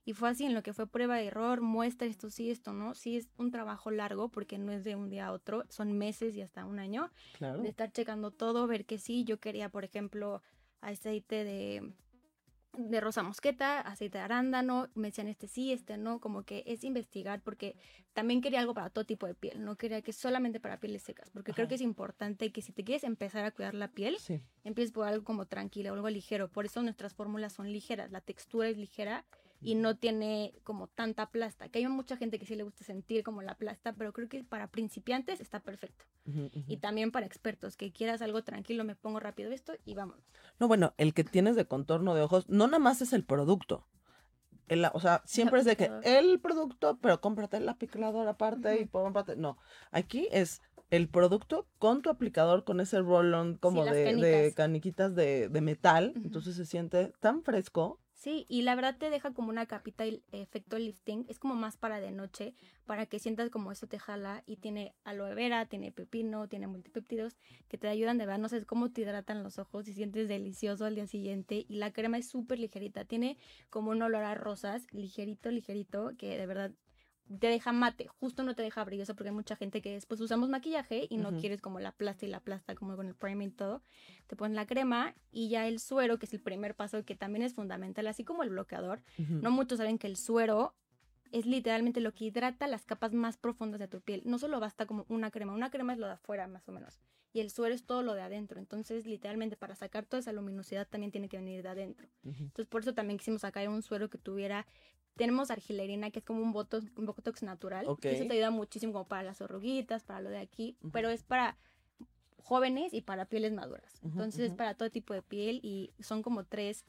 Y 0.05 0.13
fue 0.13 0.29
así 0.29 0.45
en 0.45 0.53
lo 0.53 0.63
que 0.63 0.71
fue 0.73 0.87
prueba 0.87 1.17
de 1.17 1.25
error, 1.25 1.59
muestra 1.59 2.07
esto 2.07 2.29
sí, 2.29 2.49
esto 2.49 2.71
no. 2.71 2.93
Sí 2.95 3.17
es 3.17 3.27
un 3.37 3.51
trabajo 3.51 3.91
largo 3.91 4.29
porque 4.29 4.57
no 4.57 4.71
es 4.71 4.83
de 4.83 4.95
un 4.95 5.09
día 5.09 5.27
a 5.27 5.31
otro, 5.33 5.65
son 5.69 5.97
meses 5.97 6.35
y 6.35 6.41
hasta 6.41 6.65
un 6.65 6.79
año 6.79 7.11
Claro. 7.33 7.61
de 7.61 7.69
estar 7.69 7.91
checando 7.91 8.31
todo, 8.31 8.67
ver 8.67 8.85
que 8.85 8.99
sí. 8.99 9.25
Yo 9.25 9.39
quería, 9.39 9.69
por 9.69 9.83
ejemplo, 9.83 10.41
aceite 10.79 11.43
de, 11.43 11.91
de 12.77 13.01
rosa 13.01 13.23
mosqueta, 13.23 13.81
aceite 13.81 14.17
de 14.19 14.23
arándano, 14.23 14.89
me 14.95 15.07
decían 15.09 15.27
este 15.27 15.47
sí, 15.47 15.71
este 15.71 15.97
no, 15.97 16.19
como 16.19 16.43
que 16.43 16.63
es 16.67 16.83
investigar 16.83 17.41
porque 17.41 17.75
también 18.13 18.41
quería 18.41 18.59
algo 18.59 18.73
para 18.73 18.89
todo 18.89 19.03
tipo 19.05 19.25
de 19.27 19.33
piel, 19.35 19.63
no 19.65 19.75
quería 19.75 20.01
que 20.01 20.13
solamente 20.13 20.59
para 20.59 20.79
pieles 20.79 21.01
secas, 21.03 21.29
porque 21.31 21.53
creo 21.53 21.67
que 21.67 21.75
es 21.75 21.81
importante 21.81 22.51
que 22.51 22.61
si 22.61 22.71
te 22.71 22.83
quieres 22.83 23.03
empezar 23.03 23.43
a 23.43 23.51
cuidar 23.51 23.73
la 23.73 23.89
piel, 23.89 24.17
Sí. 24.19 24.41
empieces 24.63 24.93
por 24.93 25.07
algo 25.07 25.23
como 25.23 25.45
tranquilo, 25.45 25.93
algo 25.93 26.09
ligero, 26.09 26.49
por 26.49 26.65
eso 26.65 26.81
nuestras 26.83 27.13
fórmulas 27.13 27.53
son 27.53 27.71
ligeras, 27.71 28.11
la 28.11 28.21
textura 28.21 28.69
es 28.69 28.77
ligera 28.77 29.25
y 29.61 29.75
no 29.75 29.97
tiene 29.97 30.53
como 30.63 30.87
tanta 30.87 31.29
plasta, 31.29 31.69
que 31.69 31.79
hay 31.79 31.87
mucha 31.87 32.17
gente 32.17 32.39
que 32.39 32.45
sí 32.45 32.55
le 32.55 32.63
gusta 32.63 32.83
sentir 32.83 33.23
como 33.23 33.41
la 33.41 33.55
plasta, 33.55 33.93
pero 33.93 34.13
creo 34.13 34.29
que 34.29 34.43
para 34.43 34.67
principiantes 34.69 35.39
está 35.41 35.59
perfecto. 35.61 36.05
Ujú, 36.25 36.45
ujú. 36.45 36.63
Y 36.67 36.77
también 36.77 37.11
para 37.11 37.25
expertos, 37.25 37.77
que 37.77 37.91
quieras 37.91 38.21
algo 38.21 38.43
tranquilo, 38.43 38.83
me 38.83 38.95
pongo 38.95 39.19
rápido 39.19 39.51
esto 39.51 39.73
y 39.85 39.95
vamos. 39.95 40.17
No, 40.59 40.67
bueno, 40.67 40.93
el 40.97 41.13
que 41.13 41.23
tienes 41.23 41.55
de 41.55 41.65
contorno 41.65 42.13
de 42.15 42.21
ojos, 42.21 42.47
no 42.49 42.67
nada 42.67 42.79
más 42.79 43.01
es 43.01 43.13
el 43.13 43.23
producto. 43.23 43.87
El- 44.67 44.85
o 44.93 44.99
sea, 44.99 45.21
siempre 45.25 45.59
es 45.59 45.65
de 45.65 45.77
que 45.77 45.89
el 46.03 46.39
producto, 46.39 46.97
pero 47.01 47.21
cómprate 47.21 47.57
el 47.57 47.69
aplicador 47.69 48.27
aparte 48.27 48.81
y 48.81 48.87
cómprate. 48.87 49.35
No, 49.35 49.57
aquí 49.91 50.27
es 50.31 50.61
el 50.89 51.09
producto 51.09 51.67
con 51.79 52.01
tu 52.01 52.09
aplicador, 52.09 52.63
con 52.63 52.79
ese 52.79 52.99
roll-on 52.99 53.55
como 53.57 53.83
las 53.85 53.93
de, 53.95 54.15
de 54.15 54.53
caniquitas 54.53 55.15
de, 55.15 55.49
de 55.49 55.61
metal. 55.61 56.13
Entonces 56.15 56.55
se 56.55 56.65
siente 56.65 57.13
tan 57.19 57.43
fresco. 57.43 57.99
Sí, 58.17 58.47
y 58.49 58.63
la 58.63 58.73
verdad 58.73 58.97
te 58.97 59.11
deja 59.11 59.31
como 59.31 59.49
una 59.49 59.67
capita 59.67 60.03
efecto 60.31 60.79
lifting, 60.79 61.27
es 61.29 61.37
como 61.37 61.53
más 61.53 61.77
para 61.77 61.99
de 61.99 62.09
noche, 62.09 62.55
para 62.87 63.05
que 63.05 63.19
sientas 63.19 63.51
como 63.51 63.71
eso 63.71 63.85
te 63.85 63.99
jala 63.99 64.41
y 64.47 64.57
tiene 64.57 64.95
aloe 65.03 65.35
vera, 65.35 65.67
tiene 65.67 65.91
pepino, 65.91 66.47
tiene 66.47 66.65
multipéptidos 66.65 67.37
que 67.67 67.77
te 67.77 67.87
ayudan 67.87 68.17
de 68.17 68.25
verdad, 68.25 68.39
no 68.39 68.49
sé 68.49 68.65
cómo 68.65 68.91
te 68.91 69.01
hidratan 69.01 69.43
los 69.43 69.59
ojos 69.59 69.87
y 69.87 69.93
sientes 69.93 70.27
delicioso 70.27 70.85
al 70.85 70.95
día 70.95 71.05
siguiente 71.05 71.63
y 71.69 71.75
la 71.75 71.93
crema 71.93 72.17
es 72.17 72.27
súper 72.27 72.57
ligerita, 72.57 73.05
tiene 73.05 73.37
como 73.69 73.91
un 73.91 74.01
olor 74.01 74.23
a 74.23 74.33
rosas, 74.33 74.87
ligerito, 74.91 75.51
ligerito, 75.51 76.13
que 76.17 76.39
de 76.39 76.47
verdad 76.47 76.71
te 77.39 77.47
deja 77.47 77.71
mate, 77.71 78.07
justo 78.19 78.43
no 78.43 78.55
te 78.55 78.61
deja 78.61 78.83
brilloso 78.83 79.15
porque 79.15 79.29
hay 79.29 79.35
mucha 79.35 79.55
gente 79.55 79.81
que 79.81 79.91
después 79.91 80.19
usamos 80.21 80.49
maquillaje 80.49 81.07
y 81.09 81.17
no 81.17 81.37
quieres 81.37 81.61
como 81.61 81.79
la 81.79 81.91
plasta 81.91 82.25
y 82.25 82.29
la 82.29 82.39
plasta 82.39 82.75
como 82.75 82.95
con 82.95 83.07
el 83.07 83.15
priming 83.15 83.49
y 83.49 83.51
todo, 83.51 83.81
te 84.27 84.35
pones 84.35 84.55
la 84.55 84.65
crema 84.65 85.15
y 85.31 85.49
ya 85.49 85.67
el 85.67 85.79
suero, 85.79 86.19
que 86.19 86.25
es 86.25 86.33
el 86.33 86.41
primer 86.41 86.75
paso 86.75 87.03
que 87.03 87.15
también 87.15 87.43
es 87.43 87.53
fundamental, 87.53 88.07
así 88.07 88.23
como 88.23 88.43
el 88.43 88.49
bloqueador. 88.49 89.01
No 89.17 89.51
muchos 89.51 89.77
saben 89.77 89.97
que 89.97 90.07
el 90.07 90.15
suero 90.17 90.73
es 91.31 91.45
literalmente 91.45 91.99
lo 91.99 92.13
que 92.13 92.25
hidrata 92.25 92.67
las 92.67 92.85
capas 92.85 93.13
más 93.13 93.37
profundas 93.37 93.79
de 93.79 93.87
tu 93.87 94.01
piel. 94.01 94.21
No 94.25 94.39
solo 94.39 94.59
basta 94.59 94.85
como 94.85 95.05
una 95.09 95.31
crema, 95.31 95.53
una 95.53 95.69
crema 95.69 95.93
es 95.93 95.99
lo 95.99 96.07
de 96.07 96.13
afuera 96.13 96.47
más 96.47 96.67
o 96.69 96.71
menos. 96.71 96.99
Y 97.33 97.41
el 97.41 97.51
suero 97.51 97.75
es 97.75 97.83
todo 97.83 98.01
lo 98.01 98.13
de 98.13 98.21
adentro. 98.21 98.59
Entonces, 98.59 99.05
literalmente, 99.05 99.57
para 99.57 99.75
sacar 99.75 100.05
toda 100.05 100.21
esa 100.21 100.31
luminosidad 100.31 100.87
también 100.87 101.11
tiene 101.11 101.29
que 101.29 101.37
venir 101.37 101.61
de 101.61 101.69
adentro. 101.69 102.07
Entonces, 102.23 102.65
por 102.67 102.81
eso 102.81 102.93
también 102.93 103.19
quisimos 103.19 103.41
sacar 103.41 103.67
un 103.69 103.81
suero 103.81 104.09
que 104.09 104.17
tuviera. 104.17 104.65
Tenemos 105.17 105.51
argilerina, 105.51 106.11
que 106.11 106.19
es 106.19 106.25
como 106.25 106.41
un 106.41 106.53
botox, 106.53 106.85
un 106.95 107.05
botox 107.05 107.43
natural. 107.43 107.85
Ok. 107.87 108.05
Y 108.05 108.09
eso 108.09 108.25
te 108.25 108.33
ayuda 108.33 108.51
muchísimo 108.51 108.93
como 108.93 109.07
para 109.07 109.23
las 109.23 109.41
arruguitas, 109.41 110.03
para 110.03 110.21
lo 110.21 110.29
de 110.29 110.39
aquí. 110.39 110.77
Pero 110.91 111.09
es 111.09 111.23
para 111.23 111.57
jóvenes 112.37 112.93
y 112.93 113.01
para 113.01 113.25
pieles 113.25 113.51
maduras. 113.51 113.99
Entonces, 114.03 114.51
es 114.51 114.53
para 114.53 114.75
todo 114.75 114.89
tipo 114.89 115.13
de 115.13 115.21
piel 115.21 115.59
y 115.63 115.91
son 115.99 116.23
como 116.23 116.45
tres 116.45 116.85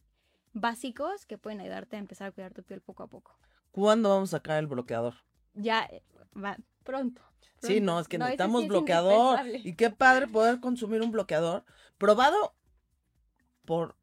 básicos 0.53 1.27
que 1.27 1.39
pueden 1.39 1.61
ayudarte 1.61 1.97
a 1.97 1.99
empezar 1.99 2.29
a 2.29 2.33
cuidar 2.33 2.55
tu 2.55 2.63
piel 2.63 2.81
poco 2.81 3.03
a 3.03 3.07
poco. 3.09 3.37
¿Cuándo 3.73 4.09
vamos 4.09 4.31
a 4.31 4.39
sacar 4.39 4.59
el 4.59 4.67
bloqueador? 4.67 5.15
Ya 5.55 5.85
eh, 5.87 6.03
va 6.37 6.57
pronto. 6.85 7.23
Sí, 7.61 7.81
no, 7.81 7.99
es 7.99 8.09
que 8.09 8.19
necesitamos 8.19 8.63
sí 8.63 8.69
bloqueador. 8.69 9.41
Y 9.47 9.75
qué 9.75 9.91
padre 9.91 10.29
poder 10.29 10.61
consumir 10.61 11.03
un 11.03 11.11
bloqueador 11.11 11.65
probado 11.99 12.55
por 13.65 13.97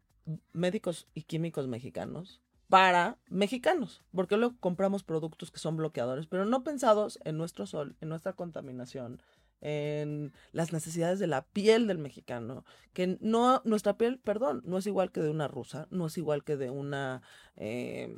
médicos 0.54 1.08
y 1.14 1.24
químicos 1.24 1.68
mexicanos 1.68 2.42
para 2.68 3.18
mexicanos, 3.30 4.04
porque 4.14 4.38
luego 4.38 4.56
compramos 4.60 5.04
productos 5.04 5.52
que 5.52 5.60
son 5.60 5.78
bloqueadores, 5.78 6.28
pero 6.28 6.46
no 6.46 6.64
pensados 6.64 7.20
en 7.24 7.38
nuestro 7.38 7.68
sol, 7.68 7.96
en 8.02 8.10
nuestra 8.10 8.34
contaminación, 8.34 9.22
en 9.62 10.34
las 10.52 10.74
necesidades 10.74 11.20
de 11.20 11.28
la 11.28 11.44
piel 11.44 11.88
del 11.88 11.98
mexicano, 11.98 12.66
que 12.94 13.18
no, 13.22 13.62
nuestra 13.66 13.98
piel, 13.98 14.20
perdón, 14.20 14.62
no 14.66 14.78
es 14.78 14.88
igual 14.88 15.12
que 15.12 15.22
de 15.22 15.30
una 15.30 15.48
rusa, 15.48 15.88
no 15.92 16.08
es 16.08 16.18
igual 16.18 16.44
que 16.44 16.58
de 16.58 16.70
una, 16.70 17.22
eh, 17.56 18.16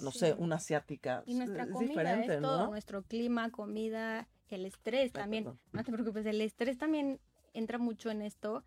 no 0.00 0.10
sé, 0.10 0.34
una 0.34 0.56
asiática. 0.56 1.22
Y 1.26 1.34
nuestra 1.34 1.64
es 1.64 1.70
comida 1.70 1.88
diferente, 1.88 2.34
es 2.36 2.42
todo, 2.42 2.64
¿no? 2.64 2.70
nuestro 2.70 3.02
clima, 3.02 3.50
comida, 3.50 4.28
el 4.54 4.66
estrés 4.66 5.04
Ay, 5.04 5.10
también. 5.10 5.44
perdón. 5.44 5.60
No 5.72 5.84
te 5.84 5.92
preocupes, 5.92 6.26
el 6.26 6.40
estrés 6.40 6.78
también 6.78 7.20
entra 7.52 7.78
mucho 7.78 8.10
en 8.10 8.22
esto. 8.22 8.64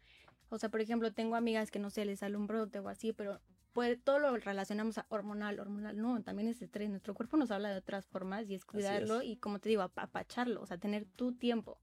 O 0.49 0.57
sea, 0.57 0.69
por 0.69 0.81
ejemplo, 0.81 1.11
tengo 1.11 1.35
amigas 1.35 1.71
que 1.71 1.79
no 1.79 1.89
sé, 1.89 2.05
les 2.05 2.19
sale 2.19 2.37
un 2.37 2.47
brote 2.47 2.79
o 2.79 2.89
así, 2.89 3.13
pero 3.13 3.41
puede, 3.77 3.95
todo 3.95 4.17
lo 4.17 4.35
relacionamos 4.37 4.97
a 4.97 5.05
hormonal, 5.09 5.59
hormonal. 5.59 6.01
No, 6.01 6.19
también 6.23 6.47
es 6.47 6.59
estrés. 6.63 6.89
Nuestro 6.89 7.13
cuerpo 7.13 7.37
nos 7.37 7.51
habla 7.51 7.69
de 7.69 7.77
otras 7.77 8.07
formas 8.07 8.49
y 8.49 8.55
es 8.55 8.65
cuidarlo 8.65 9.21
y, 9.21 9.35
como 9.35 9.59
te 9.59 9.69
digo, 9.69 9.83
ap- 9.83 9.99
apacharlo, 9.99 10.63
o 10.63 10.65
sea, 10.65 10.79
tener 10.79 11.05
tu 11.05 11.33
tiempo. 11.33 11.79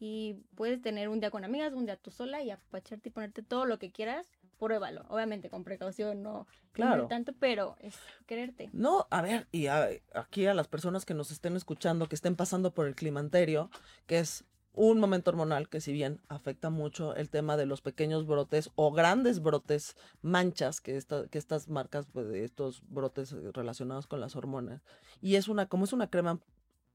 Y 0.00 0.34
puedes 0.56 0.82
tener 0.82 1.08
un 1.08 1.20
día 1.20 1.30
con 1.30 1.44
amigas, 1.44 1.72
un 1.72 1.84
día 1.86 1.96
tú 1.96 2.10
sola 2.10 2.42
y 2.42 2.50
apacharte 2.50 3.10
y 3.10 3.12
ponerte 3.12 3.42
todo 3.44 3.64
lo 3.64 3.78
que 3.78 3.92
quieras, 3.92 4.26
pruébalo. 4.58 5.04
Obviamente 5.08 5.50
con 5.50 5.62
precaución, 5.62 6.20
no, 6.22 6.32
no 6.32 6.46
Claro. 6.72 7.06
tanto, 7.06 7.32
pero 7.38 7.76
es 7.78 7.94
quererte. 8.26 8.68
No, 8.72 9.06
a 9.10 9.22
ver, 9.22 9.46
y 9.52 9.68
a- 9.68 9.88
aquí 10.14 10.46
a 10.46 10.54
las 10.54 10.66
personas 10.66 11.04
que 11.04 11.14
nos 11.14 11.30
estén 11.30 11.54
escuchando, 11.54 12.08
que 12.08 12.16
estén 12.16 12.34
pasando 12.34 12.74
por 12.74 12.86
el 12.88 12.96
climanterio, 12.96 13.70
que 14.06 14.18
es 14.18 14.44
un 14.72 15.00
momento 15.00 15.30
hormonal 15.30 15.68
que 15.68 15.80
si 15.80 15.92
bien 15.92 16.20
afecta 16.28 16.70
mucho 16.70 17.14
el 17.16 17.28
tema 17.28 17.56
de 17.56 17.66
los 17.66 17.80
pequeños 17.82 18.26
brotes 18.26 18.70
o 18.76 18.92
grandes 18.92 19.40
brotes, 19.42 19.96
manchas, 20.22 20.80
que, 20.80 20.96
esta- 20.96 21.26
que 21.28 21.38
estas 21.38 21.68
marcas, 21.68 22.06
pues, 22.12 22.28
de 22.28 22.44
estos 22.44 22.82
brotes 22.88 23.32
eh, 23.32 23.50
relacionados 23.52 24.06
con 24.06 24.20
las 24.20 24.36
hormonas, 24.36 24.82
y 25.20 25.34
es 25.36 25.48
una, 25.48 25.66
como 25.66 25.84
es 25.84 25.92
una 25.92 26.08
crema 26.08 26.38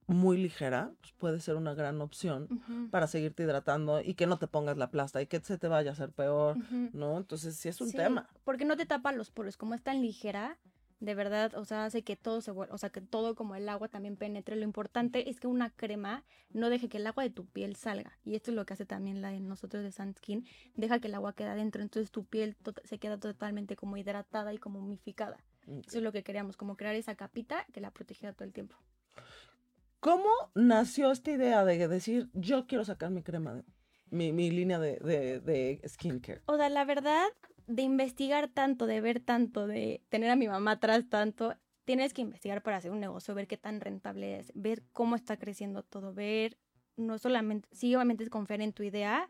muy 0.08 0.38
ligera, 0.38 0.92
pues 1.02 1.14
puede 1.18 1.40
ser 1.40 1.56
una 1.56 1.74
gran 1.74 2.00
opción 2.00 2.48
Ujú. 2.52 2.90
para 2.92 3.08
seguirte 3.08 3.42
hidratando 3.44 4.02
y 4.02 4.14
que 4.14 4.28
no 4.28 4.38
te 4.38 4.48
pongas 4.48 4.78
la 4.78 4.92
plasta 4.92 5.20
y 5.22 5.26
que 5.26 5.40
se 5.40 5.58
te 5.58 5.68
vaya 5.68 5.90
a 5.90 5.94
hacer 5.94 6.12
peor. 6.12 6.58
¿no? 6.94 7.18
Entonces 7.18 7.56
sí 7.58 7.70
es 7.70 7.82
un 7.82 7.90
Sí, 7.90 7.98
tema. 7.98 8.30
Porque 8.44 8.66
no 8.66 8.78
te 8.78 8.86
tapa 8.86 9.12
los 9.14 9.32
poros, 9.32 9.58
como 9.58 9.74
es 9.74 9.82
tan 9.82 10.02
ligera, 10.04 10.60
de 11.00 11.14
verdad, 11.16 11.54
o 11.56 11.66
sea, 11.66 11.86
hace 11.86 12.04
que 12.04 12.16
todo 12.16 12.42
se 12.42 12.52
vuelva, 12.52 12.74
o 12.74 12.78
sea, 12.78 12.90
que 12.90 13.02
todo 13.02 13.36
como 13.36 13.56
el 13.56 13.68
agua 13.70 13.88
también 13.90 14.16
penetre. 14.16 14.56
Lo 14.56 14.64
importante 14.64 15.30
es 15.30 15.40
que 15.40 15.48
una 15.48 15.70
crema 15.70 16.24
no 16.52 16.70
deje 16.70 16.88
que 16.90 16.98
el 16.98 17.08
agua 17.08 17.24
de 17.24 17.30
tu 17.30 17.46
piel 17.46 17.76
salga. 17.76 18.18
Y 18.24 18.36
esto 18.36 18.52
es 18.52 18.56
lo 18.56 18.66
que 18.66 18.74
hace 18.74 18.86
también 18.86 19.22
la 19.22 19.30
de 19.32 19.40
nosotros 19.40 19.84
de 19.84 19.92
Sunskin, 19.92 20.46
deja 20.76 21.00
que 21.00 21.08
el 21.08 21.16
agua 21.16 21.34
quede 21.34 21.50
adentro, 21.50 21.82
entonces 21.82 22.12
tu 22.12 22.26
piel 22.26 22.56
se 22.84 22.98
queda 22.98 23.20
totalmente 23.20 23.76
como 23.76 23.98
hidratada 23.98 24.54
y 24.54 24.58
como 24.58 24.80
humificada. 24.80 25.44
Eso 25.68 25.98
es 25.98 26.04
lo 26.04 26.12
que 26.12 26.24
queríamos, 26.24 26.58
como 26.58 26.78
crear 26.78 26.96
esa 26.96 27.16
capita 27.16 27.66
que 27.74 27.82
la 27.82 27.92
protegiera 27.92 28.34
todo 28.34 28.46
el 28.46 28.54
tiempo. 28.54 28.76
¿Cómo 30.00 30.30
nació 30.54 31.12
esta 31.12 31.32
idea 31.32 31.66
de 31.66 31.88
decir, 31.88 32.30
yo 32.34 32.68
quiero 32.68 32.86
sacar 32.86 33.10
mi 33.10 33.24
crema, 33.24 33.56
de- 33.56 33.64
mi, 34.12 34.32
mi 34.32 34.52
línea 34.52 34.78
de, 34.80 34.98
de, 35.00 35.40
de 35.40 35.82
skincare? 35.88 36.42
O 36.46 36.56
sea, 36.58 36.70
la 36.70 36.86
verdad, 36.86 37.26
de 37.68 37.82
investigar 37.82 38.48
tanto, 38.48 38.86
de 38.86 39.02
ver 39.02 39.20
tanto, 39.20 39.68
de 39.68 40.02
tener 40.10 40.30
a 40.30 40.36
mi 40.36 40.48
mamá 40.48 40.72
atrás 40.72 41.06
tanto, 41.10 41.56
tienes 41.86 42.14
que 42.14 42.22
investigar 42.22 42.62
para 42.62 42.78
hacer 42.78 42.92
un 42.92 43.00
negocio, 43.00 43.36
ver 43.36 43.48
qué 43.48 43.58
tan 43.58 43.80
rentable 43.80 44.40
es, 44.40 44.52
ver 44.56 44.84
cómo 44.92 45.16
está 45.16 45.38
creciendo 45.38 45.84
todo, 45.84 46.14
ver, 46.14 46.58
no 46.98 47.18
solamente, 47.18 47.68
sí, 47.72 47.96
obviamente 47.96 48.24
es 48.24 48.30
confiar 48.30 48.62
en 48.62 48.74
tu 48.74 48.84
idea, 48.84 49.30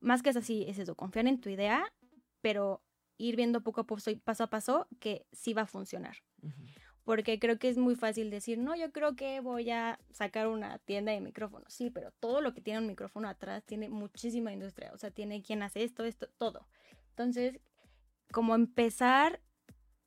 más 0.00 0.22
que 0.22 0.30
es 0.30 0.36
así, 0.36 0.64
es 0.68 0.78
eso, 0.78 0.94
confiar 0.94 1.26
en 1.26 1.40
tu 1.40 1.48
idea, 1.50 1.92
pero 2.40 2.82
ir 3.18 3.36
viendo 3.36 3.62
poco 3.62 3.82
a 3.82 3.86
poco, 3.86 4.02
paso 4.24 4.44
a 4.44 4.50
paso, 4.50 4.88
que 4.98 5.26
sí 5.32 5.52
va 5.52 5.62
a 5.62 5.66
funcionar. 5.66 6.16
porque 7.04 7.38
creo 7.38 7.58
que 7.58 7.68
es 7.68 7.76
muy 7.76 7.96
fácil 7.96 8.30
decir, 8.30 8.58
no, 8.58 8.76
yo 8.76 8.92
creo 8.92 9.16
que 9.16 9.40
voy 9.40 9.70
a 9.70 9.98
sacar 10.10 10.46
una 10.48 10.78
tienda 10.78 11.12
de 11.12 11.20
micrófonos. 11.20 11.72
Sí, 11.72 11.90
pero 11.90 12.12
todo 12.12 12.40
lo 12.40 12.54
que 12.54 12.60
tiene 12.60 12.78
un 12.78 12.86
micrófono 12.86 13.28
atrás 13.28 13.64
tiene 13.64 13.88
muchísima 13.88 14.52
industria, 14.52 14.92
o 14.94 14.98
sea, 14.98 15.10
tiene 15.10 15.42
quien 15.42 15.62
hace 15.62 15.82
esto, 15.82 16.04
esto, 16.04 16.28
todo. 16.38 16.66
Entonces, 17.10 17.60
como 18.32 18.54
empezar, 18.54 19.40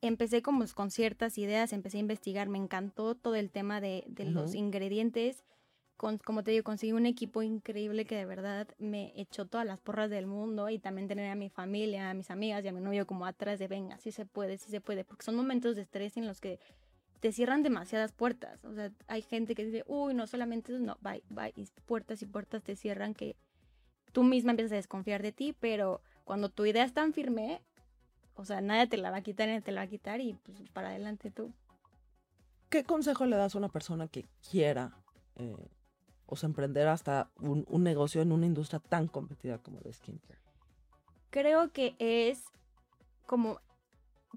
empecé 0.02 0.42
como 0.42 0.66
con 0.74 0.92
ciertas 0.92 1.38
ideas, 1.38 1.74
empecé 1.74 1.98
a 1.98 2.02
investigar, 2.02 2.50
me 2.50 2.58
encantó 2.58 3.16
todo 3.16 3.36
el 3.36 3.52
tema 3.52 3.82
de, 3.82 4.04
de 4.08 4.26
los 4.26 4.50
Ujú. 4.50 4.58
ingredientes. 4.58 5.44
Con, 5.96 6.18
como 6.18 6.44
te 6.44 6.52
digo, 6.52 6.64
conseguí 6.64 6.92
un 6.92 7.06
equipo 7.06 7.44
increíble 7.44 8.06
que 8.06 8.16
de 8.16 8.26
verdad 8.26 8.68
me 8.80 9.14
echó 9.16 9.46
todas 9.46 9.66
las 9.66 9.80
porras 9.80 10.10
del 10.10 10.26
mundo 10.26 10.70
y 10.70 10.80
también 10.80 11.08
tener 11.08 11.30
a 11.30 11.36
mi 11.36 11.50
familia, 11.50 12.10
a 12.10 12.14
mis 12.14 12.32
amigas 12.32 12.66
y 12.66 12.68
a 12.68 12.74
mi 12.74 12.82
novio 12.82 13.06
como 13.06 13.26
atrás 13.26 13.60
de 13.60 13.68
venga, 13.68 13.98
sí 14.00 14.12
se 14.12 14.26
puede, 14.26 14.58
sí 14.58 14.70
se 14.72 14.82
puede, 14.82 15.06
porque 15.06 15.24
son 15.24 15.36
momentos 15.36 15.76
de 15.76 15.84
estrés 15.84 16.18
en 16.18 16.26
los 16.28 16.42
que 16.42 16.60
te 17.20 17.32
cierran 17.32 17.64
demasiadas 17.64 18.12
puertas. 18.12 18.66
O 18.66 18.74
sea, 18.74 18.92
hay 19.08 19.22
gente 19.22 19.56
que 19.56 19.64
dice, 19.66 19.84
uy, 19.88 20.14
no 20.14 20.28
solamente 20.28 20.74
eso, 20.74 20.84
no, 20.84 20.98
bye, 21.00 21.24
bye, 21.30 21.54
y 21.56 21.68
puertas 21.86 22.22
y 22.22 22.26
puertas 22.26 22.64
te 22.64 22.76
cierran 22.76 23.14
que 23.14 23.38
tú 24.12 24.24
misma 24.24 24.52
empiezas 24.52 24.74
a 24.74 24.76
desconfiar 24.78 25.22
de 25.22 25.32
ti, 25.32 25.56
pero 25.58 26.02
cuando 26.26 26.50
tu 26.50 26.66
idea 26.66 26.84
es 26.84 26.94
tan 26.94 27.14
firme, 27.14 27.62
o 28.36 28.46
sea, 28.46 28.62
nadie 28.62 28.88
te 28.88 28.98
la 28.98 29.12
va 29.12 29.18
a 29.18 29.22
quitar, 29.22 29.48
nadie 29.48 29.62
te 29.62 29.72
la 29.72 29.82
va 29.82 29.86
a 29.86 29.90
quitar 29.90 30.22
y 30.22 30.34
pues 30.34 30.58
para 30.72 30.90
adelante 30.90 31.32
tú. 31.32 31.54
¿Qué 32.70 32.84
consejo 32.84 33.26
le 33.26 33.36
das 33.36 33.56
a 33.56 33.60
una 33.60 33.70
persona 33.70 34.08
que 34.08 34.26
quiera, 34.50 34.98
eh, 35.36 35.56
o 36.26 36.36
sea, 36.36 36.48
emprender 36.48 36.88
hasta 36.88 37.30
un, 37.40 37.66
un 37.70 37.84
negocio 37.84 38.22
en 38.22 38.32
una 38.32 38.46
industria 38.46 38.80
tan 38.80 39.08
competitiva 39.08 39.60
como 39.60 39.80
la 39.84 39.94
skincare? 39.94 40.40
Creo 41.30 41.72
que 41.72 41.96
es 42.00 42.44
como, 43.26 43.60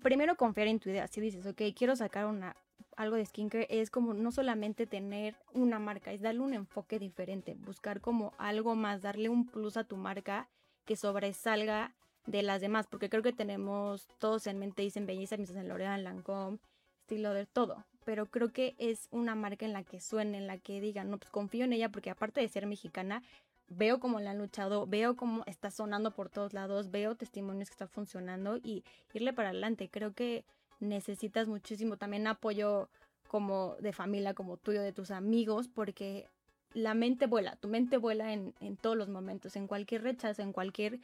primero 0.03 0.37
confiar 0.37 0.69
en 0.69 0.81
tu 0.81 0.91
idea. 0.91 1.09
Si 1.09 1.21
dices, 1.21 1.47
ok, 1.47 1.63
quiero 1.75 1.97
sacar 1.97 2.27
una, 2.27 2.57
algo 2.97 3.17
de 3.17 3.25
skincare, 3.25 3.67
es 3.71 3.91
como 3.91 4.15
no 4.15 4.33
solamente 4.33 4.87
tener 4.87 5.37
una 5.53 5.79
marca, 5.79 6.13
es 6.13 6.21
darle 6.21 6.41
un 6.41 6.55
enfoque 6.55 6.99
diferente, 6.99 7.55
buscar 7.55 8.01
como 8.01 8.35
algo 8.39 8.75
más, 8.75 9.03
darle 9.03 9.29
un 9.29 9.47
plus 9.47 9.77
a 9.77 9.85
tu 9.85 9.97
marca 9.97 10.49
que 10.85 10.97
sobresalga 10.97 11.95
de 12.27 12.43
las 12.43 12.61
demás, 12.61 12.87
porque 12.87 13.09
creo 13.09 13.23
que 13.23 13.33
tenemos 13.33 14.07
todos 14.19 14.47
en 14.47 14.59
mente, 14.59 14.83
dicen 14.83 15.07
belleza, 15.07 15.37
piensas 15.37 15.57
en 15.57 15.69
L'Oreal, 15.69 16.05
Lancome, 16.05 16.59
Estee 17.01 17.19
Lauder, 17.19 17.47
todo, 17.47 17.85
pero 18.05 18.27
creo 18.27 18.53
que 18.53 18.75
es 18.79 19.09
una 19.11 19.35
marca 19.35 19.65
en 19.65 19.73
la 19.73 19.85
que 19.85 20.01
suene, 20.01 20.39
en 20.39 20.47
la 20.47 20.59
que 20.59 20.81
digan, 20.81 21.11
no, 21.11 21.19
pues 21.19 21.31
confío 21.31 21.65
en 21.65 21.73
ella, 21.73 21.91
porque 21.91 22.11
aparte 22.11 22.41
de 22.41 22.49
ser 22.49 22.67
mexicana, 22.67 23.23
veo 23.69 24.01
cómo 24.01 24.21
la 24.21 24.31
han 24.31 24.39
luchado, 24.39 24.87
veo 24.87 25.17
cómo 25.17 25.43
está 25.47 25.71
sonando 25.71 26.13
por 26.13 26.29
todos 26.29 26.53
lados, 26.53 26.91
veo 26.91 27.17
testimonios 27.17 27.69
que 27.69 27.75
está 27.75 27.87
funcionando 27.87 28.57
y 28.57 28.85
irle 29.13 29.33
para 29.33 29.51
adelante. 29.51 29.89
Creo 29.89 30.15
que 30.15 30.45
necesitas 30.81 31.49
muchísimo 31.49 31.97
también 31.97 32.27
apoyo 32.27 32.89
como 33.29 33.77
de 33.81 33.93
familia, 33.93 34.35
como 34.35 34.57
tuyo, 34.57 34.83
de 34.83 34.93
tus 34.93 35.11
amigos, 35.11 35.69
porque 35.69 36.29
la 36.75 36.95
mente 36.95 37.27
vuela, 37.27 37.57
tu 37.57 37.69
mente 37.69 37.97
vuela 37.97 38.33
en, 38.33 38.55
en 38.61 38.77
todos 38.77 38.97
los 38.97 39.09
momentos, 39.09 39.57
en 39.57 39.67
cualquier 39.67 40.03
rechazo, 40.03 40.43
en 40.43 40.53
cualquier... 40.53 41.01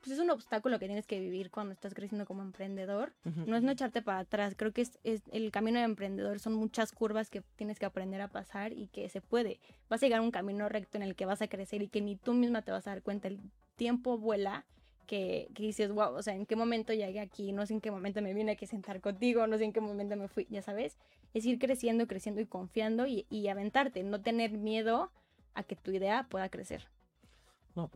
Pues 0.00 0.12
es 0.12 0.18
un 0.18 0.30
obstáculo 0.30 0.78
que 0.78 0.86
tienes 0.86 1.06
que 1.06 1.20
vivir 1.20 1.50
cuando 1.50 1.72
estás 1.72 1.92
creciendo 1.92 2.24
como 2.24 2.42
emprendedor. 2.42 3.12
No 3.24 3.56
es 3.56 3.62
no 3.62 3.70
echarte 3.70 4.00
para 4.00 4.20
atrás, 4.20 4.54
creo 4.56 4.72
que 4.72 4.80
es, 4.80 4.98
es 5.04 5.22
el 5.30 5.50
camino 5.50 5.78
de 5.78 5.84
emprendedor, 5.84 6.40
son 6.40 6.54
muchas 6.54 6.92
curvas 6.92 7.28
que 7.28 7.42
tienes 7.56 7.78
que 7.78 7.84
aprender 7.84 8.22
a 8.22 8.28
pasar 8.28 8.72
y 8.72 8.86
que 8.88 9.08
se 9.10 9.20
puede. 9.20 9.60
Vas 9.90 10.02
a 10.02 10.06
llegar 10.06 10.20
a 10.20 10.22
un 10.22 10.30
camino 10.30 10.68
recto 10.70 10.96
en 10.96 11.02
el 11.02 11.14
que 11.14 11.26
vas 11.26 11.42
a 11.42 11.48
crecer 11.48 11.82
y 11.82 11.88
que 11.88 12.00
ni 12.00 12.16
tú 12.16 12.32
misma 12.32 12.62
te 12.62 12.72
vas 12.72 12.86
a 12.86 12.90
dar 12.90 13.02
cuenta. 13.02 13.28
El 13.28 13.40
tiempo 13.76 14.16
vuela 14.16 14.64
que, 15.06 15.50
que 15.54 15.64
dices, 15.64 15.92
wow, 15.92 16.14
o 16.14 16.22
sea, 16.22 16.34
en 16.34 16.46
qué 16.46 16.56
momento 16.56 16.94
llegué 16.94 17.20
aquí, 17.20 17.52
no 17.52 17.66
sé 17.66 17.74
en 17.74 17.80
qué 17.82 17.90
momento 17.90 18.22
me 18.22 18.32
vine 18.32 18.52
aquí 18.52 18.64
a 18.64 18.68
sentar 18.68 19.00
contigo, 19.02 19.46
no 19.46 19.58
sé 19.58 19.64
en 19.64 19.72
qué 19.72 19.80
momento 19.80 20.16
me 20.16 20.28
fui, 20.28 20.46
ya 20.48 20.62
sabes. 20.62 20.96
Es 21.34 21.44
ir 21.44 21.58
creciendo, 21.58 22.06
creciendo 22.06 22.40
y 22.40 22.46
confiando 22.46 23.06
y, 23.06 23.26
y 23.28 23.48
aventarte, 23.48 24.02
no 24.02 24.22
tener 24.22 24.52
miedo 24.52 25.10
a 25.54 25.62
que 25.62 25.76
tu 25.76 25.90
idea 25.90 26.26
pueda 26.30 26.48
crecer. 26.48 26.88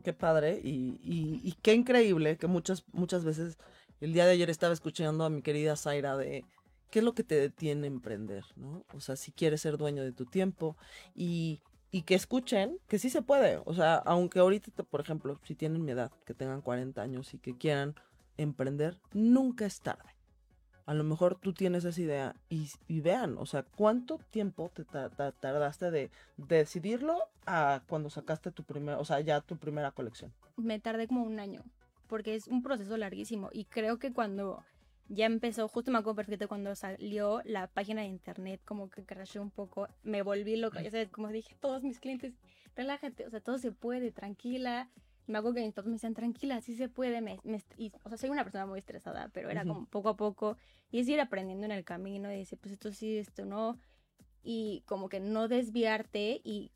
Qué 0.03 0.13
padre 0.13 0.61
y, 0.63 1.57
qué 1.63 1.75
increíble 1.75 2.37
que 2.37 2.47
muchas, 2.47 2.85
muchas 2.93 3.25
veces, 3.25 3.59
el 4.01 4.13
día 4.13 4.25
de 4.25 4.33
ayer 4.33 4.51
estaba 4.51 4.73
escuchando 4.73 5.25
a 5.25 5.31
mi 5.31 5.43
querida 5.43 5.77
Zaira 5.77 6.17
de 6.17 6.45
qué 6.91 7.01
es 7.01 7.05
lo 7.05 7.15
que 7.15 7.25
te 7.25 7.35
detiene 7.35 7.87
emprender, 7.87 8.45
¿no? 8.57 8.85
O 8.95 9.01
sea, 9.01 9.17
si 9.17 9.33
quieres 9.33 9.61
ser 9.61 9.77
dueño 9.77 10.03
de 10.03 10.13
tu 10.13 10.27
tiempo 10.27 10.77
y, 11.15 11.61
y 11.91 12.03
que 12.03 12.15
escuchen 12.15 12.79
que 12.89 12.99
sí 12.99 13.11
se 13.11 13.23
puede. 13.23 13.61
O 13.65 13.75
sea, 13.75 13.97
aunque 13.97 14.39
ahorita, 14.39 14.83
por 14.85 15.01
ejemplo, 15.01 15.41
si 15.45 15.55
tienen 15.55 15.85
mi 15.85 15.93
edad, 15.93 16.13
que 16.25 16.35
tengan 16.35 16.63
40 16.63 17.03
años 17.03 17.35
y 17.35 17.39
que 17.39 17.57
quieran 17.57 17.95
emprender, 18.37 18.99
nunca 19.13 19.67
es 19.67 19.81
tarde. 19.81 20.14
A 20.87 20.93
lo 20.95 21.03
mejor 21.05 21.39
tú 21.41 21.53
tienes 21.55 21.85
esa 21.85 22.01
idea 22.01 22.37
y, 22.51 22.69
y 22.89 23.01
vean, 23.01 23.37
o 23.39 23.47
sea, 23.47 23.63
¿cuánto 23.63 24.19
tiempo 24.31 24.71
te 24.75 24.85
ta- 24.85 25.09
ta- 25.09 25.33
tardaste 25.33 25.91
de 25.91 26.11
decidirlo 26.37 27.17
a 27.47 27.83
cuando 27.89 28.11
sacaste 28.11 28.51
tu 28.51 28.65
primer, 28.65 28.97
o 28.97 29.05
sea, 29.05 29.21
ya 29.21 29.41
tu 29.41 29.57
primera 29.57 29.93
colección? 29.93 30.33
me 30.57 30.79
tardé 30.79 31.09
como 31.09 31.25
un 31.25 31.41
año, 31.41 31.65
porque 32.07 32.35
es 32.37 32.47
un 32.49 32.63
proceso 32.63 32.97
larguísimo. 32.97 33.49
Y 33.53 33.65
creo 33.65 33.99
que 33.99 34.13
cuando 34.13 34.63
ya 35.09 35.27
empezó, 35.27 35.67
justo 35.69 35.91
me 35.91 35.99
acuerdo 35.99 36.17
perfecto 36.17 36.47
cuando 36.49 36.75
salió 36.77 37.41
la 37.45 37.67
página 37.67 38.03
de 38.03 38.09
internet, 38.09 38.61
como 38.65 38.89
que 38.89 39.05
crashó 39.05 39.43
un 39.43 39.51
poco, 39.51 39.89
me 40.05 40.23
volví 40.23 40.57
loca. 40.57 40.81
Ya 40.83 40.91
sabes, 40.93 41.09
como 41.09 41.29
dije, 41.29 41.57
todos 41.61 41.83
mis 41.83 41.99
clientes, 41.99 42.35
relájate, 42.77 43.27
o 43.27 43.31
sea, 43.31 43.41
todo 43.41 43.59
se 43.59 43.73
puede, 43.73 44.13
tranquila. 44.13 44.89
Me 45.27 45.39
acuerdo 45.39 45.57
que 45.57 45.63
mis 45.63 45.73
papás 45.73 45.89
me 45.89 45.95
decían, 45.95 46.15
tranquila, 46.15 46.61
sí 46.61 46.77
se 46.77 46.89
puede. 46.89 47.21
Me, 47.21 47.39
y, 47.77 47.93
o 48.03 48.09
sea, 48.09 48.19
soy 48.19 48.31
una 48.31 48.45
persona 48.45 48.67
muy 48.67 48.79
estresada, 48.79 49.31
pero 49.33 49.51
era 49.51 49.65
como 49.65 49.87
poco 49.87 50.11
a 50.11 50.17
poco. 50.17 50.57
Y 50.91 51.01
es 51.01 51.09
ir 51.09 51.21
aprendiendo 51.21 51.65
en 51.65 51.73
el 51.73 51.85
camino 51.85 52.31
y 52.31 52.39
decir, 52.39 52.59
pues 52.59 52.73
esto 52.73 52.93
sí, 52.93 53.17
esto 53.17 53.45
no. 53.45 53.79
Y 54.43 54.83
como 54.87 55.09
que 55.09 55.21
no 55.21 55.49
desviarte 55.49 56.41
y 56.45 56.71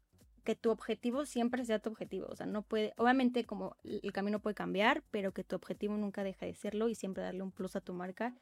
que 0.49 0.57
tu 0.57 0.71
objetivo 0.71 1.27
siempre 1.27 1.63
sea 1.67 1.79
tu 1.79 1.91
objetivo. 1.91 2.27
O 2.31 2.35
sea, 2.35 2.47
no 2.47 2.63
puede, 2.63 2.95
obviamente 2.97 3.45
como 3.45 3.77
el 3.85 4.13
camino 4.13 4.41
puede 4.41 4.55
cambiar, 4.55 5.05
pero 5.11 5.33
que 5.33 5.45
tu 5.45 5.55
objetivo 5.55 5.95
nunca 5.99 6.25
deja 6.25 6.47
de 6.47 6.55
serlo 6.55 6.89
y 6.89 6.95
siempre 6.95 7.23
darle 7.23 7.43
un 7.43 7.53
plus 7.53 7.77
a 7.77 7.83
tu 7.83 7.93
marca 7.93 8.35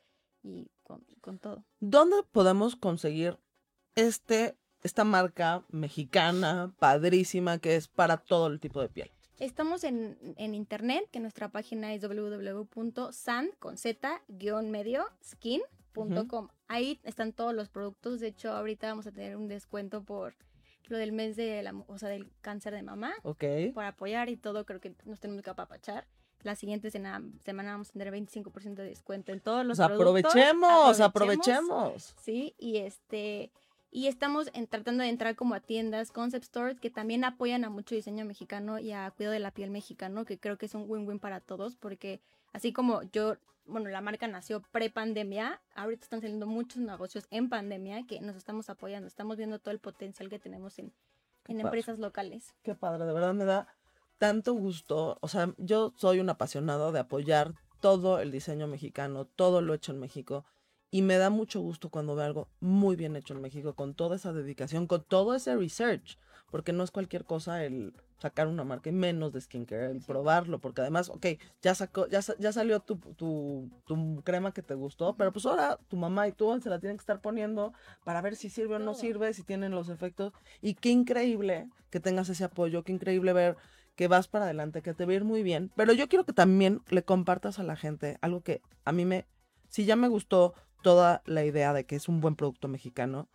y 0.44 0.70
con, 0.84 1.04
con 1.20 1.40
todo. 1.40 1.64
¿Dónde 1.80 2.18
podemos 2.30 2.76
conseguir 2.76 3.40
este, 3.96 4.56
esta 4.84 5.02
marca 5.02 5.64
mexicana, 5.68 6.72
padrísima, 6.78 7.58
que 7.58 7.74
es 7.74 7.88
para 7.88 8.18
todo 8.18 8.46
el 8.46 8.60
tipo 8.60 8.80
de 8.80 8.88
piel? 8.88 9.10
Estamos 9.38 9.84
en, 9.84 10.16
en 10.36 10.54
internet, 10.54 11.06
que 11.10 11.20
nuestra 11.20 11.50
página 11.50 11.92
es 11.92 12.00
www.san 12.02 13.50
con 13.58 13.76
z 13.76 14.22
guion 14.28 14.70
medio 14.70 15.04
skin.com. 15.22 16.48
Ahí 16.68 17.00
están 17.04 17.32
todos 17.32 17.54
los 17.54 17.68
productos. 17.68 18.20
De 18.20 18.28
hecho, 18.28 18.50
ahorita 18.52 18.88
vamos 18.88 19.06
a 19.06 19.12
tener 19.12 19.36
un 19.36 19.46
descuento 19.48 20.02
por 20.02 20.34
lo 20.88 20.96
del 20.96 21.12
mes 21.12 21.36
de 21.36 21.62
la, 21.62 21.74
o 21.86 21.98
sea, 21.98 22.08
del 22.08 22.30
cáncer 22.40 22.72
de 22.74 22.82
mamá. 22.82 23.12
Ok. 23.24 23.44
Por 23.74 23.84
apoyar 23.84 24.28
y 24.30 24.36
todo, 24.36 24.64
creo 24.64 24.80
que 24.80 24.94
nos 25.04 25.20
tenemos 25.20 25.42
que 25.42 25.50
apapachar. 25.50 26.06
La 26.42 26.54
siguiente 26.54 26.90
semana 26.90 27.72
vamos 27.72 27.90
a 27.90 27.92
tener 27.92 28.12
25% 28.12 28.74
de 28.74 28.84
descuento 28.84 29.32
en 29.32 29.40
todos 29.40 29.66
los 29.66 29.78
Pues 29.78 29.88
productos. 29.88 30.26
aprovechemos, 30.34 31.00
aprovechemos. 31.00 32.14
Sí, 32.22 32.54
y 32.58 32.76
este 32.78 33.50
y 33.90 34.08
estamos 34.08 34.50
en- 34.52 34.66
tratando 34.66 35.02
de 35.02 35.08
entrar 35.08 35.36
como 35.36 35.54
a 35.54 35.60
tiendas, 35.60 36.10
concept 36.12 36.44
stores 36.44 36.80
que 36.80 36.90
también 36.90 37.24
apoyan 37.24 37.64
a 37.64 37.70
mucho 37.70 37.94
diseño 37.94 38.24
mexicano 38.24 38.78
y 38.78 38.92
a 38.92 39.10
cuidado 39.10 39.32
de 39.32 39.40
la 39.40 39.50
piel 39.52 39.70
mexicano, 39.70 40.24
que 40.24 40.38
creo 40.38 40.58
que 40.58 40.66
es 40.66 40.74
un 40.74 40.84
win-win 40.88 41.18
para 41.18 41.40
todos, 41.40 41.76
porque 41.76 42.20
así 42.52 42.72
como 42.72 43.02
yo, 43.12 43.36
bueno, 43.64 43.88
la 43.88 44.00
marca 44.00 44.28
nació 44.28 44.62
pre-pandemia, 44.72 45.60
ahorita 45.74 46.04
están 46.04 46.20
saliendo 46.20 46.46
muchos 46.46 46.78
negocios 46.82 47.26
en 47.30 47.48
pandemia 47.48 48.06
que 48.06 48.20
nos 48.20 48.36
estamos 48.36 48.68
apoyando, 48.70 49.06
estamos 49.08 49.36
viendo 49.36 49.58
todo 49.58 49.72
el 49.72 49.80
potencial 49.80 50.28
que 50.28 50.38
tenemos 50.38 50.78
en, 50.78 50.92
en 51.48 51.60
empresas 51.60 51.98
locales. 51.98 52.54
Qué 52.62 52.74
padre, 52.74 53.04
de 53.06 53.12
verdad 53.12 53.34
me 53.34 53.44
da 53.44 53.66
tanto 54.18 54.54
gusto. 54.54 55.18
O 55.20 55.28
sea, 55.28 55.52
yo 55.58 55.92
soy 55.96 56.20
un 56.20 56.28
apasionado 56.30 56.92
de 56.92 57.00
apoyar 57.00 57.54
todo 57.80 58.18
el 58.20 58.30
diseño 58.32 58.66
mexicano, 58.66 59.26
todo 59.26 59.60
lo 59.60 59.74
hecho 59.74 59.92
en 59.92 60.00
México. 60.00 60.44
Y 60.96 61.02
me 61.02 61.18
da 61.18 61.28
mucho 61.28 61.60
gusto 61.60 61.90
cuando 61.90 62.16
veo 62.16 62.24
algo 62.24 62.48
muy 62.58 62.96
bien 62.96 63.16
hecho 63.16 63.34
en 63.34 63.42
México, 63.42 63.74
con 63.74 63.92
toda 63.92 64.16
esa 64.16 64.32
dedicación, 64.32 64.86
con 64.86 65.04
todo 65.04 65.34
ese 65.34 65.54
research. 65.54 66.18
Porque 66.50 66.72
no 66.72 66.82
es 66.84 66.90
cualquier 66.90 67.26
cosa 67.26 67.62
el 67.66 67.92
sacar 68.18 68.46
una 68.46 68.64
marca 68.64 68.88
y 68.88 68.92
menos 68.92 69.30
de 69.34 69.42
skincare, 69.42 69.90
el 69.90 70.00
probarlo. 70.00 70.58
Porque 70.58 70.80
además, 70.80 71.10
ok, 71.10 71.26
ya 71.60 71.74
sacó, 71.74 72.08
ya, 72.08 72.20
ya 72.38 72.50
salió 72.50 72.80
tu, 72.80 72.96
tu, 72.96 73.68
tu 73.84 74.22
crema 74.24 74.54
que 74.54 74.62
te 74.62 74.72
gustó, 74.72 75.14
pero 75.18 75.34
pues 75.34 75.44
ahora 75.44 75.78
tu 75.88 75.98
mamá 75.98 76.28
y 76.28 76.32
tú 76.32 76.58
se 76.62 76.70
la 76.70 76.80
tienen 76.80 76.96
que 76.96 77.02
estar 77.02 77.20
poniendo 77.20 77.74
para 78.06 78.22
ver 78.22 78.34
si 78.34 78.48
sirve 78.48 78.76
o 78.76 78.78
no 78.78 78.94
sirve, 78.94 79.34
si 79.34 79.42
tienen 79.42 79.72
los 79.72 79.90
efectos. 79.90 80.32
Y 80.62 80.76
qué 80.76 80.88
increíble 80.88 81.68
que 81.90 82.00
tengas 82.00 82.30
ese 82.30 82.44
apoyo, 82.44 82.84
qué 82.84 82.92
increíble 82.92 83.34
ver 83.34 83.58
que 83.96 84.08
vas 84.08 84.28
para 84.28 84.46
adelante, 84.46 84.80
que 84.80 84.94
te 84.94 85.04
va 85.04 85.12
a 85.12 85.16
ir 85.16 85.24
muy 85.24 85.42
bien. 85.42 85.70
Pero 85.76 85.92
yo 85.92 86.08
quiero 86.08 86.24
que 86.24 86.32
también 86.32 86.80
le 86.88 87.02
compartas 87.02 87.58
a 87.58 87.64
la 87.64 87.76
gente 87.76 88.16
algo 88.22 88.40
que 88.40 88.62
a 88.86 88.92
mí 88.92 89.04
me, 89.04 89.26
si 89.68 89.84
ya 89.84 89.94
me 89.94 90.08
gustó 90.08 90.54
toda 90.82 91.22
la 91.26 91.44
idea 91.44 91.72
de 91.72 91.84
que 91.84 91.96
es 91.96 92.08
un 92.08 92.20
buen 92.20 92.36
producto 92.36 92.68
mexicano, 92.68 93.28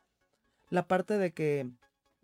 la 0.69 0.87
parte 0.87 1.17
de 1.17 1.33
que, 1.33 1.69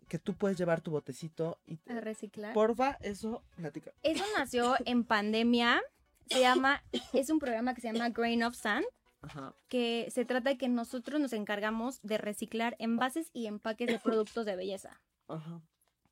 que 0.08 0.18
tú 0.18 0.34
puedes 0.34 0.56
llevar 0.58 0.80
tu 0.80 0.90
botecito 0.90 1.58
y... 1.66 1.78
A 1.90 2.00
reciclar. 2.00 2.54
Porfa, 2.54 2.98
eso, 3.00 3.42
platica. 3.56 3.92
Eso 4.02 4.24
nació 4.36 4.74
en 4.86 5.04
pandemia. 5.04 5.82
Se 6.26 6.40
llama, 6.40 6.82
es 7.12 7.30
un 7.30 7.38
programa 7.38 7.74
que 7.74 7.80
se 7.80 7.92
llama 7.92 8.10
Grain 8.10 8.42
of 8.42 8.54
Sand. 8.54 8.86
Ajá. 9.20 9.52
que 9.66 10.08
se 10.12 10.24
trata 10.24 10.50
de 10.50 10.58
que 10.58 10.68
nosotros 10.68 11.20
nos 11.20 11.32
encargamos 11.32 12.00
de 12.02 12.18
reciclar 12.18 12.76
envases 12.78 13.30
y 13.32 13.48
empaques 13.48 13.88
de 13.88 13.98
productos 13.98 14.46
de 14.46 14.54
belleza. 14.54 15.00
Ajá. 15.26 15.60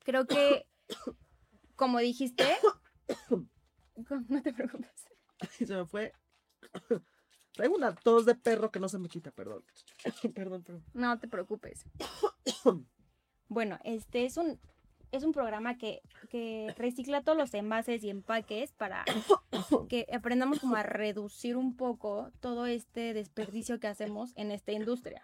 Creo 0.03 0.27
que, 0.27 0.67
como 1.77 1.99
dijiste, 1.99 2.43
no 4.27 4.41
te 4.41 4.53
preocupes. 4.53 5.07
Se 5.57 5.73
me 5.73 5.85
fue. 5.85 6.13
Traigo 7.57 7.75
una 7.75 7.95
tos 7.95 8.27
de 8.27 8.35
perro 8.35 8.71
que 8.71 8.79
no 8.79 8.87
se 8.87 8.99
me 8.99 9.09
quita, 9.09 9.31
perdón. 9.31 9.63
perdón, 10.35 10.63
perdón. 10.63 10.83
No 10.93 11.19
te 11.19 11.27
preocupes. 11.27 11.85
Bueno, 13.49 13.79
este 13.85 14.25
es 14.25 14.35
un, 14.35 14.59
es 15.13 15.23
un 15.23 15.31
programa 15.31 15.77
que, 15.77 16.01
que 16.29 16.73
recicla 16.77 17.23
todos 17.23 17.37
los 17.37 17.53
envases 17.53 18.03
y 18.03 18.09
empaques 18.09 18.73
para 18.73 19.05
que 19.87 20.05
aprendamos 20.11 20.59
como 20.59 20.75
a 20.75 20.83
reducir 20.83 21.55
un 21.55 21.77
poco 21.77 22.29
todo 22.41 22.65
este 22.65 23.13
desperdicio 23.13 23.79
que 23.79 23.87
hacemos 23.87 24.33
en 24.35 24.51
esta 24.51 24.73
industria. 24.73 25.23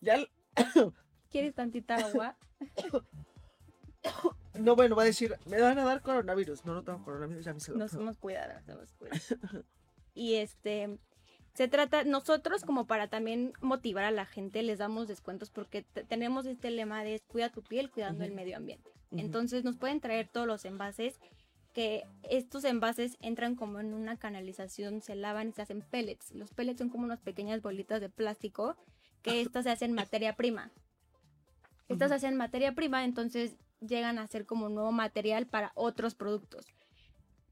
Ya. 0.00 0.26
¿Quieres 1.30 1.54
tantita 1.54 1.94
agua? 1.94 2.36
No, 4.58 4.76
bueno, 4.76 4.96
va 4.96 5.02
a 5.02 5.06
decir, 5.06 5.34
me 5.46 5.60
van 5.60 5.78
a 5.78 5.84
dar 5.84 6.02
coronavirus. 6.02 6.64
No, 6.64 6.74
no 6.74 6.82
tengo 6.82 7.02
coronavirus, 7.04 7.44
ya 7.44 7.54
me 7.54 7.60
se 7.60 7.72
lo 7.72 7.78
Nos 7.78 7.94
hemos 7.94 8.16
cuidado, 8.18 8.52
nos 8.60 8.68
hemos 8.68 8.92
cuidado. 8.94 9.64
Y 10.14 10.34
este, 10.34 10.98
se 11.54 11.68
trata, 11.68 12.04
nosotros 12.04 12.64
como 12.64 12.86
para 12.86 13.08
también 13.08 13.52
motivar 13.60 14.04
a 14.04 14.10
la 14.10 14.26
gente, 14.26 14.62
les 14.62 14.78
damos 14.78 15.08
descuentos 15.08 15.50
porque 15.50 15.82
te- 15.82 16.04
tenemos 16.04 16.46
este 16.46 16.70
lema 16.70 17.04
de 17.04 17.20
cuida 17.28 17.50
tu 17.50 17.62
piel, 17.62 17.90
cuidando 17.90 18.24
el 18.24 18.32
medio 18.32 18.56
ambiente. 18.56 18.90
Entonces 19.10 19.64
nos 19.64 19.76
pueden 19.76 20.00
traer 20.00 20.28
todos 20.28 20.46
los 20.46 20.64
envases, 20.64 21.18
que 21.72 22.02
estos 22.24 22.64
envases 22.64 23.16
entran 23.20 23.54
como 23.54 23.78
en 23.80 23.94
una 23.94 24.18
canalización, 24.18 25.00
se 25.00 25.14
lavan 25.14 25.48
y 25.48 25.52
se 25.52 25.62
hacen 25.62 25.82
pellets. 25.82 26.32
Los 26.34 26.50
pellets 26.52 26.78
son 26.78 26.88
como 26.90 27.04
unas 27.04 27.20
pequeñas 27.20 27.62
bolitas 27.62 28.00
de 28.00 28.08
plástico 28.08 28.76
que 29.22 29.40
estas 29.40 29.64
se 29.64 29.70
hacen 29.70 29.92
materia 29.92 30.34
prima. 30.34 30.72
Estas 31.88 32.10
se 32.10 32.16
hacen 32.16 32.36
materia 32.36 32.74
prima, 32.74 33.04
entonces 33.04 33.56
llegan 33.80 34.18
a 34.18 34.26
ser 34.26 34.46
como 34.46 34.68
nuevo 34.68 34.92
material 34.92 35.46
para 35.46 35.72
otros 35.74 36.14
productos. 36.14 36.66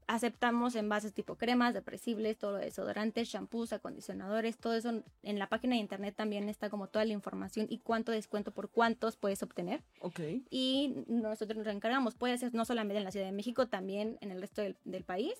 Aceptamos 0.09 0.75
envases 0.75 1.13
tipo 1.13 1.35
cremas, 1.35 1.73
depresibles, 1.73 2.37
todo 2.37 2.53
lo 2.53 2.57
de 2.59 2.65
desodorantes, 2.65 3.27
shampoos, 3.27 3.73
acondicionadores, 3.73 4.57
todo 4.57 4.73
eso 4.73 5.03
en 5.21 5.39
la 5.39 5.49
página 5.49 5.75
de 5.75 5.81
internet 5.81 6.15
también 6.15 6.47
está 6.47 6.69
como 6.69 6.87
toda 6.87 7.03
la 7.03 7.11
información 7.11 7.67
y 7.69 7.79
cuánto 7.79 8.13
descuento 8.13 8.53
por 8.53 8.69
cuántos 8.69 9.17
puedes 9.17 9.43
obtener. 9.43 9.83
Ok. 9.99 10.21
Y 10.49 11.03
nosotros 11.07 11.57
nos 11.57 11.67
encargamos, 11.67 12.15
puede 12.15 12.37
ser 12.37 12.53
no 12.53 12.63
solamente 12.63 12.99
en 12.99 13.03
la 13.03 13.11
Ciudad 13.11 13.25
de 13.25 13.33
México, 13.33 13.67
también 13.67 14.17
en 14.21 14.31
el 14.31 14.39
resto 14.39 14.61
del, 14.61 14.77
del 14.85 15.03
país. 15.03 15.33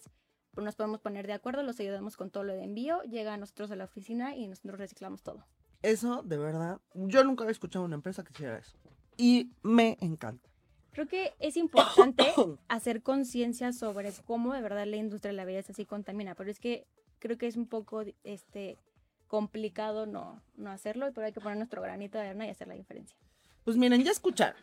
Nos 0.58 0.76
podemos 0.76 1.00
poner 1.00 1.28
de 1.28 1.34
acuerdo, 1.34 1.64
los 1.64 1.80
ayudamos 1.80 2.18
con 2.18 2.30
todo 2.30 2.44
lo 2.44 2.52
de 2.52 2.64
envío, 2.64 3.02
llega 3.04 3.36
a 3.36 3.38
nosotros 3.38 3.72
a 3.72 3.78
la 3.78 3.86
oficina 3.86 4.36
y 4.36 4.48
nosotros 4.48 4.80
reciclamos 4.80 5.24
todo. 5.24 5.46
Eso, 5.82 6.24
de 6.24 6.38
verdad, 6.38 6.82
yo 6.94 7.24
nunca 7.24 7.44
había 7.44 7.52
escuchado 7.52 7.86
una 7.86 7.96
empresa 7.96 8.24
que 8.24 8.34
hiciera 8.34 8.58
eso. 8.58 8.78
Y 9.16 9.52
me 9.62 9.98
encanta. 10.02 10.50
Creo 10.98 11.08
que 11.08 11.36
es 11.38 11.58
importante 11.58 12.26
hacer 12.70 13.04
conciencia 13.04 13.72
sobre 13.72 14.12
cómo 14.26 14.56
de 14.56 14.62
verdad 14.62 14.88
la 14.88 14.96
industria 14.96 15.30
de 15.30 15.38
la 15.38 15.46
belleza 15.46 15.72
sí 15.72 15.86
contamina, 15.86 16.34
pero 16.34 16.50
es 16.50 16.60
que 16.60 16.88
creo 17.20 17.38
que 17.38 17.46
es 17.46 17.56
un 17.56 17.68
poco 17.68 18.02
este 18.24 18.80
complicado 19.28 20.08
no, 20.08 20.42
no 20.56 20.72
hacerlo, 20.72 21.06
pero 21.14 21.28
hay 21.28 21.34
que 21.34 21.40
poner 21.40 21.58
nuestro 21.60 21.84
granito 21.84 22.18
de 22.18 22.24
arena 22.30 22.48
y 22.48 22.50
hacer 22.50 22.68
la 22.68 22.74
diferencia. 22.74 23.16
Pues 23.64 23.78
miren, 23.78 24.04
ya 24.04 24.10
escucharon. 24.10 24.60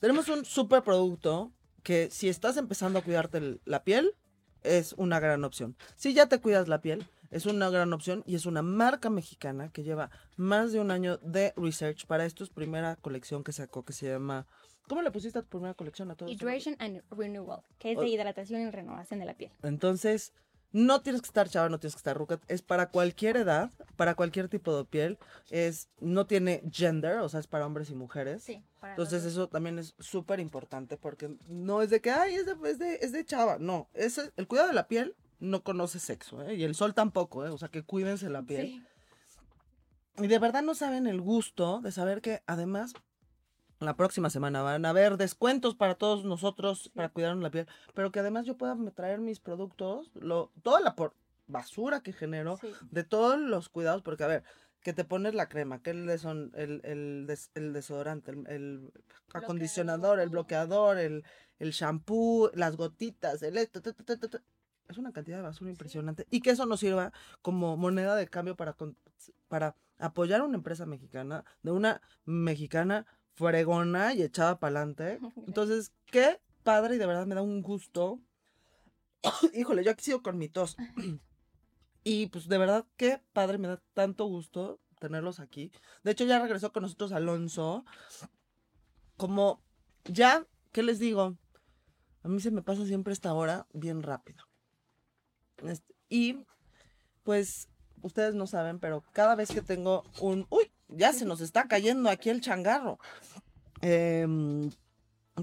Tenemos 0.00 0.28
un 0.28 0.44
super 0.44 0.82
producto 0.82 1.52
que 1.84 2.10
si 2.10 2.28
estás 2.28 2.56
empezando 2.56 2.98
a 2.98 3.02
cuidarte 3.02 3.38
el- 3.38 3.60
la 3.64 3.84
piel, 3.84 4.16
es 4.64 4.94
una 4.94 5.20
gran 5.20 5.44
opción. 5.44 5.76
Si 5.94 6.12
ya 6.12 6.26
te 6.26 6.40
cuidas 6.40 6.66
la 6.66 6.80
piel, 6.80 7.06
es 7.30 7.46
una 7.46 7.70
gran 7.70 7.92
opción 7.92 8.24
y 8.26 8.34
es 8.34 8.46
una 8.46 8.62
marca 8.62 9.10
mexicana 9.10 9.70
que 9.70 9.84
lleva 9.84 10.10
más 10.36 10.72
de 10.72 10.80
un 10.80 10.90
año 10.90 11.18
de 11.18 11.52
research 11.56 12.06
para 12.06 12.24
esto 12.24 12.42
es 12.42 12.50
primera 12.50 12.96
colección 12.96 13.44
que 13.44 13.52
sacó 13.52 13.84
que 13.84 13.92
se 13.92 14.08
llama... 14.10 14.44
¿Cómo 14.92 15.00
le 15.00 15.10
pusiste 15.10 15.38
a 15.38 15.42
tu 15.42 15.48
primera 15.48 15.72
colección 15.72 16.10
a 16.10 16.14
todos? 16.16 16.30
Hydration 16.30 16.76
and 16.78 17.02
Renewal, 17.10 17.62
que 17.78 17.92
es 17.92 17.96
de 17.96 18.04
O- 18.04 18.06
hidratación 18.06 18.60
y 18.60 18.70
renovación 18.70 19.20
de 19.20 19.24
la 19.24 19.32
piel. 19.32 19.50
Entonces, 19.62 20.34
no 20.70 21.00
tienes 21.00 21.22
que 21.22 21.28
estar 21.28 21.48
chava, 21.48 21.70
no 21.70 21.80
tienes 21.80 21.94
que 21.94 22.00
estar 22.00 22.14
ruca. 22.14 22.38
Es 22.46 22.60
para 22.60 22.90
cualquier 22.90 23.38
edad, 23.38 23.70
para 23.96 24.14
cualquier 24.14 24.50
tipo 24.50 24.76
de 24.76 24.84
piel. 24.84 25.18
Es, 25.48 25.88
no 25.98 26.26
tiene 26.26 26.62
gender, 26.70 27.20
o 27.20 27.28
sea, 27.30 27.40
es 27.40 27.46
para 27.46 27.64
hombres 27.64 27.88
y 27.88 27.94
mujeres. 27.94 28.42
Sí, 28.42 28.62
para 28.80 28.92
Entonces, 28.92 29.24
eso 29.24 29.48
también 29.48 29.78
es 29.78 29.94
súper 29.98 30.40
importante 30.40 30.98
porque 30.98 31.38
no 31.48 31.80
es 31.80 31.88
de 31.88 32.02
que, 32.02 32.10
ay, 32.10 32.34
es 32.34 32.44
de, 32.44 32.54
es 32.68 32.78
de, 32.78 32.96
es 32.96 33.12
de 33.12 33.24
chava. 33.24 33.56
No, 33.58 33.88
es 33.94 34.20
el 34.36 34.46
cuidado 34.46 34.68
de 34.68 34.74
la 34.74 34.88
piel 34.88 35.16
no 35.40 35.62
conoce 35.62 36.00
sexo, 36.00 36.42
¿eh? 36.42 36.56
Y 36.56 36.64
el 36.64 36.74
sol 36.74 36.92
tampoco, 36.92 37.46
¿eh? 37.46 37.48
O 37.48 37.56
sea, 37.56 37.68
que 37.68 37.82
cuídense 37.82 38.28
la 38.28 38.42
piel. 38.42 38.66
Sí. 38.66 40.22
Y 40.22 40.26
de 40.26 40.38
verdad 40.38 40.60
no 40.62 40.74
saben 40.74 41.06
el 41.06 41.22
gusto 41.22 41.80
de 41.80 41.92
saber 41.92 42.20
que 42.20 42.42
además 42.46 42.92
la 43.84 43.96
próxima 43.96 44.30
semana 44.30 44.62
van 44.62 44.84
a 44.84 44.90
haber 44.90 45.16
descuentos 45.16 45.74
para 45.74 45.94
todos 45.94 46.24
nosotros 46.24 46.90
para 46.94 47.08
cuidarnos 47.10 47.42
la 47.42 47.50
piel, 47.50 47.66
pero 47.94 48.10
que 48.12 48.20
además 48.20 48.46
yo 48.46 48.56
pueda 48.56 48.76
traer 48.94 49.20
mis 49.20 49.40
productos, 49.40 50.10
lo, 50.14 50.50
toda 50.62 50.80
la 50.80 50.94
por- 50.94 51.14
basura 51.48 52.00
que 52.02 52.12
genero 52.12 52.56
Sí. 52.58 52.68
de 52.90 53.04
todos 53.04 53.38
los 53.38 53.68
cuidados, 53.68 54.02
porque 54.02 54.24
a 54.24 54.28
ver, 54.28 54.44
que 54.82 54.92
te 54.92 55.04
pones 55.04 55.34
la 55.34 55.48
crema, 55.48 55.80
que 55.82 55.90
el, 55.90 56.06
deson- 56.08 56.50
el, 56.54 56.80
el, 56.84 57.26
des- 57.26 57.50
el 57.54 57.72
desodorante, 57.72 58.30
el, 58.32 58.46
el 58.48 58.92
acondicionador, 59.32 60.18
el 60.20 60.28
bloqueador, 60.30 60.98
el, 60.98 61.24
el 61.58 61.70
shampoo, 61.70 62.50
las 62.54 62.76
gotitas, 62.76 63.42
el 63.42 63.56
esto, 63.58 63.80
ta, 63.82 63.92
ta, 63.92 64.02
ta, 64.04 64.16
ta, 64.18 64.28
ta. 64.28 64.42
es 64.88 64.98
una 64.98 65.12
cantidad 65.12 65.36
de 65.38 65.42
basura 65.44 65.70
impresionante 65.70 66.26
y 66.30 66.40
que 66.40 66.50
eso 66.50 66.66
nos 66.66 66.80
sirva 66.80 67.12
como 67.42 67.76
moneda 67.76 68.16
de 68.16 68.26
cambio 68.28 68.56
para, 68.56 68.76
para 69.48 69.76
apoyar 69.98 70.40
a 70.40 70.44
una 70.44 70.56
empresa 70.56 70.84
mexicana, 70.86 71.44
de 71.62 71.70
una 71.70 72.00
mexicana 72.24 73.06
fregona 73.34 74.14
y 74.14 74.22
echada 74.22 74.58
para 74.58 74.80
adelante. 74.80 75.18
Entonces, 75.46 75.92
qué 76.06 76.40
padre 76.62 76.96
y 76.96 76.98
de 76.98 77.06
verdad 77.06 77.26
me 77.26 77.34
da 77.34 77.42
un 77.42 77.62
gusto. 77.62 78.20
Híjole, 79.54 79.84
yo 79.84 79.90
aquí 79.90 80.04
sigo 80.04 80.22
con 80.22 80.38
mi 80.38 80.48
tos. 80.48 80.76
y 82.04 82.26
pues 82.28 82.48
de 82.48 82.58
verdad, 82.58 82.86
qué 82.96 83.20
padre, 83.32 83.58
me 83.58 83.68
da 83.68 83.82
tanto 83.94 84.26
gusto 84.26 84.80
tenerlos 84.98 85.40
aquí. 85.40 85.72
De 86.04 86.12
hecho, 86.12 86.24
ya 86.24 86.40
regresó 86.40 86.72
con 86.72 86.82
nosotros 86.82 87.12
Alonso. 87.12 87.84
Como 89.16 89.60
ya, 90.04 90.46
¿qué 90.70 90.82
les 90.82 90.98
digo? 90.98 91.36
A 92.22 92.28
mí 92.28 92.40
se 92.40 92.52
me 92.52 92.62
pasa 92.62 92.86
siempre 92.86 93.12
esta 93.12 93.34
hora 93.34 93.66
bien 93.72 94.02
rápido. 94.02 94.44
Este, 95.64 95.94
y 96.08 96.44
pues 97.24 97.68
ustedes 98.02 98.34
no 98.34 98.46
saben, 98.46 98.78
pero 98.78 99.02
cada 99.12 99.34
vez 99.34 99.50
que 99.50 99.62
tengo 99.62 100.04
un... 100.20 100.46
¡Uy! 100.50 100.71
Ya 100.96 101.12
se 101.12 101.24
nos 101.24 101.40
está 101.40 101.68
cayendo 101.68 102.10
aquí 102.10 102.30
el 102.30 102.40
changarro. 102.40 102.98
Em, 103.80 104.70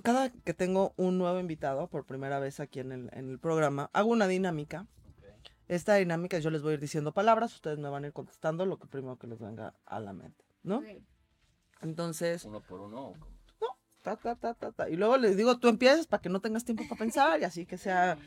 cada 0.04 0.30
que 0.30 0.54
tengo 0.54 0.93
un 0.97 1.18
nuevo 1.18 1.39
invitado 1.39 1.88
por 1.88 2.06
primera 2.06 2.39
vez 2.39 2.60
aquí 2.60 2.80
en 2.80 2.91
el, 2.91 3.10
en 3.14 3.30
el 3.30 3.39
programa, 3.39 3.89
hago 3.93 4.10
una 4.10 4.28
dinámica. 4.28 4.88
Esta 5.68 5.95
dinámica 5.95 6.39
yo 6.39 6.50
les 6.50 6.62
voy 6.62 6.72
a 6.72 6.74
ir 6.76 6.80
diciendo 6.80 7.14
palabras, 7.14 7.54
ustedes 7.54 7.78
me 7.78 7.89
van 7.89 8.04
a 8.04 8.08
ir 8.08 8.14
contestando 8.14 8.66
lo 8.66 8.80
que 8.80 8.88
primero 8.88 9.18
que 9.18 9.28
les 9.28 9.39
venga 9.39 9.76
a 9.86 10.00
la 10.00 10.14
mente, 10.14 10.43
¿no? 10.64 10.82
Entonces, 11.82 12.43
Uno 12.45 12.62
por 12.62 12.82
uno. 12.82 13.10
¿o 13.10 13.14
cómo? 13.60 13.78
ta, 14.02 14.16
ta, 14.16 14.36
ta, 14.36 14.54
ta, 14.54 14.72
ta. 14.72 14.89
Y 14.89 14.95
luego 14.95 15.18
les 15.18 15.38
digo, 15.38 15.60
tú 15.60 15.68
empiezas 15.68 16.08
para 16.08 16.22
que 16.22 16.30
no 16.30 16.41
tengas 16.41 16.66
tiempo 16.66 16.84
para 16.89 17.00
pensar 17.00 17.39
y 17.39 17.43
así 17.43 17.66
que 17.66 17.78
sea, 17.78 18.18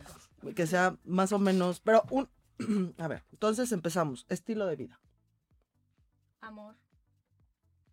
que 0.55 0.67
sea 0.67 0.97
más 1.05 1.33
o 1.33 1.39
menos, 1.39 1.81
pero 1.81 2.05
un, 2.11 2.29
a 2.99 3.09
ver, 3.09 3.25
entonces 3.33 3.73
empezamos. 3.73 4.27
Estilo 4.29 4.67
de 4.67 4.77
vida, 4.77 5.01
Amor, 6.41 6.77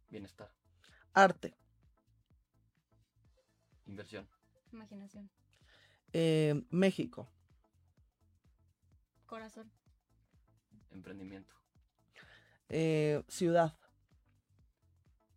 Bienestar. 0.10 0.51
arte, 1.14 1.55
Inversión. 3.86 4.28
imaginación, 4.72 5.30
eh, 6.14 6.64
México, 6.70 7.28
corazón, 9.26 9.72
Emprendimiento. 10.91 11.55
eh, 12.70 13.24
ciudad, 13.28 13.76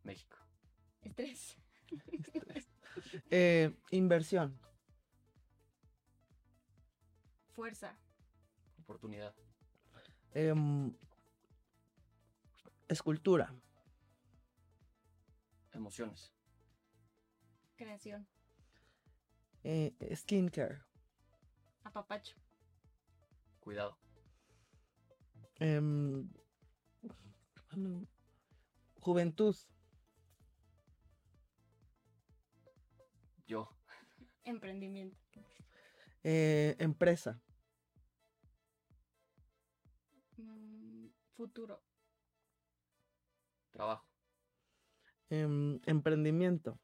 México. 0.05 0.37
estrés, 1.03 1.57
eh, 3.31 3.75
inversión, 3.91 4.59
fuerza, 7.55 7.97
Oportunidad. 8.83 9.35
em, 10.35 10.95
escultura, 12.89 13.55
emociones. 15.73 16.33
Creación. 17.77 18.27
Eh, 19.65 19.95
skincare. 20.15 20.83
Apapacho. 21.85 22.37
Cuidado. 23.61 23.97
Em, 25.61 26.29
juventud. 29.01 29.57
Yo. 33.47 33.69
Emprendimiento. 34.45 35.17
Eh, 36.25 36.77
empresa. 36.79 37.41
Mm, 40.37 41.09
futuro. 41.35 41.83
Trabajo. 43.71 44.12
Em, 45.33 45.81
emprendimiento. 45.87 46.79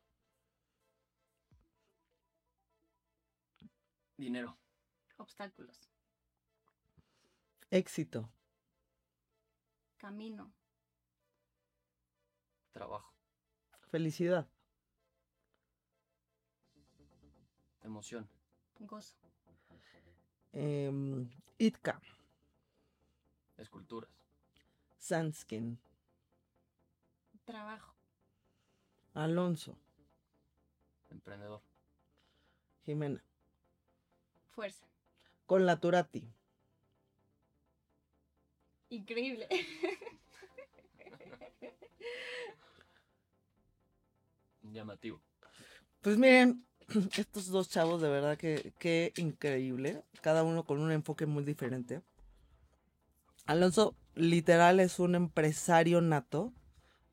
Dinero. 4.16 4.56
Obstáculos. 5.18 5.90
Éxito. 7.70 8.32
Camino. 9.98 10.50
Trabajo. 12.72 13.12
Felicidad. 13.90 14.48
Emoción. 17.82 18.30
Gozo. 18.78 19.14
em, 20.54 21.28
Itka. 21.58 22.00
Esculturas. 23.58 24.10
Sandskin. 24.96 25.78
Trabajo. 27.44 27.97
Alonso. 29.18 29.76
Emprendedor. 31.10 31.60
Jimena. 32.84 33.22
Fuerza. 34.54 34.86
Con 35.46 35.66
la 35.66 35.80
Turati. 35.80 36.30
Increíble. 38.90 39.48
Llamativo. 44.62 45.20
Pues 46.00 46.16
miren, 46.16 46.64
estos 47.16 47.48
dos 47.48 47.68
chavos 47.68 48.00
de 48.00 48.08
verdad 48.08 48.36
que, 48.38 48.72
que 48.78 49.12
increíble. 49.16 50.04
Cada 50.20 50.44
uno 50.44 50.64
con 50.64 50.80
un 50.80 50.92
enfoque 50.92 51.26
muy 51.26 51.42
diferente. 51.44 52.02
Alonso 53.46 53.96
literal 54.14 54.78
es 54.78 54.98
un 55.00 55.14
empresario 55.14 56.00
nato. 56.00 56.52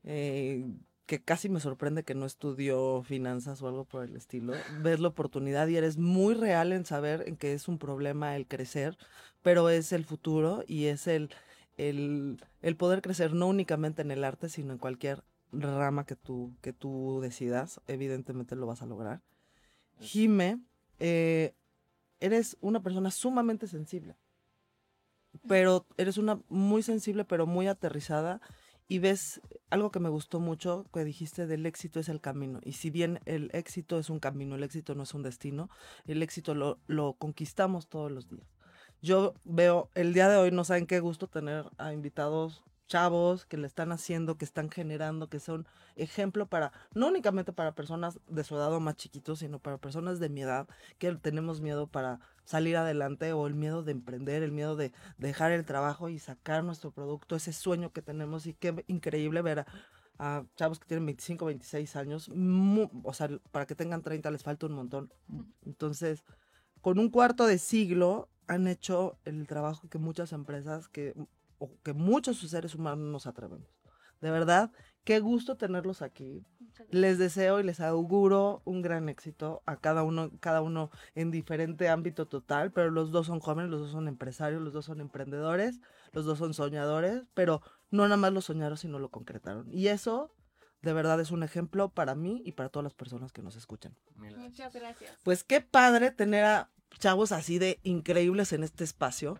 eh, 0.04 0.64
que 1.06 1.22
casi 1.22 1.48
me 1.48 1.60
sorprende 1.60 2.02
que 2.02 2.14
no 2.14 2.26
estudió 2.26 3.02
finanzas 3.02 3.62
o 3.62 3.68
algo 3.68 3.84
por 3.84 4.04
el 4.04 4.16
estilo. 4.16 4.54
Ves 4.82 4.98
la 4.98 5.08
oportunidad 5.08 5.68
y 5.68 5.76
eres 5.76 5.98
muy 5.98 6.34
real 6.34 6.72
en 6.72 6.84
saber 6.84 7.24
en 7.26 7.36
que 7.36 7.52
es 7.52 7.68
un 7.68 7.78
problema 7.78 8.34
el 8.36 8.46
crecer, 8.46 8.98
pero 9.42 9.70
es 9.70 9.92
el 9.92 10.04
futuro 10.04 10.64
y 10.66 10.86
es 10.86 11.06
el, 11.06 11.30
el, 11.76 12.42
el 12.60 12.76
poder 12.76 13.02
crecer 13.02 13.32
no 13.34 13.46
únicamente 13.46 14.02
en 14.02 14.10
el 14.10 14.24
arte, 14.24 14.48
sino 14.48 14.72
en 14.72 14.78
cualquier 14.78 15.22
rama 15.52 16.04
que 16.04 16.16
tú, 16.16 16.52
que 16.60 16.72
tú 16.72 17.20
decidas. 17.22 17.80
Evidentemente 17.86 18.56
lo 18.56 18.66
vas 18.66 18.82
a 18.82 18.86
lograr. 18.86 19.22
Jime, 20.00 20.58
eh, 20.98 21.54
eres 22.18 22.56
una 22.60 22.82
persona 22.82 23.12
sumamente 23.12 23.68
sensible, 23.68 24.16
pero 25.46 25.86
eres 25.96 26.18
una 26.18 26.40
muy 26.48 26.82
sensible, 26.82 27.24
pero 27.24 27.46
muy 27.46 27.68
aterrizada 27.68 28.40
y 28.88 28.98
ves 28.98 29.40
algo 29.70 29.90
que 29.90 30.00
me 30.00 30.08
gustó 30.08 30.40
mucho 30.40 30.86
que 30.92 31.04
dijiste 31.04 31.46
del 31.46 31.66
éxito 31.66 32.00
es 32.00 32.08
el 32.08 32.20
camino. 32.20 32.60
Y 32.62 32.72
si 32.72 32.90
bien 32.90 33.20
el 33.24 33.50
éxito 33.52 33.98
es 33.98 34.10
un 34.10 34.20
camino, 34.20 34.54
el 34.54 34.62
éxito 34.62 34.94
no 34.94 35.02
es 35.02 35.14
un 35.14 35.22
destino, 35.22 35.68
el 36.06 36.22
éxito 36.22 36.54
lo, 36.54 36.78
lo 36.86 37.14
conquistamos 37.14 37.88
todos 37.88 38.12
los 38.12 38.28
días. 38.28 38.46
Yo 39.02 39.34
veo, 39.44 39.90
el 39.94 40.14
día 40.14 40.28
de 40.28 40.36
hoy 40.36 40.50
no 40.50 40.64
saben 40.64 40.86
qué 40.86 41.00
gusto 41.00 41.28
tener 41.28 41.66
a 41.78 41.92
invitados 41.92 42.64
chavos 42.86 43.44
que 43.44 43.56
le 43.56 43.66
están 43.66 43.92
haciendo, 43.92 44.38
que 44.38 44.44
están 44.44 44.70
generando, 44.70 45.28
que 45.28 45.40
son 45.40 45.66
ejemplo 45.96 46.46
para, 46.46 46.72
no 46.94 47.08
únicamente 47.08 47.52
para 47.52 47.74
personas 47.74 48.20
de 48.28 48.44
su 48.44 48.56
edad 48.56 48.72
o 48.72 48.80
más 48.80 48.96
chiquitos, 48.96 49.40
sino 49.40 49.58
para 49.58 49.78
personas 49.78 50.20
de 50.20 50.28
mi 50.28 50.42
edad 50.42 50.68
que 50.98 51.12
tenemos 51.16 51.60
miedo 51.60 51.86
para 51.86 52.20
salir 52.46 52.78
adelante 52.78 53.34
o 53.34 53.46
el 53.46 53.54
miedo 53.54 53.84
de 53.84 53.92
emprender, 53.92 54.42
el 54.42 54.52
miedo 54.52 54.76
de 54.76 54.92
dejar 55.18 55.52
el 55.52 55.66
trabajo 55.66 56.08
y 56.08 56.18
sacar 56.20 56.64
nuestro 56.64 56.92
producto, 56.92 57.36
ese 57.36 57.52
sueño 57.52 57.92
que 57.92 58.02
tenemos 58.02 58.46
y 58.46 58.54
qué 58.54 58.84
increíble 58.88 59.42
ver 59.42 59.60
a, 59.60 59.66
a 60.18 60.44
chavos 60.56 60.80
que 60.80 60.86
tienen 60.86 61.06
25, 61.06 61.46
26 61.46 61.96
años, 61.96 62.30
mu- 62.30 62.90
o 63.04 63.12
sea, 63.14 63.28
para 63.52 63.66
que 63.66 63.74
tengan 63.74 64.02
30 64.02 64.30
les 64.30 64.42
falta 64.44 64.66
un 64.66 64.72
montón. 64.74 65.12
Entonces, 65.66 66.24
con 66.80 66.98
un 66.98 67.10
cuarto 67.10 67.46
de 67.46 67.58
siglo 67.58 68.28
han 68.48 68.68
hecho 68.68 69.18
el 69.24 69.46
trabajo 69.46 69.88
que 69.88 69.98
muchas 69.98 70.32
empresas, 70.32 70.88
que, 70.88 71.14
o 71.58 71.70
que 71.82 71.92
muchos 71.94 72.38
seres 72.38 72.74
humanos 72.74 73.08
nos 73.10 73.26
atrevemos. 73.26 73.68
De 74.20 74.30
verdad, 74.30 74.72
qué 75.04 75.20
gusto 75.20 75.56
tenerlos 75.56 76.02
aquí. 76.02 76.44
Les 76.90 77.18
deseo 77.18 77.60
y 77.60 77.62
les 77.62 77.80
auguro 77.80 78.62
un 78.64 78.82
gran 78.82 79.08
éxito 79.08 79.62
a 79.66 79.76
cada 79.76 80.02
uno, 80.02 80.30
cada 80.40 80.62
uno 80.62 80.90
en 81.14 81.30
diferente 81.30 81.88
ámbito 81.88 82.26
total, 82.26 82.72
pero 82.72 82.90
los 82.90 83.10
dos 83.10 83.26
son 83.26 83.40
jóvenes, 83.40 83.70
los 83.70 83.80
dos 83.80 83.90
son 83.90 84.08
empresarios, 84.08 84.62
los 84.62 84.72
dos 84.72 84.84
son 84.84 85.00
emprendedores, 85.00 85.80
los 86.12 86.24
dos 86.24 86.38
son 86.38 86.54
soñadores, 86.54 87.22
pero 87.34 87.62
no 87.90 88.04
nada 88.04 88.16
más 88.16 88.32
lo 88.32 88.40
soñaron, 88.40 88.78
sino 88.78 88.98
lo 88.98 89.10
concretaron. 89.10 89.66
Y 89.72 89.88
eso, 89.88 90.34
de 90.82 90.92
verdad, 90.92 91.20
es 91.20 91.30
un 91.30 91.42
ejemplo 91.42 91.88
para 91.88 92.14
mí 92.14 92.42
y 92.44 92.52
para 92.52 92.68
todas 92.68 92.84
las 92.84 92.94
personas 92.94 93.32
que 93.32 93.42
nos 93.42 93.56
escuchan. 93.56 93.96
Muchas 94.14 94.74
gracias. 94.74 95.18
Pues 95.22 95.44
qué 95.44 95.60
padre 95.60 96.10
tener 96.10 96.44
a 96.44 96.70
chavos 96.98 97.32
así 97.32 97.58
de 97.58 97.80
increíbles 97.82 98.52
en 98.52 98.64
este 98.64 98.84
espacio. 98.84 99.38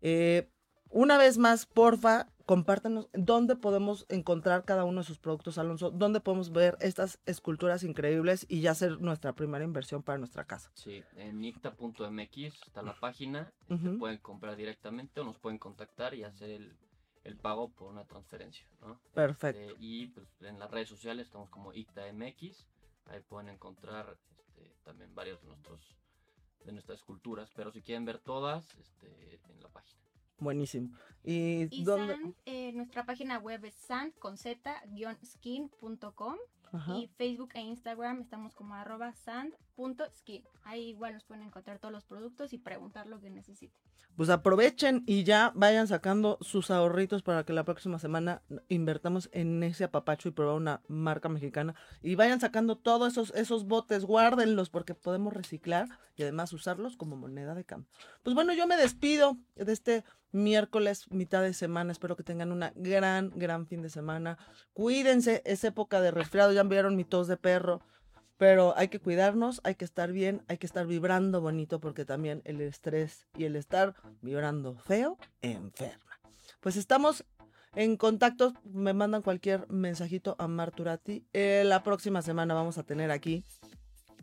Eh, 0.00 0.48
una 0.90 1.18
vez 1.18 1.38
más, 1.38 1.66
porfa, 1.66 2.28
compártanos 2.46 3.08
dónde 3.12 3.56
podemos 3.56 4.06
encontrar 4.08 4.64
cada 4.64 4.84
uno 4.84 5.00
de 5.00 5.06
sus 5.06 5.18
productos, 5.18 5.58
Alonso, 5.58 5.90
dónde 5.90 6.20
podemos 6.20 6.52
ver 6.52 6.76
estas 6.80 7.18
esculturas 7.26 7.82
increíbles 7.82 8.46
y 8.48 8.60
ya 8.60 8.72
hacer 8.72 9.00
nuestra 9.00 9.32
primera 9.32 9.64
inversión 9.64 10.02
para 10.02 10.18
nuestra 10.18 10.44
casa. 10.44 10.70
Sí, 10.74 11.02
en 11.16 11.40
nicta.mx 11.40 12.36
está 12.66 12.82
la 12.82 12.98
página, 12.98 13.52
se 13.68 13.74
Ujú. 13.74 13.98
pueden 13.98 14.18
comprar 14.18 14.56
directamente 14.56 15.20
o 15.20 15.24
nos 15.24 15.38
pueden 15.38 15.58
contactar 15.58 16.14
y 16.14 16.24
hacer 16.24 16.50
el, 16.50 16.76
el 17.24 17.36
pago 17.36 17.70
por 17.70 17.90
una 17.90 18.04
transferencia, 18.04 18.66
¿no? 18.80 19.00
Perfecto. 19.14 19.60
Este, 19.60 19.76
y 19.78 20.08
pues 20.08 20.26
en 20.42 20.58
las 20.58 20.70
redes 20.70 20.88
sociales 20.88 21.26
estamos 21.26 21.48
como 21.50 21.72
IctaMX, 21.72 22.66
ahí 23.06 23.20
pueden 23.28 23.48
encontrar 23.48 24.16
este, 24.38 24.74
también 24.84 25.14
varios 25.14 25.40
de 25.42 25.48
nuestros 25.48 25.80
de 26.64 26.72
nuestras 26.72 27.00
esculturas, 27.00 27.50
pero 27.54 27.70
si 27.72 27.82
quieren 27.82 28.06
ver 28.06 28.18
todas, 28.20 28.64
este, 28.78 29.38
en 29.50 29.60
la 29.60 29.68
página. 29.68 30.00
Buenísimo. 30.38 30.90
¿Y, 31.22 31.68
Y 31.70 31.84
dónde? 31.84 32.14
Sand, 32.14 32.34
eh, 32.44 32.72
nuestra 32.72 33.06
página 33.06 33.38
web 33.38 33.64
es 33.64 33.74
sand 33.74 34.12
con 34.18 34.36
z-skin.com 34.36 36.36
Ajá. 36.72 36.98
y 36.98 37.06
Facebook 37.08 37.50
e 37.54 37.60
Instagram 37.60 38.20
estamos 38.20 38.54
como 38.54 38.74
arroba 38.74 39.12
sand.skin. 39.76 40.44
Ahí 40.64 40.90
igual 40.90 41.14
nos 41.14 41.24
pueden 41.24 41.44
encontrar 41.44 41.78
todos 41.78 41.92
los 41.92 42.04
productos 42.04 42.52
y 42.52 42.58
preguntar 42.58 43.06
lo 43.06 43.20
que 43.20 43.30
necesiten. 43.30 43.78
Pues 44.16 44.30
aprovechen 44.30 45.02
y 45.06 45.24
ya 45.24 45.50
vayan 45.56 45.88
sacando 45.88 46.38
sus 46.40 46.70
ahorritos 46.70 47.22
para 47.22 47.44
que 47.44 47.52
la 47.52 47.64
próxima 47.64 47.98
semana 47.98 48.42
invertamos 48.68 49.28
en 49.32 49.62
ese 49.62 49.84
apapacho 49.84 50.28
y 50.28 50.32
probar 50.32 50.54
una 50.54 50.82
marca 50.86 51.28
mexicana. 51.28 51.74
Y 52.00 52.14
vayan 52.14 52.40
sacando 52.40 52.76
todos 52.76 53.12
esos, 53.12 53.32
esos 53.34 53.66
botes, 53.66 54.04
guárdenlos 54.04 54.70
porque 54.70 54.94
podemos 54.94 55.32
reciclar 55.32 55.88
y 56.16 56.22
además 56.22 56.52
usarlos 56.52 56.96
como 56.96 57.16
moneda 57.16 57.54
de 57.54 57.64
cambio. 57.64 57.90
Pues 58.22 58.34
bueno, 58.34 58.54
yo 58.54 58.68
me 58.68 58.76
despido 58.76 59.36
de 59.56 59.72
este 59.72 60.04
miércoles, 60.30 61.10
mitad 61.10 61.42
de 61.42 61.52
semana. 61.52 61.90
Espero 61.90 62.16
que 62.16 62.22
tengan 62.22 62.52
una 62.52 62.72
gran, 62.76 63.32
gran 63.34 63.66
fin 63.66 63.82
de 63.82 63.90
semana. 63.90 64.38
Cuídense, 64.74 65.42
es 65.44 65.64
época 65.64 66.00
de 66.00 66.12
resfriado, 66.12 66.52
ya 66.52 66.62
vieron 66.62 66.96
mi 66.96 67.04
tos 67.04 67.26
de 67.26 67.36
perro. 67.36 67.82
Pero 68.36 68.76
hay 68.76 68.88
que 68.88 68.98
cuidarnos, 68.98 69.60
hay 69.64 69.76
que 69.76 69.84
estar 69.84 70.10
bien, 70.10 70.42
hay 70.48 70.58
que 70.58 70.66
estar 70.66 70.86
vibrando 70.86 71.40
bonito 71.40 71.80
porque 71.80 72.04
también 72.04 72.42
el 72.44 72.60
estrés 72.60 73.26
y 73.36 73.44
el 73.44 73.56
estar 73.56 73.94
vibrando 74.22 74.76
feo 74.76 75.18
enferma. 75.40 76.20
Pues 76.60 76.76
estamos 76.76 77.24
en 77.76 77.96
contacto, 77.96 78.54
me 78.64 78.92
mandan 78.92 79.22
cualquier 79.22 79.68
mensajito 79.68 80.36
a 80.38 80.48
Marturati. 80.48 81.24
Eh, 81.32 81.62
la 81.64 81.82
próxima 81.82 82.22
semana 82.22 82.54
vamos 82.54 82.78
a 82.78 82.84
tener 82.84 83.10
aquí 83.10 83.44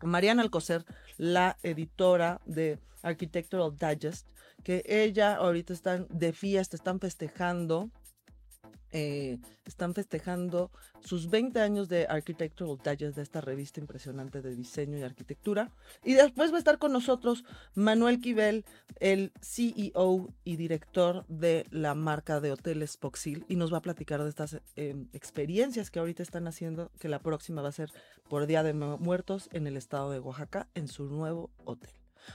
Mariana 0.02 0.42
Alcocer, 0.42 0.84
la 1.16 1.58
editora 1.62 2.40
de 2.44 2.78
Architectural 3.02 3.76
Digest, 3.76 4.26
que 4.62 4.82
ella 4.86 5.36
ahorita 5.36 5.72
están 5.72 6.06
de 6.10 6.32
fiesta, 6.32 6.76
están 6.76 7.00
festejando 7.00 7.90
eh, 8.92 9.38
están 9.64 9.94
festejando 9.94 10.70
sus 11.00 11.28
20 11.30 11.60
años 11.60 11.88
de 11.88 12.06
Architectural 12.06 12.78
Digest, 12.84 13.16
de 13.16 13.22
esta 13.22 13.40
revista 13.40 13.80
impresionante 13.80 14.40
de 14.42 14.54
diseño 14.54 14.98
y 14.98 15.02
arquitectura. 15.02 15.70
Y 16.04 16.12
después 16.14 16.52
va 16.52 16.56
a 16.56 16.58
estar 16.58 16.78
con 16.78 16.92
nosotros 16.92 17.44
Manuel 17.74 18.20
Quivel, 18.20 18.64
el 19.00 19.32
CEO 19.40 20.28
y 20.44 20.56
director 20.56 21.24
de 21.28 21.66
la 21.70 21.94
marca 21.94 22.40
de 22.40 22.52
hoteles 22.52 22.96
Poxil, 22.96 23.44
y 23.48 23.56
nos 23.56 23.72
va 23.72 23.78
a 23.78 23.82
platicar 23.82 24.22
de 24.22 24.28
estas 24.28 24.60
eh, 24.76 24.94
experiencias 25.12 25.90
que 25.90 25.98
ahorita 25.98 26.22
están 26.22 26.46
haciendo, 26.46 26.90
que 27.00 27.08
la 27.08 27.18
próxima 27.18 27.62
va 27.62 27.68
a 27.70 27.72
ser 27.72 27.90
por 28.28 28.46
Día 28.46 28.62
de 28.62 28.74
Mu- 28.74 28.98
Muertos 28.98 29.48
en 29.52 29.66
el 29.66 29.76
estado 29.76 30.10
de 30.10 30.20
Oaxaca, 30.20 30.68
en 30.74 30.86
su 30.88 31.04
nuevo 31.06 31.50
hotel. 31.64 31.90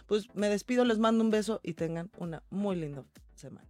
Pues 0.05 0.27
me 0.35 0.49
despido, 0.49 0.83
les 0.83 0.97
mando 0.97 1.23
un 1.23 1.29
beso 1.29 1.61
y 1.63 1.73
tengan 1.73 2.11
una 2.17 2.43
muy 2.49 2.75
linda 2.75 3.05
semana. 3.35 3.67